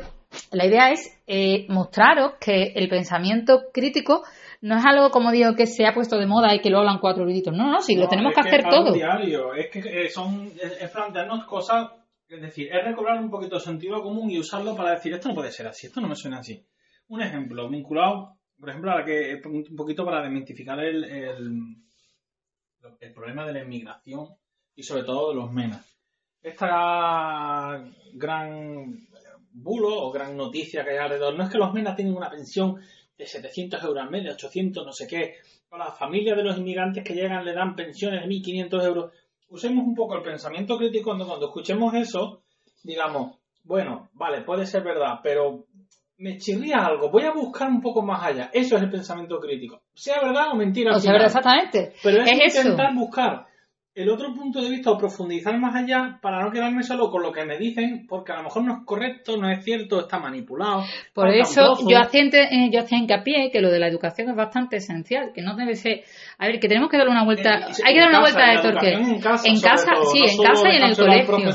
la 0.51 0.66
idea 0.66 0.90
es 0.90 1.16
eh, 1.29 1.66
mostraros 1.68 2.33
que 2.40 2.73
el 2.75 2.88
pensamiento 2.88 3.66
crítico 3.73 4.25
no 4.61 4.77
es 4.77 4.85
algo, 4.85 5.11
como 5.11 5.31
digo, 5.31 5.55
que 5.55 5.66
se 5.66 5.87
ha 5.87 5.94
puesto 5.94 6.18
de 6.18 6.27
moda 6.27 6.53
y 6.53 6.59
que 6.59 6.70
lo 6.70 6.79
hablan 6.79 6.99
cuatro 6.99 7.23
eruditos. 7.23 7.55
No, 7.55 7.70
no, 7.70 7.81
sí, 7.81 7.94
lo 7.94 8.09
tenemos 8.09 8.35
que, 8.35 8.40
hacer 8.40 8.64
todo. 8.64 8.92
Diario. 8.92 9.55
Es 9.55 9.70
que 9.70 10.09
son, 10.09 10.51
es 10.81 10.90
plantearnos 10.90 11.44
cosas 11.44 11.92
es 12.28 12.40
decir, 12.40 12.68
es 12.72 12.84
recobrar 12.84 13.18
un 13.20 13.30
poquito 13.30 13.56
de 13.56 13.60
sentido 13.60 14.02
común 14.02 14.30
y 14.30 14.38
usarlo 14.38 14.74
para 14.74 14.92
decir, 14.92 15.12
esto 15.12 15.28
no 15.28 15.34
puede 15.34 15.52
ser 15.52 15.66
así, 15.66 15.87
esto 15.87 16.00
no 16.00 16.08
me 16.08 16.16
suena 16.16 16.38
así. 16.38 16.66
Un 17.08 17.22
ejemplo, 17.22 17.68
vinculado, 17.68 18.38
por 18.58 18.70
ejemplo, 18.70 18.92
a 18.92 19.04
que 19.04 19.40
un 19.44 19.76
poquito 19.76 20.04
para 20.04 20.22
desmitificar 20.22 20.80
el, 20.80 21.04
el, 21.04 21.76
problema 23.14 23.46
de 23.46 23.52
la 23.52 23.62
inmigración 23.62 24.28
y 24.74 24.82
sobre 24.82 25.04
todo 25.04 25.30
de 25.30 25.37
los 25.37 25.52
menas. 25.52 25.84
Esta 26.42 27.84
gran 28.14 29.06
bulo 29.52 30.02
o 30.02 30.10
gran 30.10 30.37
noticia 30.37 30.84
que 30.84 30.90
hay 30.90 30.96
alrededor 30.96 31.37
no 31.37 31.44
es 31.44 31.50
que 31.50 31.58
los 31.58 31.72
menas 31.72 31.96
tengan 31.96 32.16
una 32.16 32.30
pensión 32.30 32.80
de 33.16 33.26
700 33.26 33.82
euros 33.84 34.02
al 34.02 34.10
mes, 34.10 34.24
de 34.24 34.30
800, 34.30 34.84
no 34.84 34.92
sé 34.92 35.06
qué. 35.06 35.37
A 35.70 35.78
las 35.78 35.98
familias 35.98 36.37
de 36.37 36.42
los 36.44 36.58
inmigrantes 36.58 37.04
que 37.04 37.14
llegan 37.14 37.44
le 37.44 37.52
dan 37.52 37.76
pensiones 37.76 38.22
de 38.22 38.28
1.500 38.28 38.84
euros 38.84 39.12
usemos 39.54 39.86
un 39.86 39.94
poco 39.94 40.16
el 40.16 40.22
pensamiento 40.22 40.76
crítico 40.76 41.10
cuando, 41.10 41.26
cuando 41.26 41.46
escuchemos 41.46 41.94
eso, 41.94 42.42
digamos, 42.82 43.38
bueno, 43.62 44.10
vale, 44.12 44.42
puede 44.42 44.66
ser 44.66 44.82
verdad, 44.82 45.20
pero 45.22 45.66
me 46.18 46.36
chirría 46.38 46.84
algo, 46.84 47.10
voy 47.10 47.22
a 47.22 47.32
buscar 47.32 47.68
un 47.68 47.80
poco 47.80 48.02
más 48.02 48.22
allá. 48.24 48.50
Eso 48.52 48.76
es 48.76 48.82
el 48.82 48.90
pensamiento 48.90 49.38
crítico. 49.38 49.82
Sea 49.94 50.20
verdad 50.20 50.50
o 50.52 50.56
mentira. 50.56 50.94
O 50.94 50.98
sea 50.98 51.12
verdad, 51.12 51.28
exactamente. 51.28 51.94
Pero 52.02 52.22
es, 52.22 52.56
intentar 52.56 52.94
buscar 52.94 53.46
el 53.94 54.11
otro 54.11 54.35
punto 54.35 54.61
de 54.61 54.70
vista 54.70 54.90
o 54.90 54.98
profundizar 54.98 55.57
más 55.59 55.76
allá 55.76 56.18
para 56.20 56.42
no 56.42 56.50
quedarme 56.50 56.83
solo 56.83 57.11
con 57.11 57.22
lo 57.22 57.30
que 57.30 57.44
me 57.44 57.57
dicen, 57.59 58.07
porque 58.09 58.33
a 58.33 58.37
lo 58.38 58.42
mejor 58.42 58.64
no 58.64 58.72
es 58.78 58.85
correcto, 58.85 59.37
no 59.37 59.48
es 59.48 59.62
cierto, 59.62 60.00
está 60.00 60.18
manipulado. 60.18 60.83
Por 61.12 61.28
eso 61.28 61.74
yo 61.88 61.98
hacía, 61.98 62.22
eh, 62.22 62.70
yo 62.72 62.80
hacía 62.80 62.98
hincapié 62.98 63.50
que 63.52 63.61
lo 63.61 63.70
de 63.70 63.78
la 63.78 63.87
educación 63.87 64.30
es 64.30 64.37
bastante 64.37 64.78
esencial, 64.78 65.30
que 65.33 65.42
no 65.42 65.54
debe 65.54 65.76
ser... 65.76 66.02
A 66.38 66.46
ver, 66.46 66.59
que 66.59 66.66
tenemos 66.66 66.90
que 66.90 66.96
darle 66.96 67.12
una 67.12 67.24
vuelta... 67.24 67.68
Eh, 67.68 67.72
hay 67.85 67.94
que 67.94 68.00
dar 68.00 68.09
una 68.09 68.20
vuelta 68.20 68.50
de 68.50 68.62
torque. 68.62 68.92
En 68.94 69.20
casa, 69.20 69.48
en 69.48 69.61
casa 69.61 69.92
sí, 70.11 70.18
en 70.18 70.42
casa 70.42 70.68
y 70.68 70.76
en 70.76 70.83
el 70.83 70.96
colegio. 70.96 71.52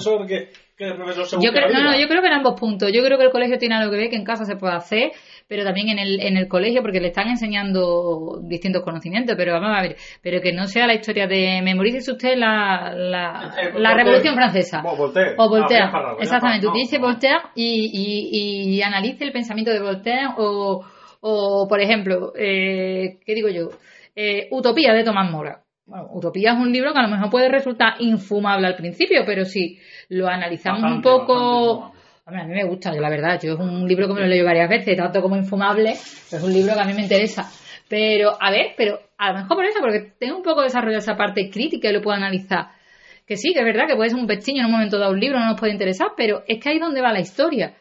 Yo 0.80 1.52
creo, 1.52 1.70
no, 1.70 1.84
no, 1.84 2.00
yo 2.00 2.08
creo 2.08 2.22
que 2.22 2.28
en 2.28 2.34
ambos 2.34 2.60
puntos. 2.60 2.92
Yo 2.94 3.04
creo 3.04 3.18
que 3.18 3.26
el 3.26 3.32
colegio 3.32 3.58
tiene 3.58 3.76
algo 3.76 3.92
que 3.92 3.98
ver 3.98 4.10
que 4.10 4.16
en 4.16 4.24
casa 4.24 4.46
se 4.46 4.56
puede 4.56 4.76
hacer 4.76 5.12
pero 5.50 5.64
también 5.64 5.90
en 5.90 5.98
el, 5.98 6.22
en 6.22 6.38
el 6.38 6.48
colegio, 6.48 6.84
porque 6.84 7.02
le 7.02 7.08
están 7.08 7.28
enseñando 7.28 8.40
distintos 8.44 8.84
conocimientos, 8.84 9.36
pero 9.36 9.54
vamos 9.54 9.76
a 9.76 9.82
ver, 9.82 9.96
pero 10.22 10.42
que 10.42 10.54
no 10.54 10.68
sea 10.68 10.86
la 10.86 10.94
historia 10.94 11.26
de 11.26 11.62
memorícese 11.64 12.12
usted 12.12 12.38
la, 12.38 12.94
la, 12.96 13.56
eh, 13.60 13.72
la 13.76 13.96
Revolución 13.96 14.36
Francesa. 14.36 14.84
O 14.86 14.96
Voltaire. 14.96 15.34
O 15.38 15.50
Voltaire. 15.50 15.86
Ah, 15.92 16.16
Exactamente, 16.20 16.68
utilice 16.68 17.00
Voltaire 17.00 17.42
y, 17.56 17.90
y, 17.92 18.76
y, 18.76 18.82
analice 18.84 19.24
el 19.24 19.32
pensamiento 19.32 19.72
de 19.72 19.82
Voltaire 19.82 20.28
o, 20.38 20.86
o 21.22 21.68
por 21.68 21.82
ejemplo, 21.82 22.32
eh, 22.38 23.18
¿qué 23.26 23.34
digo 23.34 23.50
yo? 23.50 23.70
Eh, 24.16 24.50
Utopía 24.52 24.94
de 24.94 25.04
Tomás 25.04 25.32
Mora. 25.32 25.64
Bueno, 25.90 26.08
Utopía 26.14 26.52
es 26.54 26.60
un 26.60 26.72
libro 26.72 26.94
que 26.94 27.00
a 27.00 27.04
lo 27.04 27.10
mejor 27.10 27.30
puede 27.30 27.50
resultar 27.50 27.96
infumable 28.00 28.68
al 28.68 28.76
principio, 28.76 29.24
pero 29.26 29.44
si 29.44 29.80
lo 30.10 30.28
analizamos 30.28 30.92
un 30.92 31.02
poco 31.02 31.92
a 32.38 32.44
mí 32.44 32.54
me 32.54 32.64
gusta, 32.64 32.94
la 32.94 33.10
verdad, 33.10 33.40
yo 33.42 33.54
es 33.54 33.60
un 33.60 33.88
libro 33.88 34.08
que 34.08 34.14
me 34.14 34.22
lo 34.22 34.28
leo 34.28 34.46
varias 34.46 34.70
veces, 34.70 34.96
tanto 34.96 35.22
como 35.22 35.36
Infumable, 35.36 35.92
es 35.92 36.44
un 36.44 36.54
libro 36.54 36.76
que 36.76 36.80
a 36.80 36.86
mí 36.86 36.94
me 36.94 37.02
interesa. 37.02 37.50
Pero, 37.88 38.38
a 38.40 38.52
ver, 38.52 38.74
pero 38.78 39.00
a 39.18 39.32
lo 39.32 39.40
mejor 39.40 39.58
por 39.58 39.66
eso, 39.66 39.80
porque 39.82 40.14
tengo 40.20 40.38
un 40.38 40.44
poco 40.44 40.62
desarrollado 40.62 41.00
esa 41.00 41.18
parte 41.18 41.50
crítica 41.50 41.90
y 41.90 41.94
lo 41.94 42.02
puedo 42.02 42.16
analizar. 42.16 42.68
Que 43.26 43.36
sí, 43.36 43.52
que 43.54 43.60
es 43.60 43.66
verdad 43.66 43.88
que 43.88 43.96
puede 43.96 44.12
ser 44.12 44.20
un 44.20 44.28
pestiño 44.28 44.60
en 44.60 44.68
un 44.68 44.74
momento 44.74 45.00
dado 45.00 45.12
un 45.12 45.20
libro, 45.20 45.40
no 45.40 45.48
nos 45.48 45.60
puede 45.60 45.72
interesar, 45.72 46.10
pero 46.16 46.44
es 46.48 46.62
que 46.62 46.70
ahí 46.70 46.76
es 46.76 46.82
donde 46.82 47.02
va 47.02 47.12
la 47.12 47.20
historia. 47.20 47.74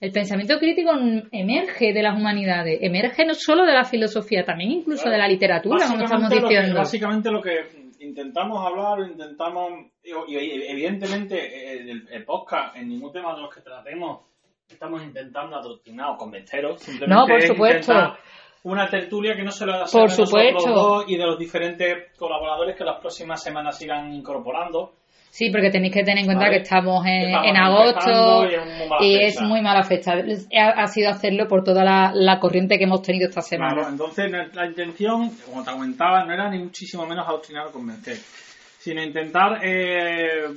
El 0.00 0.12
pensamiento 0.12 0.58
crítico 0.58 0.92
emerge 1.30 1.92
de 1.92 2.02
las 2.02 2.18
humanidades, 2.18 2.78
emerge 2.80 3.26
no 3.26 3.34
solo 3.34 3.66
de 3.66 3.74
la 3.74 3.84
filosofía, 3.84 4.46
también 4.46 4.70
incluso 4.70 5.10
de 5.10 5.18
la 5.18 5.28
literatura, 5.28 5.86
como 5.86 6.04
estamos 6.04 6.30
diciendo. 6.30 6.78
básicamente 6.78 7.30
lo 7.30 7.42
que 7.42 7.90
intentamos 8.00 8.66
hablar, 8.66 9.00
intentamos, 9.10 9.72
y, 10.02 10.34
evidentemente 10.34 11.90
el, 11.90 12.08
el, 12.10 12.24
podcast, 12.24 12.76
en 12.76 12.88
ningún 12.88 13.12
tema 13.12 13.34
de 13.34 13.42
los 13.42 13.54
que 13.54 13.60
tratemos, 13.60 14.22
estamos 14.66 15.02
intentando 15.02 15.56
adoctrinar 15.56 16.10
o 16.10 16.16
convenceros. 16.16 16.80
No, 17.06 17.26
por 17.26 17.42
supuesto. 17.42 17.92
Una 18.62 18.88
tertulia 18.88 19.34
que 19.34 19.42
no 19.42 19.50
se 19.50 19.64
lo 19.64 19.72
da 19.72 19.84
por 19.90 20.10
supuesto. 20.10 21.04
y 21.06 21.16
de 21.16 21.24
los 21.24 21.38
diferentes 21.38 22.16
colaboradores 22.18 22.76
que 22.76 22.84
las 22.84 23.00
próximas 23.00 23.42
semanas 23.42 23.80
irán 23.82 24.12
incorporando. 24.12 24.94
Sí, 25.30 25.48
porque 25.50 25.70
tenéis 25.70 25.94
que 25.94 26.02
tener 26.02 26.18
en 26.18 26.26
cuenta 26.26 26.50
que 26.50 26.56
estamos 26.56 27.06
en, 27.06 27.56
agosto 27.56 28.48
y, 29.00 29.14
es 29.22 29.40
muy 29.40 29.62
mala 29.62 29.84
fecha. 29.84 30.14
Ha, 30.56 30.86
sido 30.88 31.08
hacerlo 31.08 31.46
por 31.46 31.62
toda 31.62 31.84
la, 31.84 32.38
corriente 32.40 32.76
que 32.76 32.84
hemos 32.84 33.00
tenido 33.02 33.28
esta 33.28 33.40
semana. 33.40 33.74
Claro, 33.74 33.88
entonces 33.90 34.30
la 34.52 34.66
intención, 34.66 35.30
como 35.46 35.62
te 35.62 35.70
comentaba, 35.70 36.24
no 36.24 36.32
era 36.32 36.50
ni 36.50 36.58
muchísimo 36.58 37.06
menos 37.06 37.28
adoctrinar 37.28 37.68
o 37.68 37.72
convencer, 37.72 38.16
sino 38.16 39.02
intentar 39.02 39.60
eh, 39.62 40.48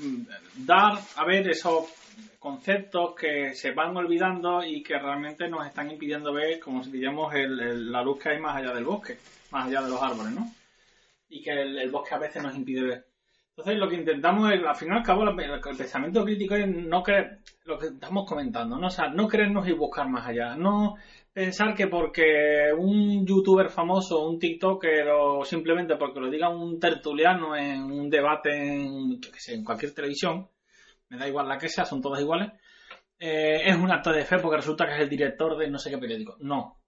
dar 0.56 0.94
a 1.18 1.26
ver 1.26 1.48
esos 1.50 1.86
conceptos 2.40 3.14
que 3.16 3.54
se 3.54 3.72
van 3.72 3.96
olvidando 3.96 4.64
y 4.66 4.82
que 4.82 4.98
realmente 4.98 5.48
nos 5.48 5.68
están 5.68 5.92
impidiendo 5.92 6.34
ver, 6.34 6.60
como 6.60 6.84
si 6.84 6.92
diríamos, 6.92 7.32
la 7.32 8.02
luz 8.02 8.20
que 8.20 8.30
hay 8.30 8.40
más 8.40 8.58
allá 8.58 8.74
del 8.74 8.86
bosque, 8.86 9.20
más 9.52 9.68
allá 9.68 9.84
de 9.84 9.90
los 9.92 10.02
árboles, 10.02 10.34
¿no? 10.34 10.52
Y 11.30 11.44
que 11.44 11.52
el 11.52 11.92
bosque 11.92 12.16
a 12.16 12.20
veces 12.20 12.42
nos 12.42 12.56
impide 12.56 12.82
ver. 12.82 13.13
Entonces 13.56 13.80
lo 13.80 13.88
que 13.88 13.98
intentamos 13.98 14.52
es, 14.52 14.64
al 14.66 14.76
fin 14.76 14.90
y 14.92 14.98
al 14.98 15.04
cabo, 15.04 15.24
el 15.30 15.62
pensamiento 15.78 16.24
crítico 16.24 16.56
es 16.56 16.68
no 16.68 17.04
creer, 17.04 17.40
lo 17.66 17.78
que 17.78 17.88
estamos 17.88 18.28
comentando, 18.28 18.80
¿no? 18.80 18.90
Sea, 18.90 19.10
no 19.10 19.28
creernos 19.28 19.68
y 19.68 19.74
buscar 19.74 20.10
más 20.10 20.26
allá, 20.26 20.56
no 20.56 20.96
pensar 21.32 21.76
que 21.76 21.88
porque 21.88 22.72
un 22.76 23.26
youtuber 23.26 23.70
famoso, 23.70 24.28
un 24.28 24.40
tiktoker 24.40 25.08
o 25.10 25.44
simplemente 25.44 25.96
porque 25.98 26.20
lo 26.20 26.30
diga 26.30 26.50
un 26.50 26.80
tertuliano 26.80 27.56
en 27.56 27.84
un 27.84 28.10
debate 28.10 28.52
en, 28.52 29.20
cualquier 29.64 29.94
televisión, 29.94 30.48
me 31.10 31.18
da 31.18 31.28
igual 31.28 31.48
la 31.48 31.58
que 31.58 31.70
sea, 31.70 31.86
son 31.86 32.02
todas 32.02 32.22
iguales, 32.22 32.52
eh, 33.20 33.62
es 33.66 33.76
un 33.76 33.92
acto 33.92 34.12
de 34.12 34.26
fe 34.26 34.38
porque 34.40 34.58
resulta 34.58 34.86
que 34.86 34.96
es 34.96 35.02
el 35.02 35.10
director 35.10 35.58
de 35.58 35.70
no 35.70 35.78
sé 35.78 35.90
qué 35.90 35.98
periódico. 35.98 36.38
No. 36.40 36.80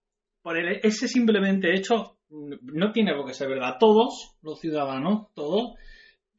Por 0.41 0.57
ese 0.57 1.07
simplemente 1.07 1.73
hecho 1.73 2.17
no 2.29 2.91
tiene 2.91 3.15
por 3.15 3.25
qué 3.25 3.33
ser 3.33 3.49
verdad. 3.49 3.77
Todos 3.79 4.37
los 4.41 4.59
ciudadanos, 4.59 5.33
todos, 5.33 5.73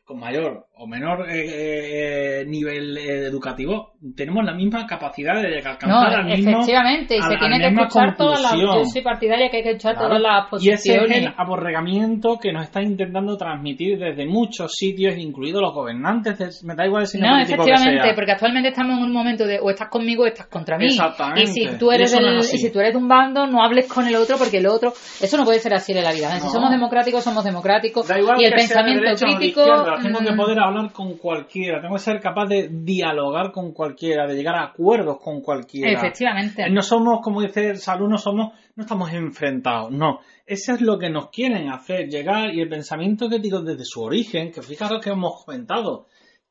con 0.07 0.21
mayor 0.21 0.69
o 0.75 0.87
menor 0.87 1.29
eh, 1.29 2.41
eh, 2.41 2.47
nivel 2.47 2.97
eh, 2.97 3.27
educativo, 3.27 3.96
tenemos 4.15 4.45
la 4.45 4.55
misma 4.55 4.87
capacidad 4.87 5.41
de 5.41 5.57
alcanzar 5.57 5.89
no, 5.89 6.19
al 6.19 6.25
mismo. 6.27 6.51
Efectivamente, 6.51 7.17
y 7.17 7.23
se 7.23 7.37
tiene 7.37 7.59
que 7.59 7.67
escuchar 7.69 8.17
todas 8.17 8.43
las. 8.43 8.55
Yo 8.55 8.85
soy 8.85 9.03
partidaria 9.03 9.49
que 9.51 9.59
hay 9.59 9.63
que 9.63 9.71
escuchar 9.71 9.97
todas 9.97 10.21
las 10.21 10.49
posiciones. 10.49 10.87
Y 10.87 10.91
ese 10.91 11.05
es 11.05 11.27
el 11.27 11.35
aborregamiento 11.37 12.39
que 12.39 12.53
nos 12.53 12.65
está 12.65 12.83
intentando 12.83 13.37
transmitir 13.37 13.99
desde 13.99 14.27
muchos 14.27 14.73
sitios, 14.73 15.17
incluidos 15.17 15.63
los 15.63 15.73
gobernantes. 15.73 16.63
me 16.65 16.75
da 16.75 16.87
igual 16.87 17.05
el 17.13 17.21
No, 17.21 17.39
efectivamente, 17.39 18.13
porque 18.15 18.33
actualmente 18.33 18.69
estamos 18.69 18.99
en 18.99 19.05
un 19.05 19.13
momento 19.13 19.47
de 19.47 19.59
o 19.61 19.71
estás 19.71 19.89
conmigo 19.89 20.25
o 20.25 20.27
estás 20.27 20.47
contra 20.47 20.79
mí. 20.79 20.87
Exactamente. 20.87 21.43
Y 21.43 21.47
si 21.47 21.79
tú 21.79 21.91
eres, 21.91 22.15
y 22.53 22.59
si 22.59 22.71
tú 22.71 22.81
eres 22.81 22.93
de 22.93 22.99
un 22.99 23.09
bando, 23.09 23.47
no 23.47 23.63
hables 23.63 23.89
con 23.93 24.07
el 24.07 24.17
otro 24.17 24.37
porque 24.37 24.59
el 24.59 24.67
otro. 24.67 24.93
Eso 25.21 25.37
no 25.37 25.45
puede 25.45 25.59
ser 25.59 25.75
así 25.75 25.93
en 25.93 26.05
la 26.05 26.13
vida. 26.13 26.31
Si 26.41 26.49
somos 26.49 26.71
democráticos, 26.71 27.25
somos 27.25 27.45
democráticos. 27.45 28.09
y 28.39 28.45
el 28.45 28.53
pensamiento 28.53 29.11
crítico 29.17 29.63
tengo 30.03 30.19
que 30.21 30.33
mm. 30.33 30.37
poder 30.37 30.59
hablar 30.61 30.93
con 30.93 31.17
cualquiera, 31.17 31.81
tengo 31.81 31.95
que 31.95 32.01
ser 32.01 32.21
capaz 32.21 32.47
de 32.47 32.69
dialogar 32.71 33.53
con 33.53 33.73
cualquiera, 33.73 33.86
de 33.95 34.35
llegar 34.35 34.57
a 34.57 34.65
acuerdos 34.65 35.19
con 35.21 35.41
cualquiera. 35.41 35.93
Efectivamente. 35.93 36.69
No 36.71 36.83
somos, 36.83 37.21
como 37.23 37.43
dice 37.43 37.77
Salud, 37.77 38.09
no 38.09 38.19
somos, 38.19 38.53
no 38.75 38.83
estamos 38.83 39.13
enfrentados, 39.13 39.91
no. 39.91 40.21
Eso 40.45 40.75
es 40.75 40.81
lo 40.81 40.99
que 40.99 41.11
nos 41.11 41.31
quieren 41.31 41.69
hacer 41.69 42.09
llegar 42.09 42.55
y 42.55 42.61
el 42.61 42.69
pensamiento 42.69 43.29
crítico 43.29 43.61
desde 43.61 43.85
su 43.85 44.03
origen, 44.03 44.51
que 44.53 44.63
fijaros 44.63 45.03
que 45.03 45.11
hemos 45.11 45.45
comentado, 45.45 46.07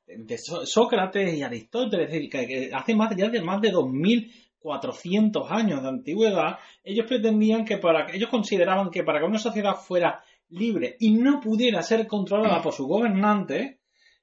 de 0.08 0.38
Sócrates 0.38 1.34
y 1.34 1.44
Aristóteles, 1.44 2.08
es 2.08 2.14
decir, 2.14 2.30
que 2.30 2.72
hace 2.74 2.96
más 2.96 3.16
ya 3.16 3.30
de 3.30 3.42
más 3.42 3.62
de 3.62 3.72
2400 3.72 5.52
años 5.52 5.82
de 5.82 5.90
antigüedad, 5.90 6.60
ellos 6.84 7.06
pretendían 7.08 7.66
que 7.66 7.78
para 7.78 8.14
ellos 8.14 8.30
consideraban 8.30 8.92
que 8.92 9.04
para 9.04 9.20
que 9.20 9.26
una 9.26 9.40
sociedad 9.40 9.76
fuera 9.76 10.24
libre 10.50 10.96
y 11.00 11.14
no 11.14 11.40
pudiera 11.40 11.82
ser 11.82 12.08
controlada 12.08 12.62
por 12.62 12.74
su 12.74 12.86
gobernante, 12.86 13.80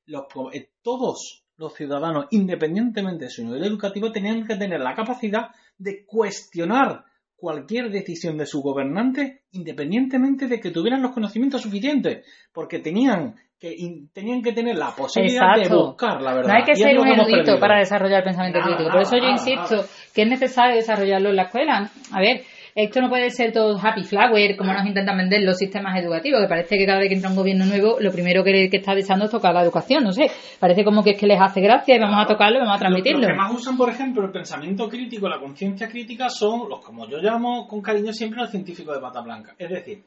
los, 0.06 0.24
eh, 0.52 0.70
todos 0.82 1.41
los 1.62 1.74
ciudadanos, 1.74 2.26
independientemente 2.30 3.24
de 3.26 3.30
su 3.30 3.44
nivel 3.44 3.64
educativo, 3.64 4.12
tenían 4.12 4.46
que 4.46 4.56
tener 4.56 4.80
la 4.80 4.94
capacidad 4.94 5.50
de 5.78 6.04
cuestionar 6.04 7.04
cualquier 7.36 7.90
decisión 7.90 8.36
de 8.36 8.46
su 8.46 8.60
gobernante, 8.62 9.42
independientemente 9.52 10.46
de 10.46 10.60
que 10.60 10.70
tuvieran 10.70 11.02
los 11.02 11.12
conocimientos 11.12 11.62
suficientes, 11.62 12.26
porque 12.52 12.78
tenían 12.78 13.34
que, 13.58 13.76
tenían 14.12 14.42
que 14.42 14.52
tener 14.52 14.76
la 14.76 14.90
posibilidad 14.94 15.56
de 15.56 15.68
buscar 15.68 16.20
la 16.20 16.34
verdad. 16.34 16.52
No 16.52 16.58
hay 16.58 16.64
que 16.64 16.76
ser 16.76 16.98
un 16.98 17.08
erudito 17.08 17.58
para 17.58 17.78
desarrollar 17.78 18.18
el 18.18 18.24
pensamiento 18.24 18.60
crítico. 18.60 18.90
Por 18.90 19.00
eso 19.00 19.16
yo 19.16 19.28
insisto 19.28 19.84
que 20.14 20.22
es 20.22 20.28
necesario 20.28 20.76
desarrollarlo 20.76 21.30
en 21.30 21.36
la 21.36 21.42
escuela. 21.44 21.90
A 22.12 22.20
ver, 22.20 22.42
esto 22.74 23.02
no 23.02 23.10
puede 23.10 23.28
ser 23.30 23.52
todo 23.52 23.78
happy 23.78 24.04
flower, 24.04 24.56
como 24.56 24.72
nos 24.72 24.86
intentan 24.86 25.18
vender 25.18 25.42
los 25.42 25.58
sistemas 25.58 26.00
educativos, 26.00 26.40
que 26.40 26.48
parece 26.48 26.78
que 26.78 26.86
cada 26.86 27.00
vez 27.00 27.08
que 27.08 27.16
entra 27.16 27.28
un 27.28 27.36
gobierno 27.36 27.66
nuevo, 27.66 27.98
lo 28.00 28.10
primero 28.10 28.42
que, 28.42 28.70
está 28.72 28.94
deseando 28.94 29.26
es 29.26 29.30
tocar 29.30 29.52
la 29.52 29.62
educación, 29.62 30.04
no 30.04 30.12
sé. 30.12 30.30
Parece 30.58 30.82
como 30.82 31.02
que 31.02 31.10
es 31.10 31.20
que 31.20 31.26
les 31.26 31.38
hace 31.38 31.60
gracia 31.60 31.96
y 31.96 31.98
vamos 31.98 32.24
a 32.24 32.26
tocarlo 32.26 32.56
y 32.56 32.60
vamos 32.60 32.76
a 32.76 32.78
transmitirlo. 32.78 33.20
Los 33.20 33.28
que 33.28 33.36
más 33.36 33.52
usan, 33.52 33.76
por 33.76 33.90
ejemplo, 33.90 34.24
el 34.24 34.32
pensamiento 34.32 34.88
crítico, 34.88 35.28
la 35.28 35.38
conciencia 35.38 35.86
crítica, 35.88 36.30
son 36.30 36.68
los, 36.70 36.80
como 36.80 37.06
yo 37.06 37.18
llamo 37.18 37.66
con 37.68 37.82
cariño 37.82 38.12
siempre, 38.12 38.40
los 38.40 38.50
científicos 38.50 38.94
de 38.94 39.02
pata 39.02 39.20
blanca. 39.20 39.54
Es 39.58 39.68
decir, 39.68 40.02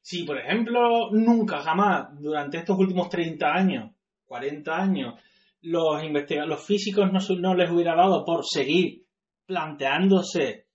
si, 0.00 0.22
por 0.22 0.38
ejemplo, 0.38 1.10
nunca, 1.10 1.60
jamás, 1.60 2.08
durante 2.20 2.58
estos 2.58 2.78
últimos 2.78 3.08
30 3.08 3.46
años, 3.48 3.90
40 4.26 4.76
años, 4.76 5.14
los, 5.62 6.00
los 6.46 6.64
físicos 6.64 7.10
no, 7.12 7.18
no 7.40 7.54
les 7.56 7.68
hubiera 7.68 7.96
dado 7.96 8.24
por 8.24 8.44
seguir 8.44 9.02
planteándose 9.46 10.65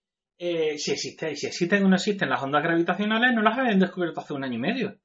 eh, 0.43 0.79
si, 0.79 0.93
existe, 0.93 1.35
si 1.35 1.45
existen 1.45 1.85
o 1.85 1.87
no 1.87 1.97
existen 1.97 2.27
las 2.27 2.41
ondas 2.41 2.63
gravitacionales, 2.63 3.31
no 3.35 3.43
las 3.43 3.55
habían 3.59 3.77
descubierto 3.77 4.21
hace 4.21 4.33
un 4.33 4.43
año 4.43 4.55
y 4.55 4.59
medio. 4.59 4.95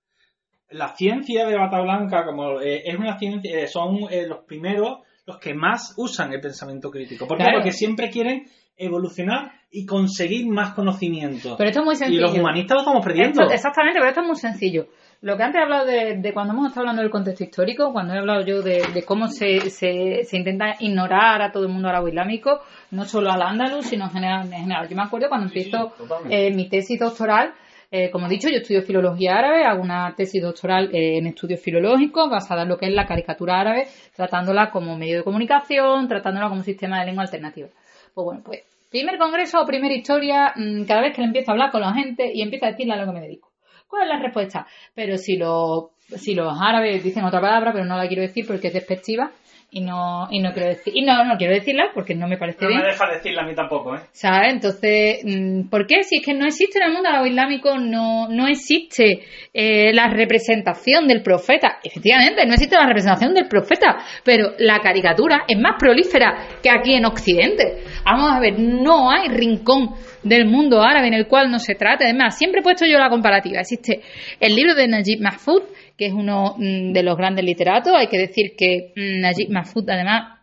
La 0.71 0.97
ciencia 0.97 1.47
de 1.47 1.59
bata 1.59 1.79
blanca, 1.83 2.25
como 2.25 2.59
eh, 2.63 2.85
es 2.87 2.97
una 2.97 3.19
ciencia, 3.19 3.51
eh, 3.55 3.67
son 3.67 4.09
los 4.29 4.45
primeros, 4.47 5.01
los 5.27 5.39
que 5.39 5.53
más 5.53 5.93
usan 5.99 6.33
el 6.33 6.41
pensamiento 6.41 6.91
crítico. 6.91 7.27
¿Por 7.27 7.37
qué? 7.37 7.45
Porque 7.53 7.73
siempre 7.73 8.09
quieren 8.09 8.47
evolucionar 8.77 9.53
y 9.71 9.85
conseguir 9.85 10.47
más 10.49 10.75
conocimiento. 10.75 11.57
Pero 11.57 11.69
esto 11.69 11.81
es 11.81 11.87
muy 11.87 11.97
sencillo. 11.97 12.19
Y 12.19 12.23
los 12.23 12.39
humanistas 12.39 12.77
lo 12.77 12.81
estamos 12.81 13.05
perdiendo. 13.05 13.51
exactamente, 13.51 13.99
pero 13.99 14.09
esto 14.09 14.21
es 14.21 14.27
muy 14.27 14.37
sencillo. 14.37 14.87
Lo 15.23 15.37
que 15.37 15.43
antes 15.43 15.59
he 15.59 15.63
hablado 15.63 15.87
de, 15.87 16.31
cuando 16.35 16.53
hemos 16.53 16.69
estado 16.69 16.83
hablando 16.83 17.03
del 17.03 17.11
contexto 17.11 17.45
histórico, 17.45 17.93
cuando 17.93 18.15
he 18.15 18.19
hablado 18.19 18.45
yo 18.45 18.63
de, 18.63 19.03
cómo 19.07 19.29
se, 19.29 19.71
se, 19.71 20.25
se, 20.25 20.37
intenta 20.37 20.77
ignorar 20.81 21.41
a 21.41 21.51
todo 21.51 21.65
el 21.65 21.73
mundo 21.73 21.89
árabe 21.89 22.11
islámico, 22.11 22.61
no 22.91 23.05
solo 23.05 23.31
al 23.31 23.41
andaluz, 23.41 23.87
sino 23.87 24.05
en 24.05 24.11
general. 24.11 24.47
En 24.47 24.61
general. 24.61 24.89
Yo 24.89 24.97
me 24.97 25.03
acuerdo 25.03 25.29
cuando 25.29 25.47
empiezo 25.47 25.95
eh, 26.29 26.55
mi 26.55 26.69
tesis 26.69 27.01
doctoral, 27.01 27.55
eh, 27.91 28.11
como 28.11 28.27
he 28.27 28.31
dicho, 28.31 28.49
yo 28.51 28.59
estudio 28.59 28.83
filología 28.83 29.39
árabe, 29.39 29.65
hago 29.65 29.81
una 29.81 30.13
tesis 30.15 30.43
doctoral 30.43 30.91
eh, 30.93 31.19
en 31.19 31.29
estudios 31.29 31.61
filológicos 31.61 32.29
basada 32.29 32.63
en 32.63 32.69
lo 32.69 32.77
que 32.77 32.87
es 32.87 32.93
la 32.93 33.07
caricatura 33.07 33.61
árabe, 33.61 33.87
tratándola 34.15 34.71
como 34.71 34.97
medio 34.99 35.19
de 35.19 35.25
comunicación, 35.25 36.09
tratándola 36.09 36.49
como 36.49 36.63
sistema 36.63 37.01
de 37.01 37.07
lengua 37.07 37.23
alternativa. 37.23 37.69
Pues 38.17 38.25
bueno, 38.25 38.43
pues 38.43 38.63
primer 38.91 39.19
congreso 39.19 39.61
o 39.61 39.67
primera 39.67 39.95
historia, 39.95 40.55
mm, 40.57 40.85
cada 40.85 41.03
vez 41.03 41.15
que 41.15 41.21
le 41.21 41.27
empiezo 41.27 41.51
a 41.51 41.53
hablar 41.53 41.71
con 41.71 41.83
la 41.83 41.93
gente 41.93 42.33
y 42.33 42.41
empiezo 42.41 42.65
a 42.65 42.71
decirle 42.71 42.95
a 42.95 42.97
lo 42.97 43.05
que 43.05 43.13
me 43.13 43.21
dedico. 43.21 43.53
¿Cuál 43.87 44.05
es 44.05 44.09
la 44.09 44.23
respuesta? 44.23 44.67
Pero 44.95 45.19
si, 45.19 45.37
lo, 45.37 45.91
si 45.99 46.35
los 46.35 46.57
árabes 46.59 47.05
dicen 47.05 47.27
otra 47.27 47.43
palabra, 47.43 47.75
pero 47.75 47.85
no 47.85 47.99
la 47.99 48.09
quiero 48.09 48.23
decir 48.23 48.47
porque 48.47 48.69
es 48.69 48.73
despectiva, 48.73 49.33
y 49.71 49.81
no 49.81 50.29
y 50.31 50.41
no 50.41 50.53
quiero 50.53 50.69
decir 50.69 50.97
y 50.97 51.03
no 51.03 51.25
no 51.25 51.37
quiero 51.37 51.55
decirla 51.55 51.91
porque 51.93 52.15
no 52.15 52.29
me 52.29 52.39
parece 52.39 52.67
bien 52.67 52.79
no 52.79 52.85
me 52.87 52.93
deja 52.93 53.07
decirla 53.13 53.43
a 53.43 53.47
mí 53.47 53.55
tampoco 53.55 53.97
eh 53.97 54.01
sabes 54.13 54.53
entonces 54.53 55.21
mm, 55.25 55.69
¿por 55.69 55.87
qué 55.87 56.03
si 56.03 56.19
es 56.19 56.25
que 56.25 56.35
no 56.35 56.47
existe 56.47 56.79
en 56.79 56.87
el 56.87 56.93
mundo 56.93 57.09
árabe 57.09 57.29
islámico 57.29 57.77
no 57.79 58.29
no 58.29 58.47
existe 58.47 59.25
eh, 59.53 59.93
la 59.93 60.09
representación 60.09 61.07
del 61.09 61.23
profeta. 61.23 61.79
Efectivamente 61.83 62.45
no 62.47 62.53
existe 62.53 62.77
la 62.77 62.87
representación 62.87 63.35
del 63.35 63.49
profeta 63.49 63.97
pero 64.25 64.53
la 64.59 64.81
caricatura 64.81 65.45
es 65.49 65.59
más 65.59 65.77
prolífera 65.79 66.47
que 66.63 66.71
aquí 66.71 66.95
en 66.95 67.05
Occidente. 67.05 67.83
Vamos 68.05 68.33
a 68.33 68.41
ver 68.41 68.59
no 68.59 69.11
hay 69.11 69.29
rincón 69.29 69.95
del 70.23 70.47
mundo 70.47 70.83
árabe 70.83 71.09
en 71.09 71.15
el 71.15 71.27
cual 71.27 71.51
no 71.51 71.59
se 71.59 71.75
trate. 71.75 72.05
Además 72.05 72.37
siempre 72.37 72.61
he 72.61 72.63
puesto 72.63 72.85
yo 72.85 72.99
la 72.99 73.09
comparativa. 73.09 73.61
Existe 73.61 74.01
el 74.41 74.55
libro 74.55 74.75
de 74.75 74.89
Najib 74.89 75.21
Mahfoud 75.21 75.63
que 75.97 76.07
es 76.07 76.13
uno 76.13 76.55
mm, 76.59 76.93
de 76.93 77.03
los 77.03 77.17
grandes 77.17 77.45
literatos. 77.45 77.93
Hay 77.97 78.09
que 78.09 78.19
decir 78.19 78.55
que 78.57 78.93
mm, 78.97 79.21
Najib 79.21 79.51
Mahfoud, 79.51 79.89
además, 79.89 80.37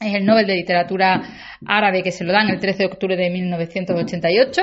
es 0.00 0.14
el 0.14 0.26
Nobel 0.26 0.46
de 0.46 0.56
Literatura 0.56 1.22
Árabe 1.66 2.02
que 2.02 2.12
se 2.12 2.24
lo 2.24 2.32
dan 2.32 2.50
el 2.50 2.60
13 2.60 2.78
de 2.78 2.86
octubre 2.86 3.16
de 3.16 3.30
1988. 3.30 4.62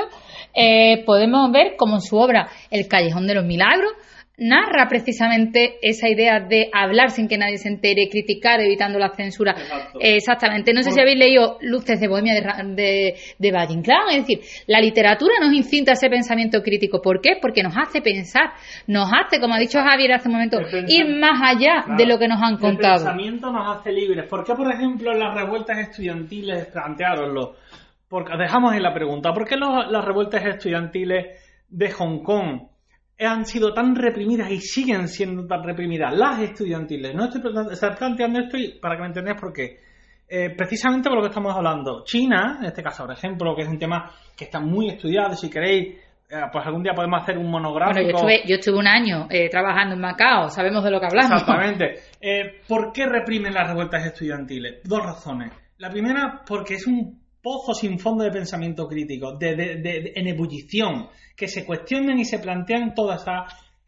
Eh, 0.54 1.02
podemos 1.04 1.50
ver 1.50 1.74
como 1.76 1.96
en 1.96 2.00
su 2.00 2.16
obra 2.16 2.48
El 2.70 2.86
Callejón 2.86 3.26
de 3.26 3.34
los 3.34 3.44
Milagros 3.44 3.92
narra 4.36 4.88
precisamente 4.88 5.76
esa 5.82 6.08
idea 6.08 6.40
de 6.40 6.68
hablar 6.72 7.10
sin 7.10 7.28
que 7.28 7.38
nadie 7.38 7.58
se 7.58 7.68
entere, 7.68 8.08
criticar 8.10 8.60
evitando 8.60 8.98
la 8.98 9.10
censura. 9.10 9.52
Exacto. 9.52 9.98
exactamente. 10.00 10.72
No 10.72 10.82
sé 10.82 10.90
si 10.90 11.00
habéis 11.00 11.18
leído 11.18 11.58
Luces 11.60 12.00
de 12.00 12.08
Bohemia 12.08 12.34
de, 12.34 12.74
de, 12.74 13.14
de 13.38 13.52
Valle 13.52 13.74
Inclán. 13.74 14.08
Es 14.10 14.26
decir, 14.26 14.40
la 14.66 14.80
literatura 14.80 15.34
nos 15.40 15.52
incinta 15.52 15.92
ese 15.92 16.08
pensamiento 16.10 16.62
crítico. 16.62 17.00
¿Por 17.00 17.20
qué? 17.20 17.36
Porque 17.40 17.62
nos 17.62 17.74
hace 17.76 18.00
pensar, 18.00 18.52
nos 18.88 19.08
hace, 19.12 19.40
como 19.40 19.54
ha 19.54 19.58
dicho 19.58 19.78
Javier 19.80 20.12
hace 20.12 20.28
un 20.28 20.34
momento, 20.34 20.58
El 20.58 20.90
ir 20.90 21.06
más 21.16 21.40
allá 21.40 21.82
Claro. 21.84 21.96
de 21.96 22.06
lo 22.06 22.18
que 22.18 22.28
nos 22.28 22.42
han 22.42 22.54
El 22.54 22.58
contado. 22.60 22.94
pensamiento 23.04 23.52
nos 23.52 23.76
hace 23.78 23.92
libres. 23.92 24.26
¿Por 24.28 24.44
qué, 24.44 24.54
por 24.54 24.72
ejemplo, 24.72 25.12
en 25.12 25.18
las 25.20 25.34
revueltas 25.34 25.78
estudiantiles, 25.78 26.66
planteároslo? 26.66 27.54
Porque 28.08 28.36
dejamos 28.36 28.72
ahí 28.72 28.80
la 28.80 28.92
pregunta. 28.94 29.32
¿Por 29.32 29.46
qué 29.46 29.56
los- 29.56 29.90
las 29.90 30.04
revueltas 30.04 30.44
estudiantiles 30.44 31.40
de 31.68 31.90
Hong 31.92 32.22
Kong 32.22 32.62
han 33.18 33.44
sido 33.44 33.72
tan 33.72 33.94
reprimidas 33.94 34.50
y 34.50 34.60
siguen 34.60 35.08
siendo 35.08 35.46
tan 35.46 35.62
reprimidas? 35.62 36.12
Las 36.16 36.40
estudiantiles. 36.40 37.14
No 37.14 37.24
estoy 37.24 37.42
estoy 37.70 37.90
planteando 37.96 38.40
esto 38.40 38.56
y 38.56 38.78
para 38.80 38.96
que 38.96 39.02
me 39.02 39.08
entendáis 39.08 39.40
por 39.40 39.52
qué. 39.52 39.80
Eh, 40.28 40.50
precisamente 40.56 41.08
por 41.08 41.18
lo 41.18 41.22
que 41.22 41.28
estamos 41.28 41.54
hablando. 41.54 42.02
China, 42.04 42.58
en 42.60 42.66
este 42.66 42.82
caso, 42.82 43.04
por 43.04 43.14
ejemplo, 43.14 43.54
que 43.54 43.62
es 43.62 43.68
un 43.68 43.78
tema 43.78 44.10
que 44.36 44.44
está 44.44 44.58
muy 44.58 44.88
estudiado, 44.88 45.34
si 45.36 45.50
queréis, 45.50 45.96
eh, 46.30 46.40
pues 46.50 46.66
algún 46.66 46.82
día 46.82 46.92
podemos 46.94 47.22
hacer 47.22 47.36
un 47.36 47.50
monográfico. 47.50 48.00
Bueno, 48.00 48.10
yo 48.10 48.16
estuve, 48.16 48.48
yo 48.48 48.54
estuve 48.56 48.78
un 48.78 48.86
año 48.86 49.26
eh, 49.30 49.48
trabajando 49.50 49.94
en 49.94 50.00
Macao, 50.00 50.48
sabemos 50.48 50.82
de 50.82 50.90
lo 50.90 50.98
que 50.98 51.06
hablamos. 51.06 51.42
Exactamente. 51.42 52.00
¿Por 52.66 52.92
qué 52.92 53.06
reprimen 53.06 53.52
las 53.52 53.68
revueltas 53.68 54.06
estudiantiles? 54.06 54.80
Dos 54.82 55.04
razones. 55.04 55.52
La 55.78 55.90
primera, 55.90 56.42
porque 56.46 56.74
es 56.74 56.86
un 56.86 57.23
pozo 57.44 57.74
sin 57.74 57.98
fondo 58.00 58.24
de 58.24 58.30
pensamiento 58.32 58.88
crítico, 58.88 59.36
de, 59.36 59.54
de- 59.54 59.76
de- 59.76 60.12
en 60.16 60.26
ebullición, 60.28 61.08
que 61.36 61.46
se 61.46 61.64
cuestionan 61.66 62.18
y 62.18 62.24
se 62.24 62.38
plantean 62.38 62.94
toda 62.94 63.16
esa 63.16 63.44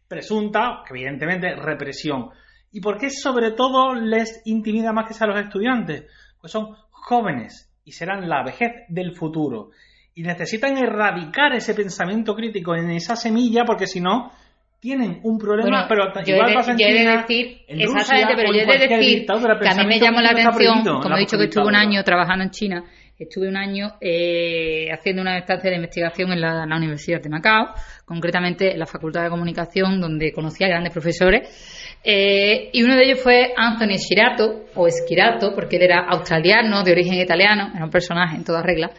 presunta, 0.07 0.83
evidentemente, 0.89 1.55
represión. 1.55 2.29
¿Y 2.71 2.79
por 2.81 2.97
qué 2.97 3.09
sobre 3.09 3.51
todo 3.51 3.95
les 3.95 4.41
intimida 4.45 4.93
más 4.93 5.07
que 5.07 5.13
sea 5.13 5.25
a 5.25 5.31
los 5.31 5.39
estudiantes? 5.41 6.05
Pues 6.39 6.51
son 6.51 6.75
jóvenes 6.91 7.69
y 7.83 7.91
serán 7.93 8.29
la 8.29 8.43
vejez 8.43 8.71
del 8.89 9.15
futuro. 9.15 9.71
Y 10.13 10.21
necesitan 10.23 10.77
erradicar 10.77 11.53
ese 11.53 11.73
pensamiento 11.73 12.35
crítico 12.35 12.75
en 12.75 12.89
esa 12.91 13.15
semilla 13.15 13.63
porque 13.65 13.87
si 13.87 14.01
no, 14.01 14.31
tienen 14.79 15.19
un 15.23 15.37
problema, 15.39 15.87
Bueno, 15.87 16.11
pero 16.13 16.23
yo 16.25 16.35
igual 16.35 16.53
pasa 16.53 16.71
en 16.71 16.77
China, 16.77 17.17
decir, 17.21 17.61
en 17.67 17.81
exactamente, 17.81 18.33
Rusia 18.33 18.35
pero 18.35 18.49
o 18.49 18.53
yo 18.53 18.59
he 18.59 18.65
de 18.65 18.87
decir 18.87 19.25
que 19.25 19.31
a 19.69 19.73
mí 19.83 19.87
me 19.87 19.99
llamó 19.99 20.21
la 20.21 20.29
atención, 20.31 20.83
como 21.01 21.15
he 21.15 21.19
dicho 21.19 21.37
que 21.37 21.43
estuve 21.45 21.65
un 21.65 21.75
año 21.75 22.03
trabajando 22.03 22.43
en 22.43 22.51
China, 22.51 22.83
estuve 23.17 23.47
un 23.47 23.57
año 23.57 23.95
eh, 23.99 24.89
haciendo 24.91 25.21
una 25.21 25.37
estancia 25.37 25.69
de 25.69 25.75
investigación 25.75 26.31
en 26.31 26.41
la, 26.41 26.65
la 26.65 26.77
Universidad 26.77 27.21
de 27.21 27.29
Macao, 27.29 27.73
concretamente 28.05 28.71
en 28.73 28.79
la 28.79 28.85
Facultad 28.85 29.23
de 29.23 29.29
Comunicación, 29.29 29.99
donde 29.99 30.31
conocí 30.31 30.63
a 30.63 30.67
grandes 30.67 30.93
profesores, 30.93 31.76
eh, 32.03 32.69
y 32.71 32.83
uno 32.83 32.95
de 32.95 33.03
ellos 33.03 33.21
fue 33.21 33.53
Anthony 33.55 33.97
Schirato, 33.97 34.65
o 34.75 34.87
Schirato, 34.87 35.53
porque 35.53 35.77
él 35.77 35.83
era 35.83 36.05
australiano, 36.07 36.83
de 36.83 36.91
origen 36.91 37.15
italiano, 37.15 37.71
era 37.75 37.83
un 37.83 37.91
personaje 37.91 38.35
en 38.35 38.43
toda 38.43 38.61
regla, 38.61 38.91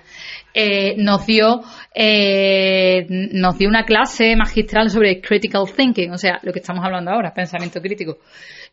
eh, 0.53 0.95
nos 0.97 1.25
dio 1.25 1.61
eh, 1.95 3.07
nos 3.09 3.59
dio 3.59 3.69
una 3.69 3.85
clase 3.85 4.35
magistral 4.35 4.91
sobre 4.91 5.21
critical 5.21 5.65
thinking, 5.75 6.11
o 6.11 6.19
sea, 6.19 6.41
lo 6.43 6.53
que 6.53 6.59
estamos 6.59 6.85
hablando 6.85 7.11
ahora, 7.11 7.33
pensamiento 7.33 7.81
crítico. 7.81 8.19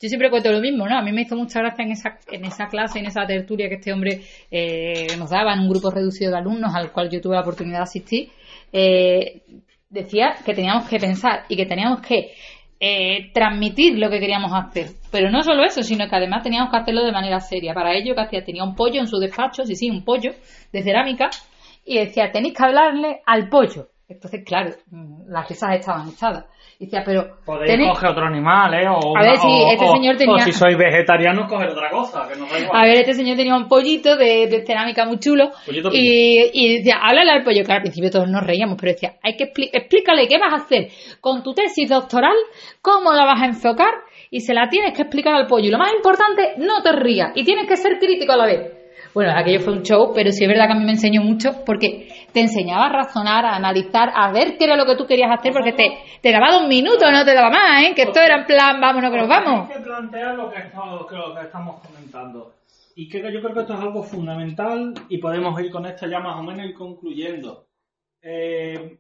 Yo 0.02 0.10
siempre 0.10 0.30
cuento 0.30 0.52
lo 0.52 0.60
mismo, 0.60 0.88
¿no? 0.88 0.98
A 0.98 1.02
mí 1.02 1.12
me 1.12 1.22
hizo 1.22 1.36
mucha 1.36 1.60
gracia 1.60 1.86
en 1.86 1.92
esa, 1.92 2.18
en 2.32 2.46
esa 2.46 2.68
clase, 2.68 3.00
en 3.00 3.06
esa 3.06 3.26
tertulia 3.26 3.70
que 3.70 3.76
este 3.76 3.94
hombre 3.94 4.22
eh, 4.50 5.08
nos 5.18 5.30
daba 5.30 5.54
en 5.54 5.60
un 5.62 5.70
grupo 5.70 5.92
reducido 5.92 6.32
de 6.32 6.38
alumnos 6.38 6.74
al 6.74 6.92
cual 6.92 7.10
yo 7.10 7.22
tuve 7.22 7.36
la 7.36 7.42
oportunidad 7.42 7.80
de 7.80 7.84
asistir. 7.84 8.30
decía 9.90 10.36
que 10.46 10.54
teníamos 10.54 10.90
que 10.90 10.98
pensar 10.98 11.46
y 11.50 11.56
que 11.56 11.66
teníamos 11.66 12.02
que 12.02 12.32
eh, 12.88 13.32
transmitir 13.34 13.98
lo 13.98 14.12
que 14.12 14.20
queríamos 14.20 14.52
hacer. 14.54 14.90
Pero 15.12 15.32
no 15.32 15.42
solo 15.42 15.64
eso, 15.64 15.82
sino 15.82 16.08
que 16.08 16.16
además 16.16 16.44
teníamos 16.44 16.70
que 16.70 16.78
hacerlo 16.78 17.04
de 17.04 17.12
manera 17.12 17.40
seria. 17.40 17.74
Para 17.74 17.96
ello, 17.96 18.14
que 18.14 18.22
hacía? 18.22 18.46
Tenía 18.46 18.64
un 18.64 18.76
pollo 18.76 19.00
en 19.00 19.08
su 19.08 19.18
despacho, 19.18 19.66
sí, 19.66 19.76
sí, 19.76 19.90
un 19.90 20.06
pollo 20.06 20.34
de 20.72 20.84
cerámica, 20.84 21.32
y 21.84 21.98
decía, 21.98 22.32
tenéis 22.32 22.54
que 22.54 22.64
hablarle 22.64 23.22
al 23.26 23.50
pollo. 23.50 23.88
Entonces, 24.08 24.44
claro, 24.46 24.76
mm, 24.92 25.32
las 25.32 25.50
risas 25.50 25.80
estaban 25.80 26.10
echadas. 26.10 26.46
Y 26.78 26.86
decía, 26.86 27.04
pero... 27.06 27.38
Podéis 27.46 27.88
coger 27.88 28.10
otro 28.10 28.26
animal, 28.26 28.74
¿eh? 28.74 28.86
O 28.90 29.16
A 29.18 29.22
ver, 29.22 29.32
una- 29.32 29.42
si 29.42 29.64
este 29.72 29.86
o- 29.86 29.94
señor 29.94 30.18
tenía- 30.18 30.36
O 30.36 30.40
si 30.40 30.52
sois 30.52 30.78
vegetarianos, 30.78 31.48
coger 31.50 31.70
otra 31.70 31.90
cosa, 31.90 32.28
que 32.28 32.38
no. 32.38 32.46
A 32.74 32.84
ver, 32.84 32.98
este 32.98 33.14
señor 33.14 33.38
tenía 33.38 33.56
un 33.56 33.70
pollito 33.70 34.18
de, 34.18 34.48
de 34.48 34.66
cerámica 34.66 35.06
muy 35.06 35.18
chulo 35.20 35.52
Pollito 35.66 35.90
y, 35.94 36.50
y 36.54 36.78
decía, 36.80 36.98
háblale 37.02 37.32
al 37.32 37.44
pollo, 37.44 37.64
que 37.64 37.72
al 37.72 37.82
principio 37.82 38.10
todos 38.12 38.28
nos 38.28 38.44
reíamos, 38.46 38.76
pero 38.80 38.92
decía, 38.92 39.14
hay 39.24 39.38
que 39.38 39.54
expli- 39.54 39.70
explícale 39.72 40.28
qué 40.28 40.38
vas 40.38 40.52
a 40.52 40.58
hacer 40.66 40.90
con 41.22 41.42
tu 41.44 41.54
tesis 41.54 41.90
doctoral, 41.90 42.36
cómo 42.82 43.14
la 43.14 43.24
vas 43.26 43.42
a 43.42 43.46
enfocar 43.46 43.94
y 44.30 44.42
se 44.42 44.54
la 44.54 44.68
tienes 44.68 44.94
que 44.94 45.04
explicar 45.04 45.34
al 45.34 45.48
pollo. 45.48 45.68
Y 45.68 45.72
lo 45.72 45.78
más 45.78 45.94
importante, 45.94 46.56
no 46.58 46.82
te 46.84 46.92
rías 46.92 47.32
y 47.36 47.46
tienes 47.46 47.68
que 47.68 47.78
ser 47.78 48.00
crítico 48.00 48.34
a 48.34 48.38
la 48.38 48.46
vez. 48.48 48.72
Bueno, 49.14 49.32
aquello 49.34 49.62
fue 49.62 49.72
un 49.72 49.82
show, 49.84 50.12
pero 50.14 50.30
sí 50.32 50.44
es 50.44 50.50
verdad 50.50 50.66
que 50.68 50.74
a 50.74 50.76
mí 50.76 50.84
me 50.84 50.92
enseñó 50.92 51.22
mucho 51.22 51.64
porque 51.66 52.10
te 52.36 52.42
enseñaba 52.42 52.88
a 52.88 52.90
razonar, 52.90 53.46
a 53.46 53.56
analizar, 53.56 54.12
a 54.14 54.30
ver 54.34 54.58
qué 54.58 54.66
era 54.66 54.76
lo 54.76 54.86
que 54.86 54.98
tú 54.98 55.08
querías 55.08 55.32
hacer 55.32 55.54
porque 55.54 55.72
te, 55.72 55.98
te 56.22 56.32
daba 56.34 56.52
dos 56.52 56.68
minutos, 56.68 57.10
no 57.10 57.24
te 57.24 57.34
daba 57.34 57.50
más, 57.50 57.82
¿eh? 57.84 57.94
Que 57.96 58.04
esto 58.04 58.20
era 58.20 58.42
en 58.42 58.46
plan, 58.46 58.80
vámonos 58.82 59.10
que 59.10 59.18
nos 59.18 59.28
vamos. 59.30 59.70
Hay 59.70 59.78
que 59.78 59.82
plantear 59.82 60.36
lo 60.36 60.52
que, 60.52 60.60
estamos, 60.60 61.08
que 61.08 61.16
lo 61.16 61.34
que 61.34 61.42
estamos 61.42 61.82
comentando. 61.82 62.52
Y 62.98 63.08
que 63.10 63.20
yo 63.20 63.42
creo 63.42 63.54
que 63.54 63.62
esto 63.62 63.74
es 63.74 63.80
algo 63.80 64.04
fundamental 64.04 64.94
y 65.10 65.18
podemos 65.18 65.60
ir 65.62 65.72
con 65.72 65.86
esto 65.86 66.08
ya 66.08 66.20
más 66.20 66.38
o 66.38 66.44
menos 66.44 66.66
ir 66.66 66.74
concluyendo. 66.76 67.66
Eh, 68.22 68.98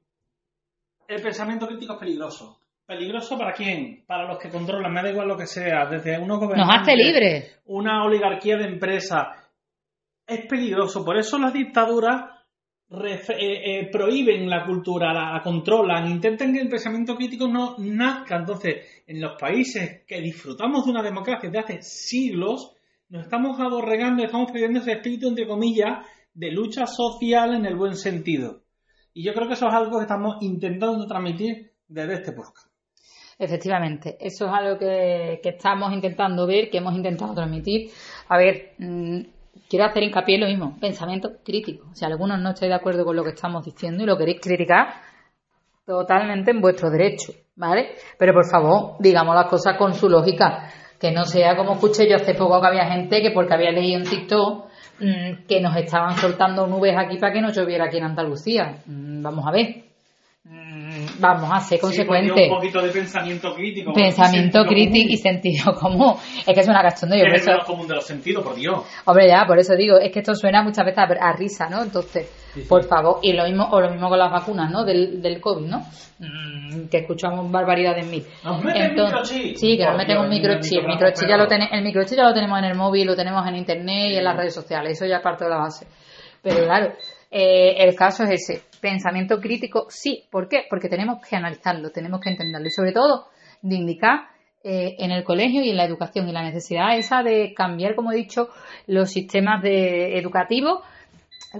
el 1.07 1.21
pensamiento 1.21 1.67
crítico 1.67 1.93
es 1.93 1.99
peligroso. 1.99 2.57
¿Peligroso 2.85 3.37
para 3.37 3.51
quién? 3.51 4.03
Para 4.07 4.27
los 4.27 4.37
que 4.37 4.49
controlan, 4.49 4.93
me 4.93 5.01
da 5.03 5.09
igual 5.09 5.27
lo 5.27 5.35
que 5.37 5.47
sea, 5.47 5.87
desde 5.87 6.17
unos 6.17 6.39
Nos 6.39 6.47
gobernantes, 6.47 6.81
hace 6.81 6.95
libres. 6.95 7.61
una 7.65 8.03
oligarquía 8.05 8.57
de 8.57 8.65
empresas. 8.65 9.27
Es 10.25 10.45
peligroso, 10.47 11.03
por 11.03 11.17
eso 11.17 11.37
las 11.37 11.51
dictaduras 11.53 12.34
eh, 12.89 13.19
eh, 13.29 13.89
prohíben 13.91 14.49
la 14.49 14.63
cultura, 14.63 15.11
la, 15.11 15.33
la 15.33 15.41
controlan, 15.41 16.07
intentan 16.07 16.53
que 16.53 16.61
el 16.61 16.69
pensamiento 16.69 17.15
crítico 17.15 17.47
no 17.47 17.75
nazca. 17.79 18.37
Entonces, 18.37 19.03
en 19.07 19.19
los 19.19 19.39
países 19.39 20.03
que 20.07 20.21
disfrutamos 20.21 20.85
de 20.85 20.91
una 20.91 21.01
democracia 21.01 21.49
de 21.49 21.59
hace 21.59 21.81
siglos, 21.81 22.73
nos 23.09 23.23
estamos 23.23 23.59
aborregando, 23.59 24.23
estamos 24.23 24.51
perdiendo 24.51 24.79
ese 24.79 24.93
espíritu, 24.93 25.27
entre 25.27 25.47
comillas, 25.47 26.05
de 26.33 26.51
lucha 26.51 26.85
social 26.85 27.55
en 27.55 27.65
el 27.65 27.75
buen 27.75 27.95
sentido. 27.95 28.63
Y 29.13 29.23
yo 29.23 29.33
creo 29.33 29.47
que 29.47 29.53
eso 29.53 29.67
es 29.67 29.73
algo 29.73 29.97
que 29.97 30.03
estamos 30.03 30.37
intentando 30.41 31.07
transmitir 31.07 31.71
desde 31.87 32.13
este 32.15 32.33
podcast. 32.33 32.67
Efectivamente, 33.37 34.17
eso 34.19 34.45
es 34.45 34.51
algo 34.53 34.77
que, 34.77 35.39
que 35.41 35.49
estamos 35.49 35.91
intentando 35.91 36.47
ver, 36.47 36.69
que 36.69 36.77
hemos 36.77 36.95
intentado 36.95 37.33
transmitir. 37.33 37.89
A 38.29 38.37
ver, 38.37 38.73
mm, 38.77 39.21
quiero 39.69 39.85
hacer 39.85 40.03
hincapié 40.03 40.35
en 40.35 40.41
lo 40.41 40.47
mismo, 40.47 40.77
pensamiento 40.79 41.31
crítico. 41.43 41.87
Si 41.93 42.05
algunos 42.05 42.39
no 42.39 42.51
estáis 42.51 42.69
de 42.69 42.75
acuerdo 42.75 43.05
con 43.05 43.15
lo 43.15 43.23
que 43.23 43.31
estamos 43.31 43.63
diciendo 43.65 44.03
y 44.03 44.05
lo 44.05 44.17
queréis 44.17 44.39
criticar, 44.41 44.87
totalmente 45.85 46.51
en 46.51 46.61
vuestro 46.61 46.89
derecho, 46.89 47.33
¿vale? 47.55 47.95
Pero 48.17 48.33
por 48.33 48.49
favor, 48.49 48.95
digamos 48.99 49.35
las 49.35 49.47
cosas 49.47 49.77
con 49.77 49.93
su 49.93 50.09
lógica, 50.09 50.69
que 50.99 51.11
no 51.11 51.25
sea 51.25 51.55
como 51.55 51.73
escuché 51.73 52.09
yo 52.09 52.15
hace 52.15 52.33
poco 52.33 52.59
que 52.61 52.67
había 52.67 52.85
gente 52.91 53.21
que 53.21 53.31
porque 53.31 53.53
había 53.53 53.71
leído 53.71 53.99
en 53.99 54.09
TikTok 54.09 54.65
mm, 54.99 55.45
que 55.47 55.61
nos 55.61 55.75
estaban 55.75 56.15
soltando 56.15 56.65
nubes 56.67 56.95
aquí 56.97 57.17
para 57.17 57.33
que 57.33 57.41
no 57.41 57.51
lloviera 57.51 57.85
aquí 57.85 57.97
en 57.97 58.05
Andalucía. 58.05 58.77
Mm, 58.85 59.21
vamos 59.21 59.45
a 59.45 59.51
ver. 59.51 59.83
Vamos 61.19 61.49
a 61.53 61.59
ser 61.59 61.79
consecuentes. 61.79 62.33
Sí, 62.35 62.43
un 62.43 62.55
poquito 62.55 62.81
de 62.81 62.89
pensamiento 62.89 63.53
crítico. 63.55 63.93
Pensamiento 63.93 64.63
crítico 64.65 65.07
y 65.11 65.17
sentido 65.17 65.73
común. 65.75 66.15
Es 66.45 66.53
que 66.53 66.59
es 66.61 66.67
una 66.67 66.81
cachondeo. 66.81 67.25
Es 67.25 67.41
el 67.41 67.47
menos 67.53 67.65
común 67.65 67.87
de 67.87 67.95
los 67.95 68.05
sentidos, 68.05 68.43
por 68.43 68.55
Dios. 68.55 68.79
Hombre, 69.05 69.27
ya, 69.27 69.45
por 69.45 69.57
eso 69.59 69.75
digo, 69.75 69.97
es 69.99 70.11
que 70.11 70.19
esto 70.19 70.35
suena 70.35 70.63
muchas 70.63 70.85
veces 70.85 70.99
a, 70.99 71.03
a 71.29 71.33
risa, 71.33 71.69
¿no? 71.69 71.83
Entonces, 71.83 72.29
Sí, 72.55 72.61
sí. 72.61 72.67
por 72.69 72.85
favor, 72.85 73.19
y 73.21 73.33
lo 73.33 73.43
mismo, 73.43 73.67
o 73.69 73.81
lo 73.81 73.89
mismo 73.91 74.07
con 74.07 74.17
las 74.17 74.31
vacunas, 74.31 74.71
¿no? 74.71 74.85
Del, 74.85 75.21
del 75.21 75.41
COVID, 75.41 75.65
¿no? 75.67 75.79
Mm, 76.19 76.87
que 76.89 76.99
escuchamos 76.99 77.51
barbaridades 77.51 78.05
mil. 78.07 78.25
Nos 78.45 78.63
meten 78.63 78.93
microchip. 78.95 79.57
Sí, 79.57 79.77
que 79.77 79.83
nos 79.83 79.91
Por 79.93 79.97
meten 79.97 80.17
un 80.19 80.29
Dios, 80.29 80.41
microchip. 80.41 80.79
el 80.79 80.87
microchip, 80.87 81.27
ya 81.27 81.35
lo 81.37 81.47
tene- 81.47 81.69
el 81.71 81.83
microchip 81.83 82.17
ya 82.17 82.23
lo 82.23 82.33
tenemos 82.33 82.57
en 82.59 82.65
el 82.65 82.75
móvil, 82.75 83.07
lo 83.07 83.15
tenemos 83.15 83.45
en 83.47 83.55
internet 83.57 84.11
y 84.11 84.15
en 84.17 84.23
las 84.23 84.37
redes 84.37 84.53
sociales. 84.53 84.93
Eso 84.93 85.05
ya 85.05 85.17
es 85.17 85.21
parte 85.21 85.43
de 85.43 85.49
la 85.49 85.57
base. 85.57 85.85
Pero 86.41 86.63
claro, 86.65 86.93
eh, 87.29 87.75
el 87.79 87.93
caso 87.95 88.23
es 88.23 88.29
ese. 88.49 88.61
Pensamiento 88.81 89.39
crítico, 89.39 89.87
sí. 89.89 90.23
¿Por 90.29 90.47
qué? 90.47 90.65
Porque 90.69 90.89
tenemos 90.89 91.25
que 91.27 91.35
analizarlo, 91.35 91.91
tenemos 91.91 92.19
que 92.21 92.29
entenderlo. 92.29 92.67
Y 92.67 92.71
sobre 92.71 92.91
todo, 92.91 93.27
de 93.61 93.75
indicar 93.75 94.27
eh, 94.63 94.95
en 94.99 95.11
el 95.11 95.23
colegio 95.23 95.61
y 95.61 95.69
en 95.69 95.77
la 95.77 95.85
educación 95.85 96.27
y 96.27 96.31
la 96.31 96.43
necesidad 96.43 96.97
esa 96.97 97.23
de 97.23 97.53
cambiar, 97.55 97.95
como 97.95 98.11
he 98.11 98.15
dicho, 98.15 98.49
los 98.87 99.11
sistemas 99.11 99.61
educativos 99.63 100.81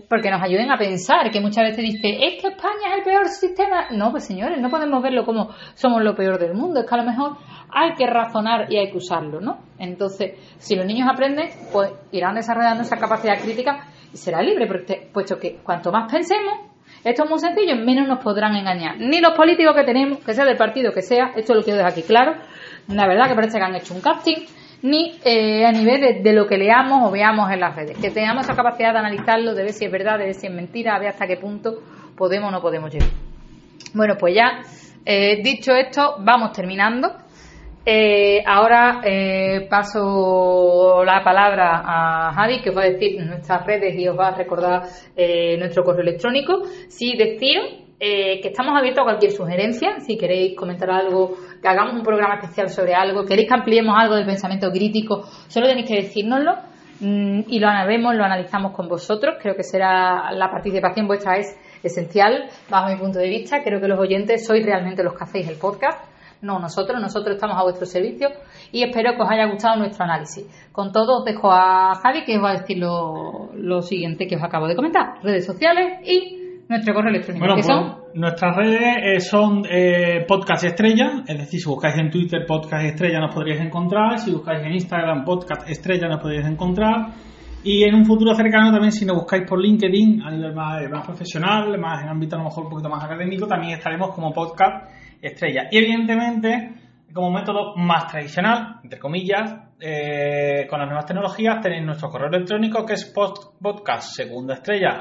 porque 0.10 0.30
nos 0.30 0.42
ayuden 0.42 0.72
a 0.72 0.78
pensar, 0.78 1.30
que 1.32 1.40
muchas 1.40 1.64
veces 1.66 1.84
dice, 1.84 2.18
es 2.22 2.42
que 2.42 2.50
España 2.50 2.92
es 2.92 2.98
el 2.98 3.04
peor 3.04 3.28
sistema. 3.28 3.88
No, 3.92 4.12
pues 4.12 4.26
señores, 4.26 4.60
no 4.60 4.70
podemos 4.70 5.02
verlo 5.02 5.26
como 5.26 5.50
somos 5.74 6.04
lo 6.04 6.16
peor 6.16 6.40
del 6.40 6.54
mundo, 6.54 6.82
es 6.82 6.88
que 6.88 6.96
a 6.96 6.98
lo 6.98 7.04
mejor 7.04 7.38
hay 7.70 7.94
que 7.96 8.06
razonar 8.08 8.72
y 8.72 8.78
hay 8.78 8.92
que 8.92 8.98
usarlo, 8.98 9.40
¿no? 9.40 9.60
Entonces, 9.78 10.34
si 10.58 10.76
los 10.76 10.86
niños 10.86 11.08
aprenden, 11.12 11.50
pues 11.72 11.92
irán 12.12 12.36
desarrollando 12.36 12.84
esa 12.84 12.98
capacidad 12.98 13.40
crítica 13.42 13.88
y 14.14 14.18
será 14.18 14.42
libre, 14.42 14.68
porque, 14.68 15.10
puesto 15.14 15.38
que 15.38 15.58
cuanto 15.58 15.92
más 15.92 16.12
pensemos 16.12 16.65
Esto 17.06 17.24
es 17.24 17.30
muy 17.30 17.40
sencillo, 17.40 17.76
menos 17.76 18.08
nos 18.08 18.18
podrán 18.18 18.56
engañar. 18.56 18.96
Ni 18.98 19.22
los 19.22 19.34
políticos 19.34 19.76
que 19.76 19.84
tenemos, 19.84 20.22
que 20.22 20.34
sea 20.34 20.44
del 20.44 20.58
partido 20.58 20.92
que 20.92 21.04
sea, 21.04 21.34
esto 21.36 21.54
lo 21.54 21.62
quiero 21.62 21.78
dejar 21.78 21.92
aquí 21.92 22.02
claro. 22.02 22.34
La 22.88 23.08
verdad 23.08 23.30
que 23.30 23.36
parece 23.36 23.60
que 23.60 23.64
han 23.64 23.76
hecho 23.76 23.94
un 23.94 24.02
casting, 24.02 24.38
ni 24.82 25.16
eh, 25.24 25.68
a 25.68 25.72
nivel 25.72 26.24
de, 26.24 26.34
lo 26.34 26.48
que 26.48 26.58
leamos 26.58 27.08
o 27.08 27.12
veamos 27.12 27.52
en 27.52 27.60
las 27.60 27.76
redes. 27.76 27.96
Que 28.00 28.10
tengamos 28.10 28.46
esa 28.46 28.56
capacidad 28.56 28.92
de 28.92 28.98
analizarlo, 28.98 29.54
de 29.54 29.62
ver 29.62 29.74
si 29.74 29.86
es 29.86 29.92
verdad, 29.92 30.18
de 30.18 30.26
ver 30.26 30.34
si 30.34 30.48
es 30.48 30.54
mentira, 30.54 30.96
a 30.96 31.00
ver 31.00 31.10
hasta 31.10 31.28
qué 31.28 31.38
punto 31.38 31.76
podemos 32.18 32.50
o 32.50 32.52
no 32.52 32.60
podemos 32.60 32.92
llegar. 32.92 33.10
Bueno, 33.94 34.16
pues 34.20 34.34
ya 34.34 34.64
eh, 35.06 35.44
dicho 35.44 35.74
esto, 35.76 36.16
vamos 36.22 36.54
terminando. 36.54 37.14
Eh, 37.88 38.42
ahora 38.44 39.02
eh, 39.04 39.68
paso 39.70 41.04
la 41.06 41.24
palabra 41.24 41.84
a 41.86 42.34
Javi, 42.34 42.60
que 42.60 42.72
os 42.72 42.78
va 42.78 42.82
a 42.82 42.90
decir 42.90 43.24
nuestras 43.24 43.64
redes 43.64 43.96
y 43.96 44.08
os 44.08 44.18
va 44.18 44.30
a 44.30 44.36
recordar 44.36 44.82
eh, 45.16 45.56
nuestro 45.60 45.84
correo 45.84 46.02
electrónico. 46.02 46.64
Sí, 46.88 47.16
deciros 47.16 47.84
que 47.98 48.50
estamos 48.50 48.78
abiertos 48.78 49.02
a 49.02 49.06
cualquier 49.06 49.32
sugerencia. 49.32 50.00
Si 50.00 50.18
queréis 50.18 50.56
comentar 50.56 50.90
algo, 50.92 51.38
que 51.62 51.68
hagamos 51.68 51.94
un 51.94 52.04
programa 52.04 52.36
especial 52.36 52.70
sobre 52.70 52.94
algo, 52.94 53.24
queréis 53.24 53.48
que 53.48 53.54
ampliemos 53.56 53.96
algo 53.98 54.16
del 54.16 54.26
pensamiento 54.26 54.70
crítico, 54.70 55.24
solo 55.48 55.68
tenéis 55.68 55.88
que 55.88 55.96
decírnoslo 55.96 56.56
mm, 57.00 57.42
y 57.48 57.60
lo 57.60 57.68
vemos, 57.88 58.14
lo 58.16 58.24
analizamos 58.24 58.74
con 58.74 58.88
vosotros. 58.88 59.36
Creo 59.42 59.56
que 59.56 59.64
será 59.64 60.32
la 60.34 60.52
participación 60.52 61.08
vuestra 61.08 61.38
es 61.38 61.58
esencial 61.84 62.50
bajo 62.70 62.90
mi 62.90 62.98
punto 62.98 63.20
de 63.20 63.30
vista. 63.30 63.64
Creo 63.64 63.80
que 63.80 63.88
los 63.88 64.00
oyentes 64.00 64.46
sois 64.46 64.64
realmente 64.64 65.04
los 65.04 65.14
que 65.14 65.24
hacéis 65.24 65.48
el 65.48 65.58
podcast 65.58 66.15
no 66.46 66.60
nosotros, 66.60 67.02
nosotros 67.02 67.36
estamos 67.36 67.58
a 67.58 67.64
vuestro 67.64 67.86
servicio 67.86 68.30
y 68.72 68.84
espero 68.84 69.16
que 69.16 69.24
os 69.24 69.30
haya 69.30 69.46
gustado 69.48 69.78
nuestro 69.78 70.06
análisis. 70.06 70.46
Con 70.72 70.92
todo 70.92 71.20
os 71.20 71.26
dejo 71.26 71.52
a 71.52 71.96
Javi 71.96 72.24
que 72.24 72.38
os 72.38 72.44
va 72.44 72.52
a 72.52 72.60
decir 72.60 72.78
lo, 72.78 73.82
siguiente 73.82 74.28
que 74.28 74.36
os 74.36 74.44
acabo 74.44 74.68
de 74.68 74.76
comentar, 74.76 75.22
redes 75.24 75.46
sociales 75.46 76.00
y 76.06 76.62
nuestro 76.70 76.94
correo 76.94 77.10
electrónico. 77.10 77.46
Bueno, 77.46 77.62
pues, 77.62 78.16
nuestras 78.16 78.56
redes 78.56 78.96
eh, 79.04 79.20
son 79.20 79.64
eh, 79.70 80.26
Podcast 80.28 80.64
Estrella, 80.64 81.24
es 81.28 81.38
decir, 81.38 81.60
si 81.60 81.68
buscáis 81.68 81.98
en 81.98 82.10
Twitter 82.10 82.46
Podcast 82.48 82.86
Estrella 82.86 83.20
nos 83.20 83.34
podríais 83.34 83.62
encontrar, 83.62 84.20
si 84.20 84.32
buscáis 84.32 84.64
en 84.64 84.74
Instagram 84.74 85.26
Podcast 85.26 85.70
Estrella 85.70 86.08
nos 86.08 86.22
podríais 86.22 86.48
encontrar. 86.48 87.08
Y 87.64 87.84
en 87.84 87.96
un 87.96 88.06
futuro 88.06 88.36
cercano 88.36 88.72
también, 88.72 88.92
si 88.92 89.06
nos 89.06 89.18
buscáis 89.18 89.44
por 89.50 89.60
LinkedIn 89.60 90.22
a 90.22 90.30
nivel 90.30 90.54
más, 90.54 90.88
más 90.92 91.04
profesional, 91.04 91.76
más 91.80 92.04
en 92.04 92.10
ámbito 92.10 92.36
a 92.36 92.40
lo 92.40 92.46
mejor 92.46 92.66
un 92.66 92.70
poquito 92.70 92.90
más 92.90 93.04
académico, 93.04 93.48
también 93.48 93.74
estaremos 93.74 94.14
como 94.14 94.32
podcast 94.32 94.88
estrella. 95.22 95.68
Y 95.72 95.78
evidentemente, 95.78 96.74
como 97.14 97.32
método 97.32 97.76
más 97.76 98.08
tradicional, 98.08 98.80
entre 98.84 99.00
comillas, 99.00 99.56
eh, 99.80 100.68
con 100.70 100.80
las 100.80 100.88
nuevas 100.88 101.06
tecnologías, 101.06 101.62
tenéis 101.62 101.84
nuestro 101.84 102.10
correo 102.10 102.30
electrónico 102.30 102.86
que 102.86 102.94
es 102.94 103.06
podcast 103.06 104.16
segunda 104.16 104.56
estrella 104.56 105.00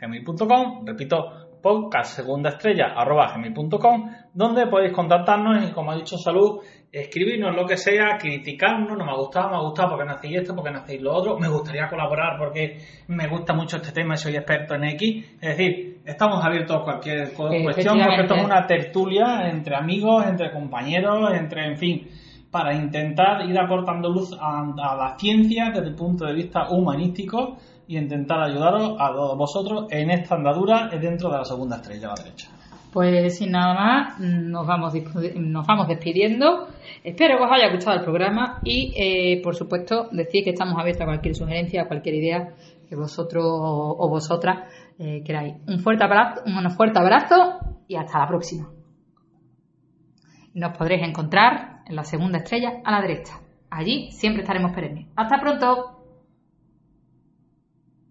gmail.com, 0.00 0.84
repito, 0.86 1.43
podcast 1.64 2.14
segunda 2.14 2.50
estrella 2.50 2.94
gmail.com, 2.94 4.10
donde 4.34 4.66
podéis 4.66 4.92
contactarnos 4.92 5.66
y 5.66 5.72
como 5.72 5.92
ha 5.92 5.96
dicho 5.96 6.18
Salud, 6.18 6.60
escribirnos 6.92 7.56
lo 7.56 7.64
que 7.64 7.78
sea, 7.78 8.18
criticarnos, 8.18 8.98
no 8.98 9.06
me 9.06 9.10
ha 9.10 9.16
gustado, 9.16 9.48
me 9.48 9.56
ha 9.56 9.60
gustado 9.60 9.88
porque 9.92 10.04
nacéis 10.04 10.42
esto, 10.42 10.54
porque 10.54 10.70
nacéis 10.70 11.00
lo 11.00 11.14
otro, 11.14 11.38
me 11.38 11.48
gustaría 11.48 11.88
colaborar 11.88 12.36
porque 12.38 12.76
me 13.08 13.26
gusta 13.28 13.54
mucho 13.54 13.78
este 13.78 13.92
tema 13.92 14.12
y 14.12 14.18
soy 14.18 14.36
experto 14.36 14.74
en 14.74 14.84
X. 14.84 15.38
Es 15.40 15.56
decir, 15.56 16.02
estamos 16.04 16.44
abiertos 16.44 16.76
a 16.76 16.84
cualquier 16.84 17.32
cuestión 17.32 17.98
porque 17.98 18.20
esto 18.20 18.34
es 18.34 18.44
una 18.44 18.66
tertulia 18.66 19.48
entre 19.48 19.74
amigos, 19.74 20.26
entre 20.26 20.52
compañeros, 20.52 21.32
entre, 21.32 21.66
en 21.66 21.78
fin, 21.78 22.08
para 22.50 22.74
intentar 22.74 23.48
ir 23.48 23.58
aportando 23.58 24.10
luz 24.10 24.36
a, 24.38 24.62
la 24.76 25.16
ciencia 25.18 25.70
desde 25.74 25.88
el 25.88 25.94
punto 25.94 26.26
de 26.26 26.34
vista 26.34 26.68
humanístico 26.68 27.56
y 27.86 27.98
intentar 27.98 28.40
ayudaros 28.40 28.96
a 28.98 29.12
todos 29.12 29.36
vosotros 29.36 29.86
en 29.90 30.10
esta 30.10 30.36
andadura 30.36 30.88
dentro 30.88 31.30
de 31.30 31.38
la 31.38 31.44
segunda 31.44 31.76
estrella 31.76 32.08
a 32.08 32.16
la 32.16 32.24
derecha. 32.24 32.48
Pues 32.92 33.38
sin 33.38 33.50
nada 33.50 33.74
más, 33.74 34.20
nos 34.20 34.66
vamos, 34.66 34.94
nos 35.34 35.66
vamos 35.66 35.88
despidiendo. 35.88 36.68
Espero 37.02 37.38
que 37.38 37.44
os 37.44 37.50
haya 37.50 37.72
gustado 37.72 37.98
el 37.98 38.04
programa 38.04 38.60
y, 38.62 38.94
eh, 38.96 39.40
por 39.42 39.56
supuesto, 39.56 40.08
decir 40.12 40.44
que 40.44 40.50
estamos 40.50 40.78
abiertos 40.78 41.02
a 41.02 41.06
cualquier 41.06 41.34
sugerencia, 41.34 41.82
a 41.82 41.88
cualquier 41.88 42.14
idea 42.14 42.54
que 42.88 42.94
vosotros 42.94 43.44
o 43.44 44.08
vosotras 44.08 44.68
eh, 44.98 45.22
queráis. 45.24 45.56
Un 45.66 45.80
fuerte 45.80 46.04
abrazo, 46.04 46.42
un 46.46 46.70
fuerte 46.70 46.98
abrazo 47.00 47.58
y 47.88 47.96
hasta 47.96 48.20
la 48.20 48.28
próxima. 48.28 48.70
Nos 50.54 50.76
podréis 50.76 51.02
encontrar 51.02 51.80
en 51.86 51.96
la 51.96 52.04
segunda 52.04 52.38
estrella 52.38 52.80
a 52.84 52.92
la 52.92 53.00
derecha. 53.00 53.40
Allí 53.70 54.12
siempre 54.12 54.42
estaremos 54.42 54.72
perennes. 54.72 55.08
Hasta 55.16 55.40
pronto. 55.40 55.93